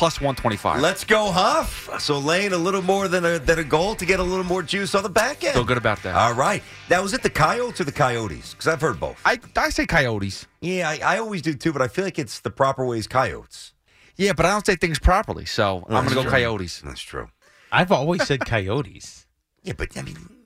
plus 0.00 0.18
125. 0.18 0.80
Let's 0.80 1.04
go, 1.04 1.30
Huff. 1.30 1.90
So 2.00 2.18
laying 2.18 2.54
a 2.54 2.56
little 2.56 2.80
more 2.80 3.06
than 3.06 3.22
a, 3.26 3.38
than 3.38 3.58
a 3.58 3.64
goal 3.64 3.94
to 3.96 4.06
get 4.06 4.18
a 4.18 4.22
little 4.22 4.46
more 4.46 4.62
juice 4.62 4.94
on 4.94 5.02
the 5.02 5.10
back 5.10 5.44
end. 5.44 5.52
Feel 5.52 5.62
good 5.62 5.76
about 5.76 6.02
that. 6.04 6.16
All 6.16 6.32
right. 6.32 6.62
Now, 6.88 7.02
was 7.02 7.12
it 7.12 7.22
the 7.22 7.28
Coyotes 7.28 7.82
or 7.82 7.84
the 7.84 7.92
Coyotes? 7.92 8.54
Because 8.54 8.66
I've 8.66 8.80
heard 8.80 8.98
both. 8.98 9.20
I, 9.26 9.38
I 9.58 9.68
say 9.68 9.84
Coyotes. 9.84 10.46
Yeah, 10.62 10.88
I, 10.88 11.00
I 11.04 11.18
always 11.18 11.42
do 11.42 11.52
too, 11.52 11.70
but 11.74 11.82
I 11.82 11.88
feel 11.88 12.02
like 12.06 12.18
it's 12.18 12.40
the 12.40 12.48
proper 12.48 12.86
way 12.86 12.96
is 12.96 13.06
Coyotes. 13.06 13.74
Yeah, 14.16 14.32
but 14.32 14.46
I 14.46 14.52
don't 14.52 14.64
say 14.64 14.74
things 14.74 14.98
properly, 14.98 15.44
so 15.44 15.84
I'm 15.90 16.06
going 16.06 16.16
to 16.16 16.24
go. 16.24 16.30
Coyotes. 16.30 16.80
That's 16.80 17.02
true. 17.02 17.28
I've 17.70 17.92
always 17.92 18.26
said 18.26 18.40
Coyotes. 18.46 19.26
Yeah, 19.62 19.74
but 19.76 19.94
I 19.98 20.00
mean, 20.00 20.16
you 20.16 20.22
know, 20.22 20.39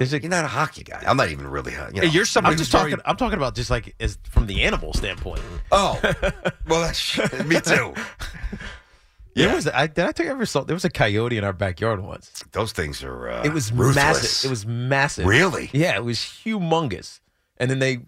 Is 0.00 0.12
it- 0.12 0.22
you're 0.22 0.30
not 0.30 0.44
a 0.44 0.48
hockey 0.48 0.82
guy. 0.82 1.02
I'm 1.06 1.16
not 1.16 1.30
even 1.30 1.46
really. 1.46 1.72
You 1.72 1.78
know, 2.02 2.08
you're 2.08 2.24
somebody 2.24 2.54
I'm 2.54 2.58
just 2.58 2.72
who's 2.72 2.80
very- 2.80 2.90
talking. 2.92 3.04
I'm 3.06 3.16
talking 3.16 3.36
about 3.38 3.54
just 3.54 3.70
like 3.70 3.94
as 4.00 4.18
from 4.28 4.46
the 4.46 4.62
animal 4.64 4.92
standpoint. 4.92 5.40
Oh, 5.72 6.00
well, 6.66 6.80
that's 6.82 7.16
me 7.44 7.60
too. 7.60 7.94
There 9.34 9.54
was 9.54 9.68
I 9.68 9.86
did 9.86 10.06
I 10.06 10.12
tell 10.12 10.24
you 10.26 10.32
ever 10.32 10.46
saw 10.46 10.62
there 10.64 10.74
was 10.74 10.84
a 10.86 10.90
coyote 10.90 11.36
in 11.36 11.44
our 11.44 11.52
backyard 11.52 12.00
once. 12.02 12.42
Those 12.52 12.72
things 12.72 13.02
are. 13.04 13.28
Uh, 13.28 13.42
It 13.44 13.52
was 13.52 13.70
ruthless. 13.70 13.94
massive. 13.96 14.48
It 14.48 14.50
was 14.50 14.66
massive. 14.66 15.26
Really? 15.26 15.68
Yeah, 15.74 15.94
it 15.96 16.04
was 16.04 16.18
humongous. 16.18 17.20
And 17.58 17.70
then 17.70 17.78
they, 17.78 17.98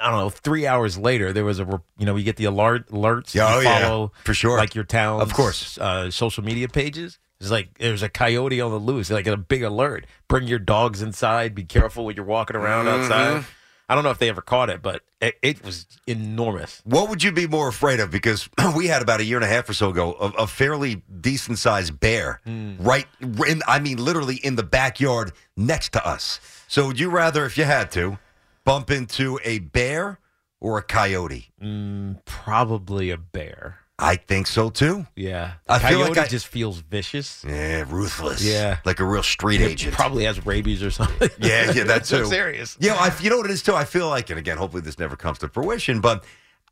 I 0.00 0.10
don't 0.10 0.18
know, 0.18 0.30
three 0.30 0.66
hours 0.66 0.98
later 0.98 1.32
there 1.32 1.44
was 1.44 1.60
a, 1.60 1.80
you 1.98 2.06
know, 2.06 2.16
you 2.16 2.24
get 2.24 2.36
the 2.36 2.46
alert 2.46 2.88
alerts. 2.88 3.34
Yeah, 3.34 3.60
you 3.60 3.68
oh, 3.68 4.10
yeah, 4.12 4.22
for 4.24 4.34
sure. 4.34 4.58
like 4.58 4.74
your 4.74 4.82
town, 4.84 5.20
Of 5.20 5.32
course. 5.32 5.78
uh, 5.78 6.10
social 6.10 6.42
media 6.44 6.68
pages. 6.68 7.18
It's 7.40 7.50
like 7.50 7.78
there's 7.78 8.02
a 8.02 8.08
coyote 8.08 8.60
on 8.60 8.70
the 8.70 8.78
loose, 8.78 9.10
like 9.10 9.26
a 9.26 9.36
big 9.36 9.62
alert. 9.62 10.06
Bring 10.28 10.46
your 10.46 10.58
dogs 10.58 11.02
inside. 11.02 11.54
Be 11.54 11.64
careful 11.64 12.04
when 12.06 12.16
you're 12.16 12.24
walking 12.24 12.56
around 12.56 12.86
Mm-hmm. 12.86 13.02
outside. 13.12 13.44
I 13.86 13.94
don't 13.94 14.02
know 14.02 14.10
if 14.10 14.18
they 14.18 14.30
ever 14.30 14.40
caught 14.40 14.70
it, 14.70 14.80
but 14.80 15.02
it, 15.20 15.34
it 15.42 15.62
was 15.62 15.86
enormous. 16.06 16.80
What 16.84 17.10
would 17.10 17.22
you 17.22 17.32
be 17.32 17.46
more 17.46 17.68
afraid 17.68 18.00
of? 18.00 18.10
Because 18.10 18.48
we 18.76 18.86
had 18.86 19.02
about 19.02 19.20
a 19.20 19.24
year 19.24 19.36
and 19.36 19.44
a 19.44 19.48
half 19.48 19.68
or 19.68 19.74
so 19.74 19.90
ago 19.90 20.14
a, 20.18 20.42
a 20.44 20.46
fairly 20.46 21.02
decent 21.20 21.58
sized 21.58 22.00
bear, 22.00 22.40
Hmm. 22.44 22.76
right? 22.78 23.06
In, 23.20 23.60
I 23.68 23.80
mean, 23.80 23.98
literally 24.02 24.36
in 24.36 24.56
the 24.56 24.62
backyard 24.62 25.32
next 25.54 25.92
to 25.92 26.06
us. 26.06 26.40
So, 26.66 26.86
would 26.86 26.98
you 26.98 27.10
rather, 27.10 27.44
if 27.44 27.58
you 27.58 27.64
had 27.64 27.90
to, 27.92 28.18
bump 28.64 28.90
into 28.90 29.38
a 29.44 29.58
bear 29.58 30.18
or 30.60 30.78
a 30.78 30.82
coyote? 30.82 31.50
Mm, 31.62 32.24
probably 32.24 33.10
a 33.10 33.18
bear. 33.18 33.80
I 33.98 34.16
think 34.16 34.48
so 34.48 34.70
too. 34.70 35.06
Yeah, 35.14 35.52
I 35.68 35.78
feel 35.78 35.98
coyote 36.00 36.08
like 36.16 36.18
I- 36.18 36.26
just 36.26 36.48
feels 36.48 36.78
vicious. 36.80 37.44
Yeah, 37.46 37.84
ruthless. 37.88 38.42
Yeah. 38.44 38.78
like 38.84 38.98
a 38.98 39.04
real 39.04 39.22
street 39.22 39.60
It 39.60 39.70
agent. 39.70 39.94
probably 39.94 40.24
has 40.24 40.44
rabies 40.44 40.82
or 40.82 40.90
something. 40.90 41.30
Yeah, 41.38 41.70
yeah, 41.72 41.84
that's 41.84 42.08
so 42.16 42.24
serious. 42.24 42.76
Yeah, 42.80 42.94
I, 42.94 43.12
you 43.20 43.30
know 43.30 43.36
what 43.36 43.46
it 43.46 43.52
is 43.52 43.62
too. 43.62 43.74
I 43.74 43.84
feel 43.84 44.08
like, 44.08 44.30
and 44.30 44.38
again, 44.38 44.56
hopefully 44.56 44.82
this 44.82 44.98
never 44.98 45.14
comes 45.14 45.38
to 45.38 45.48
fruition, 45.48 46.00
but 46.00 46.24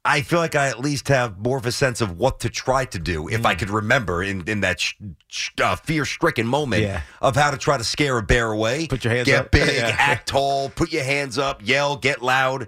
I 0.05 0.23
feel 0.23 0.41
like 0.41 0.57
I 0.57 0.67
at 0.67 0.81
least 0.81 1.07
have 1.09 1.39
more 1.39 1.57
of 1.59 1.65
a 1.65 1.71
sense 1.71 2.01
of 2.01 2.19
what 2.19 2.41
to 2.41 2.49
try 2.49 2.87
to 2.87 2.99
do 2.99 3.29
if 3.29 3.43
Mm. 3.43 3.47
I 3.47 3.55
could 3.55 3.71
remember 3.71 4.21
in 4.25 4.43
in 4.49 4.61
that 4.63 4.81
sh- 4.81 4.95
sh- 5.29 5.51
uh, 5.63 5.77
fear-stricken 5.77 6.45
moment 6.45 6.83
Yeah. 6.83 7.03
of 7.21 7.37
how 7.37 7.53
to 7.53 7.57
try 7.57 7.79
to 7.79 7.85
scare 7.85 8.19
a 8.19 8.23
bear 8.23 8.51
away. 8.51 8.89
Put 8.89 9.05
your 9.05 9.15
hands 9.15 9.27
get 9.27 9.41
up. 9.45 9.53
Get 9.53 9.67
big, 9.69 9.77
Yeah. 9.77 9.95
act 9.97 10.27
tall, 10.29 10.71
put 10.71 10.91
your 10.93 11.05
hands 11.05 11.39
up, 11.39 11.61
yell, 11.65 11.95
get 11.97 12.21
loud, 12.21 12.67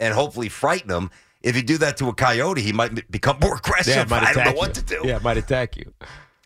and 0.00 0.12
hopefully 0.12 0.48
frighten 0.48 0.88
them. 0.88 1.12
If 1.42 1.56
you 1.56 1.62
do 1.62 1.78
that 1.78 1.96
to 1.98 2.08
a 2.08 2.14
coyote, 2.14 2.62
he 2.62 2.72
might 2.72 3.10
become 3.10 3.38
more 3.40 3.56
aggressive. 3.56 3.94
Yeah, 3.94 4.04
might 4.04 4.22
I 4.22 4.32
don't 4.32 4.44
know 4.44 4.50
attack 4.50 4.56
what 4.56 4.74
to 4.74 4.82
do. 4.82 5.00
Yeah, 5.04 5.16
it 5.16 5.22
might 5.22 5.36
attack 5.36 5.76
you. 5.76 5.92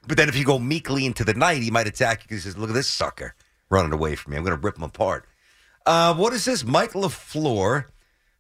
But 0.07 0.17
then 0.17 0.29
if 0.29 0.37
you 0.37 0.45
go 0.45 0.59
meekly 0.59 1.05
into 1.05 1.25
the 1.25 1.35
night, 1.35 1.63
he 1.63 1.71
might 1.71 1.87
attack 1.87 2.23
you 2.23 2.29
because 2.29 2.45
he 2.45 2.51
says, 2.51 2.59
Look 2.59 2.71
at 2.71 2.75
this 2.75 2.89
sucker 2.89 3.35
running 3.69 3.93
away 3.93 4.15
from 4.15 4.33
me. 4.33 4.37
I'm 4.37 4.45
going 4.45 4.57
to 4.57 4.63
rip 4.63 4.77
him 4.77 4.85
apart. 4.85 5.27
Uh, 5.85 6.15
what 6.15 6.33
is 6.33 6.45
this? 6.45 6.65
Mike 6.65 6.93
LaFleur, 6.93 7.87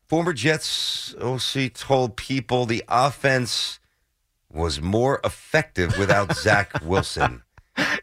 former 0.07 0.33
Jets 0.33 1.15
OC, 1.21 1.73
told 1.75 2.17
people 2.17 2.67
the 2.67 2.85
offense 2.89 3.79
was 4.51 4.81
more 4.81 5.21
effective 5.25 5.99
without 5.99 6.37
Zach 6.37 6.73
Wilson. 6.83 7.43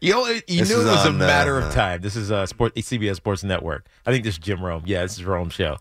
You 0.02 0.14
know, 0.14 0.28
you 0.48 0.66
knew 0.66 0.82
it 0.82 0.86
was 0.86 1.06
on, 1.06 1.16
a 1.16 1.18
matter 1.18 1.60
uh, 1.62 1.68
of 1.68 1.74
time. 1.74 2.02
This 2.02 2.16
is 2.16 2.32
uh, 2.32 2.46
sport, 2.46 2.76
CBS 2.76 3.16
Sports 3.16 3.44
Network. 3.44 3.88
I 4.06 4.12
think 4.12 4.24
this 4.24 4.36
is 4.36 4.40
Jim 4.40 4.64
Rome. 4.64 4.84
Yeah, 4.86 5.02
this 5.02 5.14
is 5.14 5.26
Rome's 5.26 5.54
show. 5.54 5.78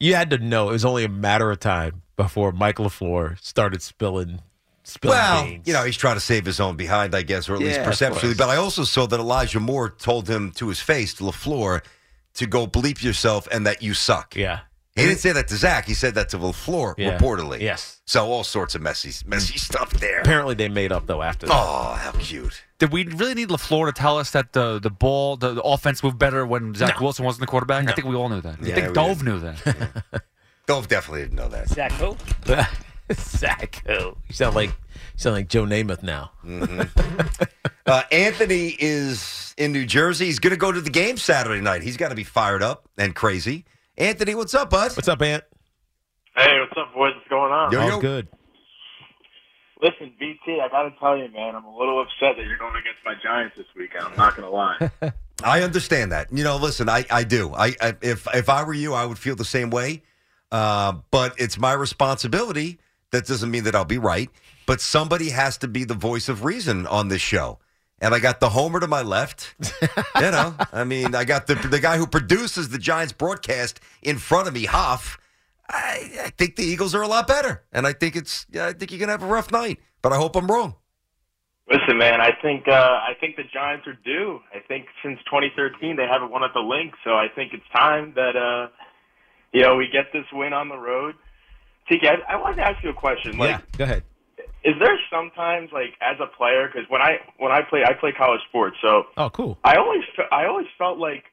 You 0.00 0.14
had 0.14 0.30
to 0.30 0.38
know 0.38 0.70
it 0.70 0.72
was 0.72 0.84
only 0.84 1.04
a 1.04 1.08
matter 1.08 1.50
of 1.50 1.60
time 1.60 2.02
before 2.16 2.52
Mike 2.52 2.76
LaFleur 2.76 3.38
started 3.40 3.82
spilling, 3.82 4.40
spilling 4.82 5.16
well, 5.18 5.44
beans. 5.44 5.66
you 5.66 5.72
know, 5.74 5.84
he's 5.84 5.96
trying 5.96 6.16
to 6.16 6.20
save 6.20 6.46
his 6.46 6.58
own 6.58 6.76
behind, 6.76 7.14
I 7.14 7.22
guess, 7.22 7.48
or 7.48 7.54
at 7.54 7.60
least 7.60 7.74
Yeah, 7.76 7.80
of 7.82 7.86
perceptually. 7.86 8.34
But 8.34 8.48
I 8.48 8.56
also 8.56 8.84
saw 8.84 9.06
that 9.06 9.20
Elijah 9.20 9.60
Moore 9.60 9.90
told 9.90 10.28
him 10.28 10.52
to 10.52 10.68
his 10.68 10.80
face, 10.80 11.12
to 11.14 11.24
LaFleur, 11.24 11.82
to 12.34 12.46
go 12.46 12.66
bleep 12.66 13.02
yourself 13.02 13.46
and 13.52 13.66
that 13.66 13.82
you 13.82 13.92
suck. 13.94 14.34
yeah. 14.34 14.60
He 14.96 15.02
didn't 15.06 15.20
say 15.20 15.32
that 15.32 15.46
to 15.48 15.56
Zach. 15.56 15.86
He 15.86 15.94
said 15.94 16.14
that 16.16 16.28
to 16.30 16.38
LaFleur, 16.38 16.94
Yeah. 16.98 17.16
reportedly. 17.16 17.60
Yes. 17.60 18.00
So 18.06 18.26
all 18.26 18.42
sorts 18.44 18.74
of 18.74 18.82
messy, 18.82 19.12
messy 19.26 19.56
stuff 19.56 19.92
there. 19.94 20.20
Apparently, 20.20 20.54
they 20.54 20.68
made 20.68 20.90
up 20.92 21.06
though 21.06 21.22
after. 21.22 21.46
that. 21.46 21.52
Oh, 21.54 21.94
how 21.94 22.10
cute! 22.18 22.62
Did 22.78 22.90
we 22.92 23.04
really 23.04 23.34
need 23.34 23.48
LaFleur 23.50 23.86
to 23.86 23.92
tell 23.92 24.18
us 24.18 24.30
that 24.32 24.52
the 24.52 24.78
the 24.80 24.90
ball, 24.90 25.36
the, 25.36 25.54
the 25.54 25.62
offense 25.62 26.02
moved 26.02 26.18
better 26.18 26.44
when 26.44 26.74
Zach 26.74 27.00
Wilson 27.00 27.24
wasn't 27.24 27.40
the 27.42 27.46
quarterback? 27.46 27.84
No. 27.84 27.92
I 27.92 27.94
think 27.94 28.08
we 28.08 28.16
all 28.16 28.28
knew 28.28 28.40
that. 28.40 28.56
I 28.60 28.66
Yeah, 28.66 28.74
think 28.74 28.88
we 28.88 28.92
Dove 28.94 29.18
did. 29.18 29.24
knew 29.26 29.38
that. 29.40 30.22
Dove 30.66 30.88
definitely 30.88 31.22
didn't 31.22 31.36
know 31.36 31.48
that. 31.48 31.68
Zach 31.68 31.92
who? 31.92 32.16
Zach 33.14 33.82
who? 33.86 34.16
You 34.28 34.34
sound 34.34 34.54
like 34.56 34.70
you 34.70 34.74
sound 35.16 35.34
like 35.36 35.48
Joe 35.48 35.64
Namath 35.64 36.02
now. 36.02 36.32
Uh, 37.86 38.02
Anthony 38.12 38.76
is 38.78 39.52
in 39.56 39.72
New 39.72 39.84
Jersey. 39.84 40.26
He's 40.26 40.38
going 40.38 40.52
to 40.52 40.56
go 40.56 40.70
to 40.70 40.80
the 40.80 40.90
game 40.90 41.16
Saturday 41.16 41.60
night. 41.60 41.82
He's 41.82 41.96
got 41.96 42.10
to 42.10 42.14
be 42.14 42.22
fired 42.22 42.62
up 42.62 42.88
and 42.96 43.16
crazy. 43.16 43.64
Anthony, 44.00 44.34
what's 44.34 44.54
up, 44.54 44.70
bud? 44.70 44.96
What's 44.96 45.08
up, 45.08 45.20
Ant? 45.20 45.44
Hey, 46.34 46.58
what's 46.58 46.72
up, 46.74 46.94
boys? 46.94 47.12
What's 47.14 47.28
going 47.28 47.52
on? 47.52 47.70
Yo, 47.70 47.80
All 47.80 48.00
good. 48.00 48.28
Listen, 49.82 50.12
BT, 50.18 50.58
I 50.60 50.68
got 50.68 50.84
to 50.84 50.98
tell 50.98 51.18
you, 51.18 51.28
man, 51.30 51.54
I'm 51.54 51.66
a 51.66 51.76
little 51.76 52.00
upset 52.00 52.36
that 52.38 52.46
you're 52.46 52.56
going 52.56 52.76
against 52.76 52.98
my 53.04 53.14
Giants 53.22 53.56
this 53.58 53.66
weekend. 53.76 54.04
I'm 54.04 54.16
not 54.16 54.36
going 54.36 54.48
to 54.48 54.54
lie. 54.54 55.12
I 55.44 55.62
understand 55.62 56.12
that. 56.12 56.32
You 56.32 56.44
know, 56.44 56.56
listen, 56.56 56.88
I, 56.88 57.04
I 57.10 57.24
do. 57.24 57.52
I, 57.54 57.74
I 57.80 57.96
if 58.00 58.26
if 58.34 58.48
I 58.48 58.64
were 58.64 58.74
you, 58.74 58.94
I 58.94 59.04
would 59.04 59.18
feel 59.18 59.36
the 59.36 59.44
same 59.44 59.68
way. 59.68 60.02
Uh, 60.50 60.94
but 61.10 61.34
it's 61.38 61.58
my 61.58 61.72
responsibility. 61.72 62.78
That 63.10 63.26
doesn't 63.26 63.50
mean 63.50 63.64
that 63.64 63.74
I'll 63.74 63.84
be 63.84 63.98
right. 63.98 64.30
But 64.66 64.80
somebody 64.80 65.30
has 65.30 65.58
to 65.58 65.68
be 65.68 65.84
the 65.84 65.94
voice 65.94 66.28
of 66.28 66.44
reason 66.44 66.86
on 66.86 67.08
this 67.08 67.22
show. 67.22 67.58
And 68.00 68.14
I 68.14 68.18
got 68.18 68.40
the 68.40 68.48
homer 68.48 68.80
to 68.80 68.86
my 68.86 69.02
left. 69.02 69.54
you 69.60 70.30
know, 70.30 70.54
I 70.72 70.84
mean, 70.84 71.14
I 71.14 71.24
got 71.24 71.46
the 71.46 71.54
the 71.54 71.80
guy 71.80 71.98
who 71.98 72.06
produces 72.06 72.70
the 72.70 72.78
Giants 72.78 73.12
broadcast 73.12 73.80
in 74.02 74.18
front 74.18 74.48
of 74.48 74.54
me, 74.54 74.64
Hoff. 74.64 75.18
I, 75.68 76.10
I 76.24 76.30
think 76.30 76.56
the 76.56 76.64
Eagles 76.64 76.94
are 76.94 77.02
a 77.02 77.08
lot 77.08 77.28
better, 77.28 77.62
and 77.72 77.86
I 77.86 77.92
think 77.92 78.16
it's. 78.16 78.46
I 78.54 78.72
think 78.72 78.90
you're 78.90 79.00
gonna 79.00 79.12
have 79.12 79.22
a 79.22 79.26
rough 79.26 79.52
night. 79.52 79.80
But 80.02 80.12
I 80.12 80.16
hope 80.16 80.34
I'm 80.34 80.46
wrong. 80.46 80.76
Listen, 81.70 81.98
man, 81.98 82.20
I 82.20 82.30
think 82.42 82.66
uh, 82.66 82.72
I 82.72 83.12
think 83.20 83.36
the 83.36 83.44
Giants 83.44 83.86
are 83.86 83.96
due. 84.04 84.40
I 84.52 84.58
think 84.58 84.86
since 85.04 85.18
2013 85.26 85.96
they 85.96 86.06
haven't 86.06 86.30
won 86.30 86.42
at 86.42 86.52
the 86.52 86.60
Linc, 86.60 86.94
so 87.04 87.10
I 87.10 87.28
think 87.34 87.52
it's 87.52 87.68
time 87.72 88.12
that 88.16 88.34
uh, 88.34 88.68
you 89.52 89.62
know 89.62 89.76
we 89.76 89.88
get 89.88 90.06
this 90.12 90.24
win 90.32 90.52
on 90.52 90.68
the 90.68 90.76
road. 90.76 91.14
Tiki, 91.88 92.08
I, 92.08 92.16
I 92.28 92.36
wanted 92.36 92.56
to 92.56 92.62
ask 92.62 92.82
you 92.82 92.90
a 92.90 92.94
question. 92.94 93.38
Like, 93.38 93.50
yeah, 93.50 93.60
go 93.76 93.84
ahead. 93.84 94.02
Is 94.64 94.74
there 94.78 94.98
sometimes 95.10 95.70
like 95.72 95.94
as 96.00 96.16
a 96.20 96.26
player 96.36 96.66
because 96.72 96.88
when 96.90 97.00
I 97.00 97.18
when 97.38 97.50
I 97.52 97.62
play 97.62 97.82
I 97.84 97.94
play 97.94 98.12
college 98.12 98.40
sports, 98.48 98.76
so 98.82 99.04
Oh, 99.16 99.30
cool. 99.30 99.58
I 99.64 99.76
always 99.76 100.02
I 100.32 100.46
always 100.46 100.66
felt 100.78 100.98
like 100.98 101.24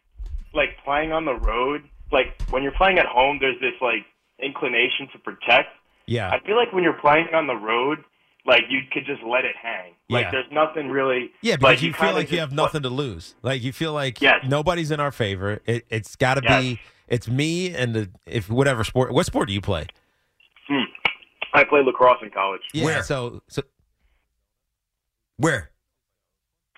like 0.54 0.78
playing 0.84 1.12
on 1.12 1.26
the 1.26 1.36
road, 1.36 1.84
like 2.12 2.42
when 2.50 2.64
you're 2.64 2.72
playing 2.72 3.00
at 3.00 3.06
home, 3.06 3.38
there's 3.42 3.60
this 3.60 3.74
like 3.82 4.06
inclination 4.42 5.08
to 5.14 5.20
protect. 5.20 5.70
Yeah. 6.06 6.30
I 6.30 6.40
feel 6.46 6.56
like 6.56 6.72
when 6.74 6.84
you're 6.84 6.94
playing 6.94 7.28
on 7.34 7.48
the 7.48 7.56
road, 7.56 8.00
like 8.46 8.62
you 8.70 8.80
could 8.94 9.06
just 9.06 9.22
let 9.24 9.44
it 9.44 9.56
hang. 9.62 9.92
Like 10.10 10.26
Yeah. 10.26 10.32
there's 10.32 10.52
nothing 10.52 10.90
really. 10.90 11.32
Yeah, 11.42 11.58
because 11.58 11.74
like, 11.74 11.82
you 11.82 11.94
feel 11.94 12.14
like 12.14 12.32
you 12.32 12.40
have 12.40 12.54
nothing 12.54 12.84
to 12.84 12.90
lose. 12.90 13.36
Like 13.44 13.62
you 13.62 13.74
feel 13.74 13.92
like 13.94 14.22
Yes. 14.22 14.46
nobody's 14.48 14.90
in 14.92 15.00
our 15.02 15.12
favor. 15.12 15.60
It, 15.66 15.86
it's 15.90 16.16
got 16.16 16.36
to 16.36 16.42
Yes. 16.44 16.62
be. 16.64 16.80
It's 17.10 17.28
me 17.28 17.74
and 17.76 17.94
the 17.94 18.10
if 18.26 18.50
whatever 18.50 18.84
sport. 18.86 19.12
What 19.14 19.26
sport 19.26 19.48
do 19.50 19.54
you 19.54 19.62
play? 19.62 19.88
Hmm. 20.70 20.84
I 21.58 21.64
played 21.64 21.86
lacrosse 21.86 22.20
in 22.22 22.30
college. 22.30 22.62
Yeah. 22.74 22.86
Where? 22.86 23.04
So 23.04 23.42
so 23.48 23.64
Where? 25.38 25.70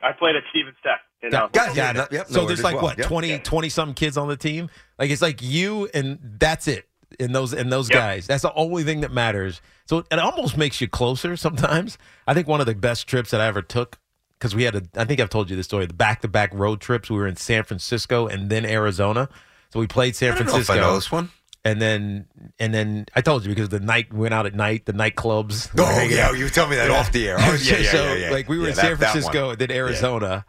I 0.02 0.12
played 0.14 0.36
at 0.36 0.44
Stevens 0.52 0.78
Tech. 0.84 1.00
You 1.22 1.30
know, 1.32 1.50
Got, 1.52 1.70
uh, 1.70 1.74
got 1.74 1.96
yeah, 1.96 2.04
it. 2.04 2.12
Yep, 2.14 2.28
so 2.28 2.42
no, 2.42 2.48
there's 2.48 2.64
like 2.64 2.76
well. 2.76 2.84
what 2.84 2.98
Yep. 2.98 3.08
20 3.08 3.40
20 3.40 3.70
some 3.70 3.94
kids 3.94 4.16
on 4.18 4.30
the 4.30 4.38
team. 4.38 4.70
Like 4.98 5.10
it's 5.12 5.22
like 5.22 5.42
you 5.42 5.90
and 5.94 6.18
that's 6.40 6.68
it. 6.68 6.88
And 7.20 7.36
those 7.36 7.54
and 7.54 7.72
those 7.72 7.90
Yep. 7.90 7.98
guys. 8.00 8.28
That's 8.28 8.44
the 8.44 8.54
only 8.54 8.84
thing 8.84 9.02
that 9.02 9.12
matters. 9.12 9.62
So 9.86 10.00
it 10.10 10.20
almost 10.20 10.56
makes 10.58 10.80
you 10.80 10.88
closer 10.88 11.36
sometimes. 11.36 11.98
I 12.26 12.34
think 12.34 12.48
one 12.48 12.62
of 12.62 12.68
the 12.68 12.76
best 12.76 13.08
trips 13.08 13.32
that 13.32 13.42
I 13.42 13.48
ever 13.48 13.62
took 13.62 13.98
because 14.38 14.56
we 14.56 14.64
had 14.64 14.76
a 14.76 14.84
I 14.96 15.04
think 15.04 15.20
I've 15.20 15.30
told 15.30 15.50
you 15.50 15.58
this 15.58 15.66
story. 15.66 15.86
The 15.86 15.94
back 15.94 16.22
to 16.22 16.30
back 16.30 16.54
road 16.54 16.80
trips. 16.80 17.10
We 17.10 17.18
were 17.18 17.28
in 17.28 17.36
San 17.36 17.64
Francisco 17.64 18.28
and 18.28 18.50
then 18.50 18.66
Arizona. 18.66 19.28
So 19.74 19.80
we 19.82 19.88
played 19.88 20.16
San 20.16 20.32
I 20.34 20.38
don't 20.38 20.46
know 20.48 20.52
if 20.58 20.70
I 20.70 20.76
Francisco. 20.76 20.82
know 20.82 20.96
this 20.96 21.12
one. 21.12 21.32
And 21.70 21.82
then 21.82 22.26
and 22.58 22.74
then 22.74 23.06
I 23.16 23.22
told 23.22 23.44
you 23.46 23.50
because 23.50 23.70
the 23.70 23.80
night 23.80 24.12
went 24.14 24.34
out 24.34 24.46
at 24.46 24.56
night, 24.56 24.86
the 24.86 24.94
nightclubs. 24.94 25.70
Oh 25.78 26.02
yeah, 26.10 26.32
you 26.32 26.50
tell 26.50 26.68
me 26.68 26.76
that 26.78 26.90
off 26.90 27.12
the 27.12 27.28
air. 27.30 27.38
Oh 27.40 27.54
yeah, 27.62 27.78
yeah, 27.78 27.92
so 27.92 28.04
yeah, 28.06 28.14
yeah. 28.16 28.30
like 28.32 28.50
we 28.50 28.58
were 28.58 28.64
Yeah, 28.64 28.70
in 28.72 28.76
that- 28.76 28.86
San. 28.86 28.98
Francisco, 28.98 29.56
then 29.56 29.72
Arizona, 29.72 30.46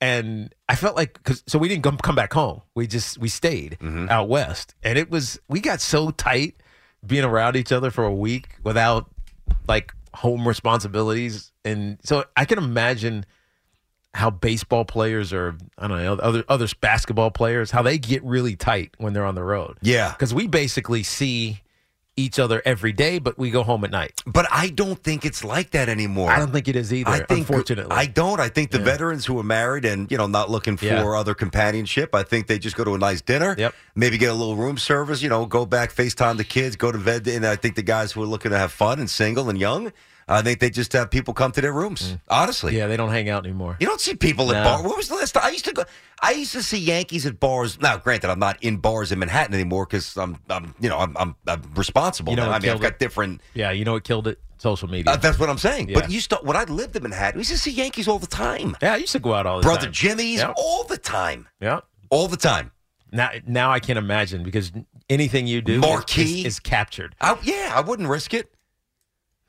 and 0.00 0.54
I 0.68 0.76
felt 0.76 0.96
like 0.96 1.14
because 1.14 1.42
so 1.46 1.58
we 1.58 1.68
didn't 1.68 1.82
come 1.82 1.96
come 1.98 2.14
back 2.14 2.32
home. 2.32 2.62
We 2.74 2.86
just 2.86 3.18
we 3.18 3.28
stayed 3.28 3.78
Mm-hmm. 3.80 4.08
out 4.10 4.28
west, 4.28 4.74
and 4.82 4.96
it 4.98 5.10
was 5.10 5.40
we 5.48 5.60
got 5.60 5.80
so 5.80 6.10
tight 6.10 6.54
being 7.04 7.24
around 7.24 7.56
each 7.56 7.72
other 7.72 7.90
for 7.90 8.04
a 8.04 8.14
week 8.14 8.48
without 8.62 9.10
like 9.66 9.92
home 10.14 10.46
responsibilities, 10.46 11.52
and 11.64 11.98
so 12.04 12.24
I 12.36 12.44
can 12.44 12.58
imagine 12.58 13.24
how 14.14 14.30
baseball 14.30 14.84
players 14.84 15.32
or 15.32 15.56
I 15.78 15.86
don't 15.88 16.02
know 16.02 16.14
other 16.14 16.44
other 16.48 16.66
basketball 16.80 17.30
players 17.30 17.70
how 17.70 17.82
they 17.82 17.96
get 17.98 18.22
really 18.24 18.56
tight 18.56 18.92
when 18.98 19.12
they're 19.12 19.24
on 19.26 19.34
the 19.36 19.44
road. 19.44 19.78
Yeah. 19.82 20.10
because 20.10 20.34
we 20.34 20.46
basically 20.48 21.02
see 21.04 21.60
each 22.16 22.38
other 22.38 22.60
every 22.66 22.92
day, 22.92 23.18
but 23.18 23.38
we 23.38 23.50
go 23.50 23.62
home 23.62 23.82
at 23.84 23.90
night. 23.90 24.20
But 24.26 24.46
I 24.50 24.68
don't 24.68 25.02
think 25.02 25.24
it's 25.24 25.42
like 25.42 25.70
that 25.70 25.88
anymore. 25.88 26.30
I 26.30 26.38
don't 26.38 26.52
think 26.52 26.68
it 26.68 26.76
is 26.76 26.92
either. 26.92 27.08
I 27.08 27.18
think, 27.20 27.48
unfortunately, 27.48 27.96
I 27.96 28.06
don't. 28.06 28.40
I 28.40 28.48
think 28.48 28.72
the 28.72 28.78
Yeah. 28.78 28.84
veterans 28.84 29.24
who 29.24 29.38
are 29.38 29.44
married 29.44 29.84
and 29.86 30.10
you 30.10 30.18
know 30.18 30.26
not 30.26 30.50
looking 30.50 30.76
for 30.76 30.84
Yeah. 30.86 31.04
other 31.08 31.32
companionship, 31.34 32.14
I 32.14 32.22
think 32.24 32.46
they 32.48 32.58
just 32.58 32.76
go 32.76 32.84
to 32.84 32.94
a 32.94 32.98
nice 32.98 33.20
dinner. 33.22 33.54
Yep. 33.56 33.74
Maybe 33.94 34.18
get 34.18 34.30
a 34.30 34.34
little 34.34 34.56
room 34.56 34.76
service. 34.76 35.22
You 35.22 35.28
know, 35.30 35.46
go 35.46 35.64
back, 35.64 35.94
Facetime 35.94 36.36
the 36.36 36.44
kids, 36.44 36.74
go 36.76 36.90
to 36.92 36.98
bed. 36.98 37.26
And 37.28 37.46
I 37.46 37.56
think 37.56 37.76
the 37.76 37.82
guys 37.82 38.12
who 38.12 38.22
are 38.22 38.26
looking 38.26 38.50
to 38.50 38.58
have 38.58 38.72
fun 38.72 38.98
and 38.98 39.08
single 39.08 39.48
and 39.48 39.58
young, 39.58 39.92
I 40.30 40.42
think 40.42 40.60
they 40.60 40.70
just 40.70 40.92
have 40.92 41.10
people 41.10 41.34
come 41.34 41.50
to 41.52 41.60
their 41.60 41.72
rooms. 41.72 42.16
Honestly, 42.28 42.72
Mm. 42.72 42.76
Yeah, 42.76 42.86
they 42.86 42.96
don't 42.96 43.10
hang 43.10 43.28
out 43.28 43.44
anymore. 43.44 43.76
You 43.80 43.86
don't 43.86 44.00
see 44.00 44.14
people 44.14 44.50
at 44.54 44.62
No. 44.62 44.64
bars. 44.64 44.82
What 44.84 44.96
was 44.96 45.08
the 45.08 45.16
last 45.16 45.32
time 45.32 45.42
I 45.44 45.50
used 45.50 45.64
to 45.66 45.72
go? 45.72 45.84
I 46.22 46.32
used 46.32 46.52
to 46.52 46.62
see 46.62 46.78
Yankees 46.78 47.26
at 47.26 47.40
bars. 47.40 47.80
Now, 47.80 47.96
granted, 47.98 48.30
I'm 48.30 48.38
not 48.38 48.62
in 48.62 48.76
bars 48.78 49.10
in 49.12 49.18
Manhattan 49.18 49.54
anymore 49.54 49.86
because 49.86 50.16
I'm, 50.16 50.38
I'm, 50.48 50.74
you 50.80 50.88
know, 50.88 50.98
I'm, 50.98 51.16
I'm, 51.18 51.34
I'm 51.46 51.62
responsible. 51.74 52.30
You 52.32 52.36
know 52.36 52.50
I 52.50 52.58
mean, 52.60 52.70
I've 52.70 52.80
got 52.80 52.92
it? 52.92 52.98
different. 53.00 53.40
Yeah, 53.54 53.70
you 53.72 53.84
know 53.84 53.92
what 53.94 54.04
killed 54.04 54.28
it? 54.28 54.38
Social 54.58 54.88
media. 54.88 55.12
Uh, 55.12 55.16
that's 55.16 55.38
what 55.38 55.48
I'm 55.50 55.58
saying. 55.58 55.88
Yeah. 55.88 55.94
But 56.00 56.08
you 56.10 56.14
used 56.16 56.30
to, 56.30 56.36
when 56.42 56.56
I 56.56 56.64
lived 56.64 56.94
in 56.94 57.02
Manhattan, 57.02 57.38
we 57.38 57.40
used 57.40 57.50
to 57.52 57.58
see 57.58 57.70
Yankees 57.72 58.06
all 58.06 58.18
the 58.18 58.26
time. 58.26 58.76
yeah, 58.82 58.92
I 58.92 58.96
used 58.96 59.12
to 59.12 59.18
go 59.18 59.32
out 59.34 59.46
all 59.46 59.58
the 59.58 59.62
Brother 59.62 59.78
time. 59.78 59.84
Brother 59.86 59.92
Jimmy's 59.92 60.40
Yeah. 60.40 60.52
all 60.56 60.84
the 60.84 60.98
time. 60.98 61.48
Yeah. 61.60 61.80
All 62.10 62.28
the 62.28 62.36
time. 62.36 62.70
Now, 63.10 63.30
now 63.46 63.72
I 63.72 63.80
can't 63.80 63.98
imagine 63.98 64.42
because 64.44 64.70
anything 65.08 65.46
you 65.48 65.62
do 65.62 65.82
is- 65.82 66.18
is, 66.18 66.44
is 66.44 66.60
captured. 66.60 67.16
I, 67.20 67.36
yeah, 67.42 67.72
I 67.74 67.80
wouldn't 67.80 68.08
risk 68.08 68.34
it. 68.34 68.52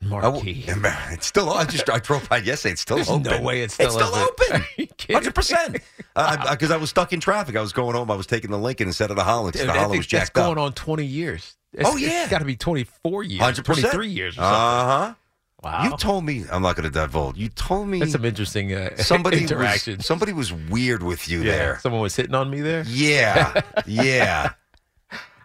Marquee. 0.02 0.64
It's 1.10 1.26
still. 1.26 1.50
I 1.50 1.64
just 1.64 1.88
I 1.88 1.98
drove 1.98 2.28
by 2.28 2.38
yesterday. 2.38 2.72
It's 2.72 2.82
still 2.82 2.96
There's 2.96 3.08
open. 3.10 3.30
no 3.30 3.40
way 3.42 3.62
it's 3.62 3.74
still 3.74 3.86
it's 3.86 3.94
still 3.94 4.14
open. 4.14 4.46
open. 4.50 4.60
Are 4.62 4.66
you 4.76 4.86
kidding 4.96 5.14
Hundred 5.16 5.34
percent. 5.34 5.78
Because 6.14 6.70
I 6.70 6.76
was 6.76 6.90
stuck 6.90 7.12
in 7.14 7.20
traffic. 7.20 7.56
I 7.56 7.62
was 7.62 7.72
going 7.72 7.96
home. 7.96 8.10
I 8.10 8.14
was 8.16 8.26
taking 8.26 8.50
the 8.50 8.58
Lincoln 8.58 8.86
instead 8.86 9.08
of 9.10 9.16
the 9.16 9.24
Holland. 9.24 9.54
Dude, 9.54 9.66
the 9.66 9.72
Holland 9.72 9.92
was 9.92 10.00
that's 10.00 10.26
jacked 10.28 10.36
up. 10.36 10.44
going 10.44 10.58
on 10.58 10.72
20 10.74 11.04
years. 11.06 11.56
It's, 11.72 11.88
Oh, 11.88 11.96
yeah. 11.96 12.22
It's 12.22 12.30
got 12.30 12.40
to 12.40 12.44
be 12.44 12.54
24 12.56 13.22
years. 13.22 13.40
Hundred 13.40 13.64
percent. 13.64 13.94
23 13.94 14.08
years. 14.08 14.38
Uh 14.38 14.42
huh. 14.42 15.14
wow. 15.62 15.84
You 15.84 15.96
told 15.96 16.24
me. 16.24 16.44
I'm 16.52 16.60
not 16.60 16.76
going 16.76 16.84
to 16.84 16.90
divulge. 16.90 17.38
You 17.38 17.48
told 17.48 17.88
me 17.88 18.00
That's 18.00 18.12
some 18.12 18.26
interesting 18.26 18.74
uh, 18.74 18.94
somebody 18.96 19.40
interaction. 19.40 19.96
was 19.98 20.06
somebody 20.06 20.34
was 20.34 20.52
weird 20.52 21.02
with 21.02 21.28
you 21.30 21.38
yeah. 21.38 21.44
there. 21.52 21.78
Someone 21.80 22.02
was 22.02 22.14
hitting 22.14 22.34
on 22.34 22.50
me 22.50 22.60
there. 22.60 22.84
Yeah. 22.86 23.62
Yeah. 23.86 24.50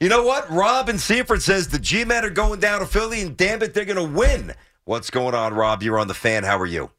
you 0.00 0.08
know 0.08 0.22
what? 0.22 0.48
Rob 0.50 0.88
in 0.88 0.98
Seaford 0.98 1.42
says 1.42 1.68
the 1.68 1.78
G-Men 1.78 2.24
are 2.24 2.30
going 2.30 2.60
down 2.60 2.80
to 2.80 2.86
Philly, 2.86 3.22
and 3.22 3.36
damn 3.36 3.62
it, 3.62 3.74
they're 3.74 3.84
going 3.84 3.96
to 3.96 4.16
win. 4.18 4.52
What's 4.84 5.10
going 5.10 5.34
on, 5.34 5.54
Rob? 5.54 5.82
You're 5.82 5.98
on 5.98 6.08
the 6.08 6.14
fan. 6.14 6.44
How 6.44 6.58
are 6.58 6.66
you? 6.66 6.90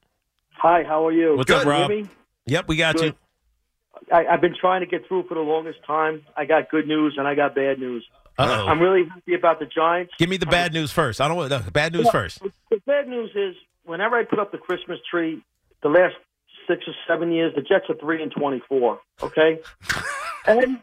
Hi, 0.57 0.83
how 0.83 1.05
are 1.07 1.11
you? 1.11 1.35
What's 1.35 1.51
Good. 1.51 1.61
up, 1.61 1.67
Rob? 1.67 1.91
Hear 1.91 2.03
me? 2.03 2.09
Yep, 2.45 2.67
we 2.67 2.75
got 2.77 2.95
Good. 2.95 3.15
I, 4.11 4.25
I've 4.25 4.41
been 4.41 4.55
trying 4.59 4.81
to 4.81 4.85
get 4.85 5.07
through 5.07 5.23
for 5.27 5.33
the 5.35 5.41
longest 5.41 5.79
time. 5.85 6.23
I 6.37 6.45
got 6.45 6.69
good 6.69 6.87
news 6.87 7.15
and 7.17 7.27
I 7.27 7.35
got 7.35 7.55
bad 7.55 7.79
news. 7.79 8.05
You. 8.37 8.43
Uh 8.43 8.65
I'm 8.65 8.79
really 8.79 9.05
happy 9.07 9.33
about 9.33 9.59
the 9.59 9.65
Giants. 9.65 10.13
Give 10.17 10.29
me 10.29 10.37
the 10.37 10.45
bad 10.45 10.73
news 10.73 10.91
first. 10.91 11.21
I 11.21 11.27
don't 11.27 11.37
want 11.37 11.49
no, 11.49 11.59
bad 11.71 11.93
news 11.93 12.05
Well, 12.05 12.11
first. 12.11 12.41
The 12.69 12.81
bad 12.85 13.07
news 13.07 13.31
is 13.35 13.55
whenever 13.85 14.15
I 14.15 14.23
put 14.23 14.39
up 14.39 14.51
the 14.51 14.57
Christmas 14.57 14.99
tree, 15.09 15.43
the 15.81 15.89
last 15.89 16.15
six 16.67 16.83
or 16.87 16.93
seven 17.07 17.31
years, 17.31 17.53
the 17.55 17.61
Jets 17.61 17.85
are 17.89 17.95
three 17.95 18.21
and 18.21 18.31
twenty-four. 18.31 18.99
Okay, 19.21 19.59
and 20.47 20.79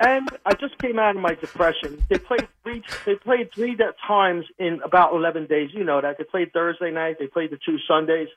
and 0.00 0.28
I 0.44 0.54
just 0.54 0.78
came 0.78 0.98
out 0.98 1.16
of 1.16 1.22
my 1.22 1.34
depression. 1.34 2.04
They 2.08 2.18
played 2.18 2.46
three. 2.62 2.82
They 3.06 3.14
played 3.16 3.52
three 3.54 3.76
times 4.06 4.44
in 4.58 4.80
about 4.84 5.14
eleven 5.14 5.46
days. 5.46 5.70
You 5.72 5.84
know 5.84 6.00
that 6.00 6.18
they 6.18 6.24
played 6.24 6.52
Thursday 6.52 6.90
night. 6.90 7.16
They 7.18 7.26
played 7.26 7.50
the 7.50 7.58
two 7.64 7.78
Sundays, 7.88 8.28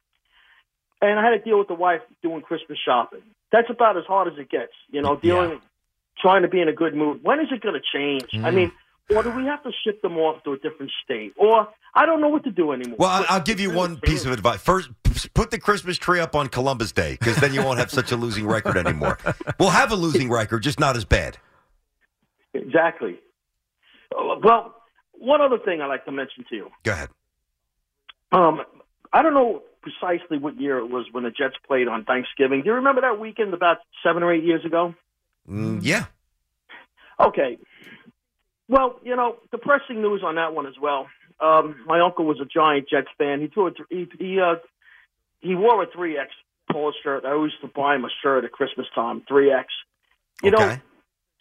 and 1.01 1.19
I 1.19 1.23
had 1.23 1.31
to 1.31 1.39
deal 1.39 1.59
with 1.59 1.67
the 1.67 1.73
wife 1.73 2.01
doing 2.21 2.41
Christmas 2.41 2.77
shopping. 2.83 3.21
That's 3.51 3.69
about 3.69 3.97
as 3.97 4.03
hard 4.05 4.31
as 4.31 4.37
it 4.39 4.49
gets. 4.49 4.73
You 4.89 5.01
know, 5.01 5.15
dealing, 5.15 5.61
trying 6.21 6.41
to 6.43 6.47
be 6.47 6.61
in 6.61 6.67
a 6.67 6.73
good 6.73 6.95
mood. 6.95 7.19
When 7.23 7.39
is 7.39 7.47
it 7.51 7.61
going 7.61 7.75
to 7.75 7.81
change? 7.93 8.29
I 8.33 8.49
Mm. 8.49 8.53
mean, 8.53 8.71
or 9.09 9.23
do 9.23 9.29
we 9.31 9.45
have 9.45 9.63
to 9.63 9.71
ship 9.83 10.01
them 10.01 10.17
off 10.17 10.43
to 10.43 10.53
a 10.53 10.57
different 10.57 10.91
state? 11.03 11.33
Or 11.37 11.69
I 11.93 12.05
don't 12.05 12.19
know 12.21 12.27
what 12.29 12.43
to 12.43 12.51
do 12.51 12.71
anymore. 12.73 12.97
Well, 12.99 13.09
I'll, 13.09 13.25
I'll 13.29 13.41
give 13.41 13.59
you 13.59 13.71
one 13.71 13.97
piece 14.01 14.25
of 14.25 14.31
advice. 14.31 14.61
First, 14.61 14.89
put 15.33 15.49
the 15.51 15.59
Christmas 15.59 15.97
tree 15.97 16.19
up 16.19 16.35
on 16.35 16.47
Columbus 16.47 16.91
Day 16.91 17.17
because 17.19 17.37
then 17.37 17.53
you 17.53 17.63
won't 17.63 17.79
have 17.79 17.89
such 17.91 18.11
a 18.11 18.15
losing 18.17 18.45
record 18.45 18.75
anymore. 18.77 19.17
We'll 19.59 19.69
have 19.69 19.91
a 19.91 19.95
losing 19.95 20.29
record, 20.29 20.61
just 20.61 20.79
not 20.79 20.95
as 20.97 21.05
bad. 21.05 21.37
Exactly. 22.53 23.19
Well, 24.15 24.75
one 25.13 25.41
other 25.41 25.57
thing 25.57 25.81
I'd 25.81 25.87
like 25.87 26.05
to 26.05 26.11
mention 26.11 26.45
to 26.49 26.55
you. 26.55 26.69
Go 26.83 26.91
ahead. 26.91 27.09
Um, 28.31 28.61
I 29.11 29.21
don't 29.21 29.33
know 29.33 29.63
precisely 29.81 30.37
what 30.37 30.59
year 30.59 30.77
it 30.79 30.87
was 30.89 31.05
when 31.11 31.23
the 31.23 31.31
Jets 31.31 31.55
played 31.65 31.87
on 31.87 32.03
Thanksgiving. 32.03 32.61
Do 32.61 32.67
you 32.67 32.73
remember 32.73 33.01
that 33.01 33.19
weekend 33.19 33.53
about 33.53 33.77
seven 34.03 34.21
or 34.21 34.33
eight 34.33 34.43
years 34.43 34.65
ago? 34.65 34.93
Mm, 35.49 35.79
yeah. 35.81 36.05
Okay. 37.19 37.57
Well, 38.69 38.99
you 39.03 39.15
know, 39.15 39.37
depressing 39.51 40.01
news 40.01 40.21
on 40.23 40.35
that 40.35 40.53
one 40.53 40.67
as 40.67 40.75
well. 40.81 41.07
Um, 41.39 41.77
my 41.85 42.01
uncle 42.01 42.25
was 42.25 42.39
a 42.41 42.45
giant 42.45 42.89
Jets 42.89 43.07
fan. 43.17 43.41
He 43.41 43.47
threw 43.47 43.67
a, 43.67 43.71
he 43.89 44.07
he 44.19 44.39
uh, 44.39 44.55
he 45.39 45.55
wore 45.55 45.81
a 45.83 45.87
three 45.87 46.17
X 46.17 46.31
polo 46.71 46.91
shirt. 47.03 47.25
I 47.25 47.31
always 47.31 47.53
used 47.53 47.61
to 47.61 47.79
buy 47.79 47.95
him 47.95 48.05
a 48.05 48.09
shirt 48.21 48.43
at 48.43 48.51
Christmas 48.51 48.87
time, 48.93 49.23
three 49.27 49.51
X. 49.51 49.67
You 50.43 50.51
know, 50.51 50.59
a 50.59 50.81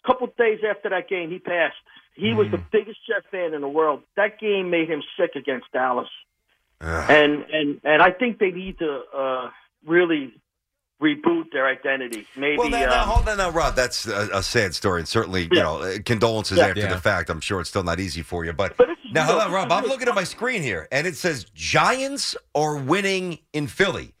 couple 0.05 0.27
days 0.37 0.59
after 0.67 0.89
that 0.89 1.09
game, 1.09 1.29
he 1.29 1.39
passed. 1.39 1.75
He 2.15 2.33
was 2.33 2.49
the 2.49 2.57
biggest 2.71 2.97
Jet 3.07 3.23
fan 3.29 3.53
in 3.53 3.61
the 3.61 3.67
world. 3.67 4.01
That 4.15 4.39
game 4.39 4.71
made 4.71 4.89
him 4.89 5.03
sick 5.19 5.35
against 5.35 5.71
Dallas, 5.71 6.09
and 7.09 7.45
and 7.51 7.81
and 7.83 8.01
I 8.01 8.11
think 8.11 8.39
they 8.39 8.51
need 8.51 8.79
to 8.79 9.01
uh, 9.15 9.49
really 9.85 10.33
reboot 11.01 11.51
their 11.51 11.67
identity. 11.67 12.25
Maybe. 12.35 12.57
Well, 12.57 12.69
now, 12.69 12.85
now, 12.87 13.03
um, 13.03 13.09
hold 13.09 13.29
on, 13.29 13.37
now, 13.37 13.49
Rob. 13.51 13.75
That's 13.75 14.07
a, 14.07 14.29
a 14.33 14.43
sad 14.43 14.73
story, 14.73 15.01
and 15.01 15.07
certainly, 15.07 15.43
you 15.51 15.59
know, 15.61 15.79
uh, 15.81 15.97
condolences 16.05 16.57
Yeah. 16.57 16.67
after 16.67 16.81
Yeah. 16.81 16.93
the 16.93 16.99
fact. 16.99 17.29
I'm 17.29 17.39
sure 17.41 17.59
it's 17.61 17.69
still 17.69 17.83
not 17.83 17.99
easy 17.99 18.21
for 18.23 18.45
you, 18.45 18.53
but, 18.53 18.71
is 18.79 18.87
now, 19.13 19.25
hold 19.25 19.41
on, 19.41 19.51
Rob. 19.51 19.71
I'm 19.71 19.85
looking 19.85 20.07
at 20.07 20.15
my 20.15 20.23
screen 20.23 20.61
here, 20.63 20.87
and 20.91 21.05
it 21.05 21.15
says 21.15 21.45
Giants 21.53 22.35
are 22.55 22.75
winning 22.77 23.39
in 23.53 23.67
Philly. 23.67 24.13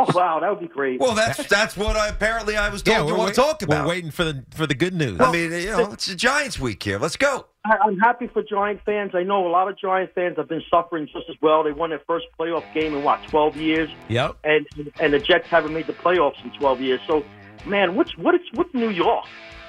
Oh 0.00 0.06
wow, 0.14 0.38
that 0.38 0.48
would 0.48 0.60
be 0.60 0.68
great. 0.72 1.00
Well, 1.00 1.14
that's 1.14 1.44
that's 1.48 1.76
what 1.76 1.96
I, 1.96 2.06
apparently 2.08 2.56
I 2.56 2.68
was 2.68 2.82
told 2.82 2.98
you 2.98 3.04
we're 3.14 3.18
want 3.18 3.34
to 3.34 3.40
talk 3.40 3.62
about. 3.62 3.84
We're 3.84 3.90
waiting 3.90 4.12
for 4.12 4.22
the 4.22 4.44
for 4.54 4.64
the 4.66 4.74
good 4.74 4.94
news. 4.94 5.18
I 5.20 5.32
mean, 5.32 5.50
you 5.50 5.66
know, 5.72 5.90
it's 5.92 6.06
a 6.08 6.14
Giants 6.14 6.58
week 6.60 6.80
here. 6.82 6.98
Let's 7.00 7.16
go. 7.16 7.46
I- 7.64 7.78
I'm 7.84 7.98
happy 7.98 8.28
for 8.28 8.42
Giant 8.42 8.80
fans. 8.86 9.10
I 9.14 9.24
know 9.24 9.46
a 9.46 9.50
lot 9.50 9.68
of 9.68 9.76
Giant 9.76 10.14
fans 10.14 10.36
have 10.36 10.48
been 10.48 10.62
suffering 10.70 11.06
just 11.12 11.28
as 11.28 11.34
well. 11.42 11.64
They 11.64 11.72
won 11.72 11.90
their 11.90 12.00
first 12.06 12.26
playoff 12.38 12.62
game 12.72 12.94
in 12.94 13.02
what 13.02 13.20
12 13.28 13.56
years, 13.56 13.90
Yep. 14.08 14.36
and 14.44 14.66
and 15.00 15.12
the 15.12 15.18
Jets 15.18 15.48
haven't 15.48 15.72
made 15.74 15.88
the 15.88 15.94
playoffs 15.94 16.42
in 16.44 16.50
12 16.52 16.80
years. 16.80 17.00
So, 17.08 17.24
man, 17.66 17.96
what's 17.96 18.16
what 18.16 18.34
is 18.36 18.40
what's 18.54 18.72
New 18.72 18.90
York? 18.90 19.24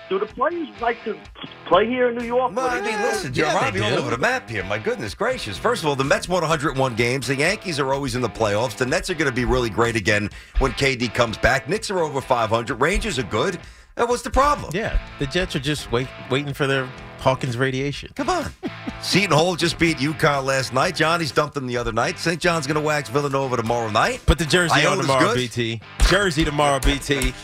Do 0.09 0.17
the 0.17 0.25
players 0.25 0.67
like 0.81 1.03
to 1.03 1.15
play 1.67 1.85
here 1.87 2.09
in 2.09 2.17
New 2.17 2.25
York? 2.25 2.55
Well, 2.55 2.67
I 2.67 2.81
mean, 2.81 2.99
listen, 2.99 3.31
you're 3.35 3.45
Yeah, 3.45 3.53
Robbie 3.63 3.79
they 3.79 3.85
all 3.85 3.91
do. 3.97 4.01
over 4.01 4.09
the 4.09 4.17
map 4.17 4.49
here. 4.49 4.63
My 4.63 4.79
goodness 4.79 5.13
gracious. 5.13 5.55
First 5.57 5.83
of 5.83 5.89
all, 5.89 5.95
the 5.95 6.03
Mets 6.03 6.27
won 6.27 6.41
101 6.41 6.95
games. 6.95 7.27
The 7.27 7.35
Yankees 7.35 7.79
are 7.79 7.93
always 7.93 8.15
in 8.15 8.21
the 8.23 8.29
playoffs. 8.29 8.75
The 8.75 8.87
Nets 8.87 9.11
are 9.11 9.13
going 9.13 9.29
to 9.29 9.35
be 9.35 9.45
really 9.45 9.69
great 9.69 9.95
again 9.95 10.29
when 10.57 10.71
KD 10.71 11.13
comes 11.13 11.37
back. 11.37 11.69
Knicks 11.69 11.91
are 11.91 11.99
over 11.99 12.21
500. 12.21 12.81
Rangers 12.81 13.19
are 13.19 13.23
good. 13.23 13.59
Uh, 13.97 14.07
what's 14.07 14.23
the 14.23 14.31
problem? 14.31 14.71
Yeah, 14.73 14.99
the 15.19 15.27
Jets 15.27 15.55
are 15.55 15.59
just 15.59 15.91
wait, 15.91 16.07
waiting 16.31 16.53
for 16.53 16.65
their 16.65 16.89
Hawkins 17.19 17.55
radiation. 17.57 18.11
Come 18.15 18.29
on. 18.29 18.51
Seton 19.01 19.31
Hall 19.35 19.55
just 19.55 19.77
beat 19.77 19.97
UConn 19.97 20.43
last 20.45 20.73
night. 20.73 20.95
Johnny's 20.95 21.31
dumped 21.31 21.53
them 21.53 21.67
the 21.67 21.77
other 21.77 21.91
night. 21.91 22.17
St. 22.17 22.41
John's 22.41 22.65
going 22.65 22.75
to 22.75 22.81
wax 22.81 23.09
Villanova 23.09 23.57
tomorrow 23.57 23.91
night. 23.91 24.25
Put 24.25 24.39
the 24.39 24.45
jersey 24.45 24.85
on 24.85 24.97
tomorrow, 24.97 25.27
good. 25.27 25.35
BT. 25.35 25.81
Jersey 26.07 26.43
tomorrow, 26.45 26.79
BT. 26.79 27.33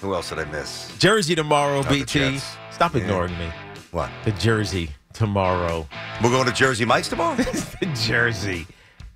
Who 0.00 0.14
else 0.14 0.28
did 0.30 0.38
I 0.38 0.44
miss? 0.46 0.96
Jersey 0.98 1.34
tomorrow, 1.34 1.80
Not 1.82 1.88
BT. 1.90 2.38
Stop 2.70 2.94
ignoring 2.94 3.36
me. 3.38 3.48
What? 3.92 4.10
The 4.24 4.32
jersey 4.32 4.90
tomorrow. 5.12 5.86
We're 6.22 6.30
going 6.30 6.46
to 6.46 6.52
Jersey 6.52 6.84
Mike's 6.84 7.08
tomorrow? 7.08 7.34
the 7.36 7.92
jersey. 8.06 8.66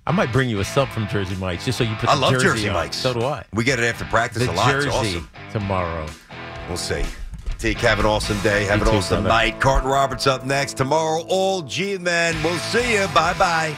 I 0.07 0.11
might 0.11 0.31
bring 0.31 0.49
you 0.49 0.59
a 0.59 0.65
sub 0.65 0.89
from 0.89 1.07
Jersey 1.07 1.35
Mike's 1.35 1.63
just 1.65 1.77
so 1.77 1.83
you 1.83 1.95
put 1.95 2.09
I 2.09 2.15
the 2.15 2.21
love 2.21 2.31
jersey 2.33 2.45
Jersey. 2.47 2.69
Mike's. 2.71 2.97
So 2.97 3.13
do 3.13 3.21
I. 3.23 3.45
We 3.53 3.63
get 3.63 3.79
it 3.79 3.83
after 3.85 4.05
practice 4.05 4.43
The 4.45 4.51
a 4.51 4.53
lot. 4.53 4.71
jersey 4.71 4.87
It's 4.87 4.95
awesome. 4.97 5.29
tomorrow. 5.51 6.07
We'll 6.67 6.77
see. 6.77 7.03
Take 7.59 7.77
have 7.79 7.99
an 7.99 8.07
awesome 8.07 8.39
day. 8.39 8.63
Have 8.65 8.79
You 8.79 8.85
an 8.85 8.91
too, 8.91 8.97
awesome 8.97 9.23
brother. 9.23 9.29
night. 9.29 9.59
Carton 9.59 9.87
Roberts 9.87 10.25
up 10.25 10.43
next 10.45 10.77
tomorrow. 10.77 11.23
All 11.29 11.61
G 11.61 11.99
men. 11.99 12.35
We'll 12.43 12.57
see 12.57 12.93
you. 12.93 13.05
Bye 13.13 13.35
bye. 13.37 13.77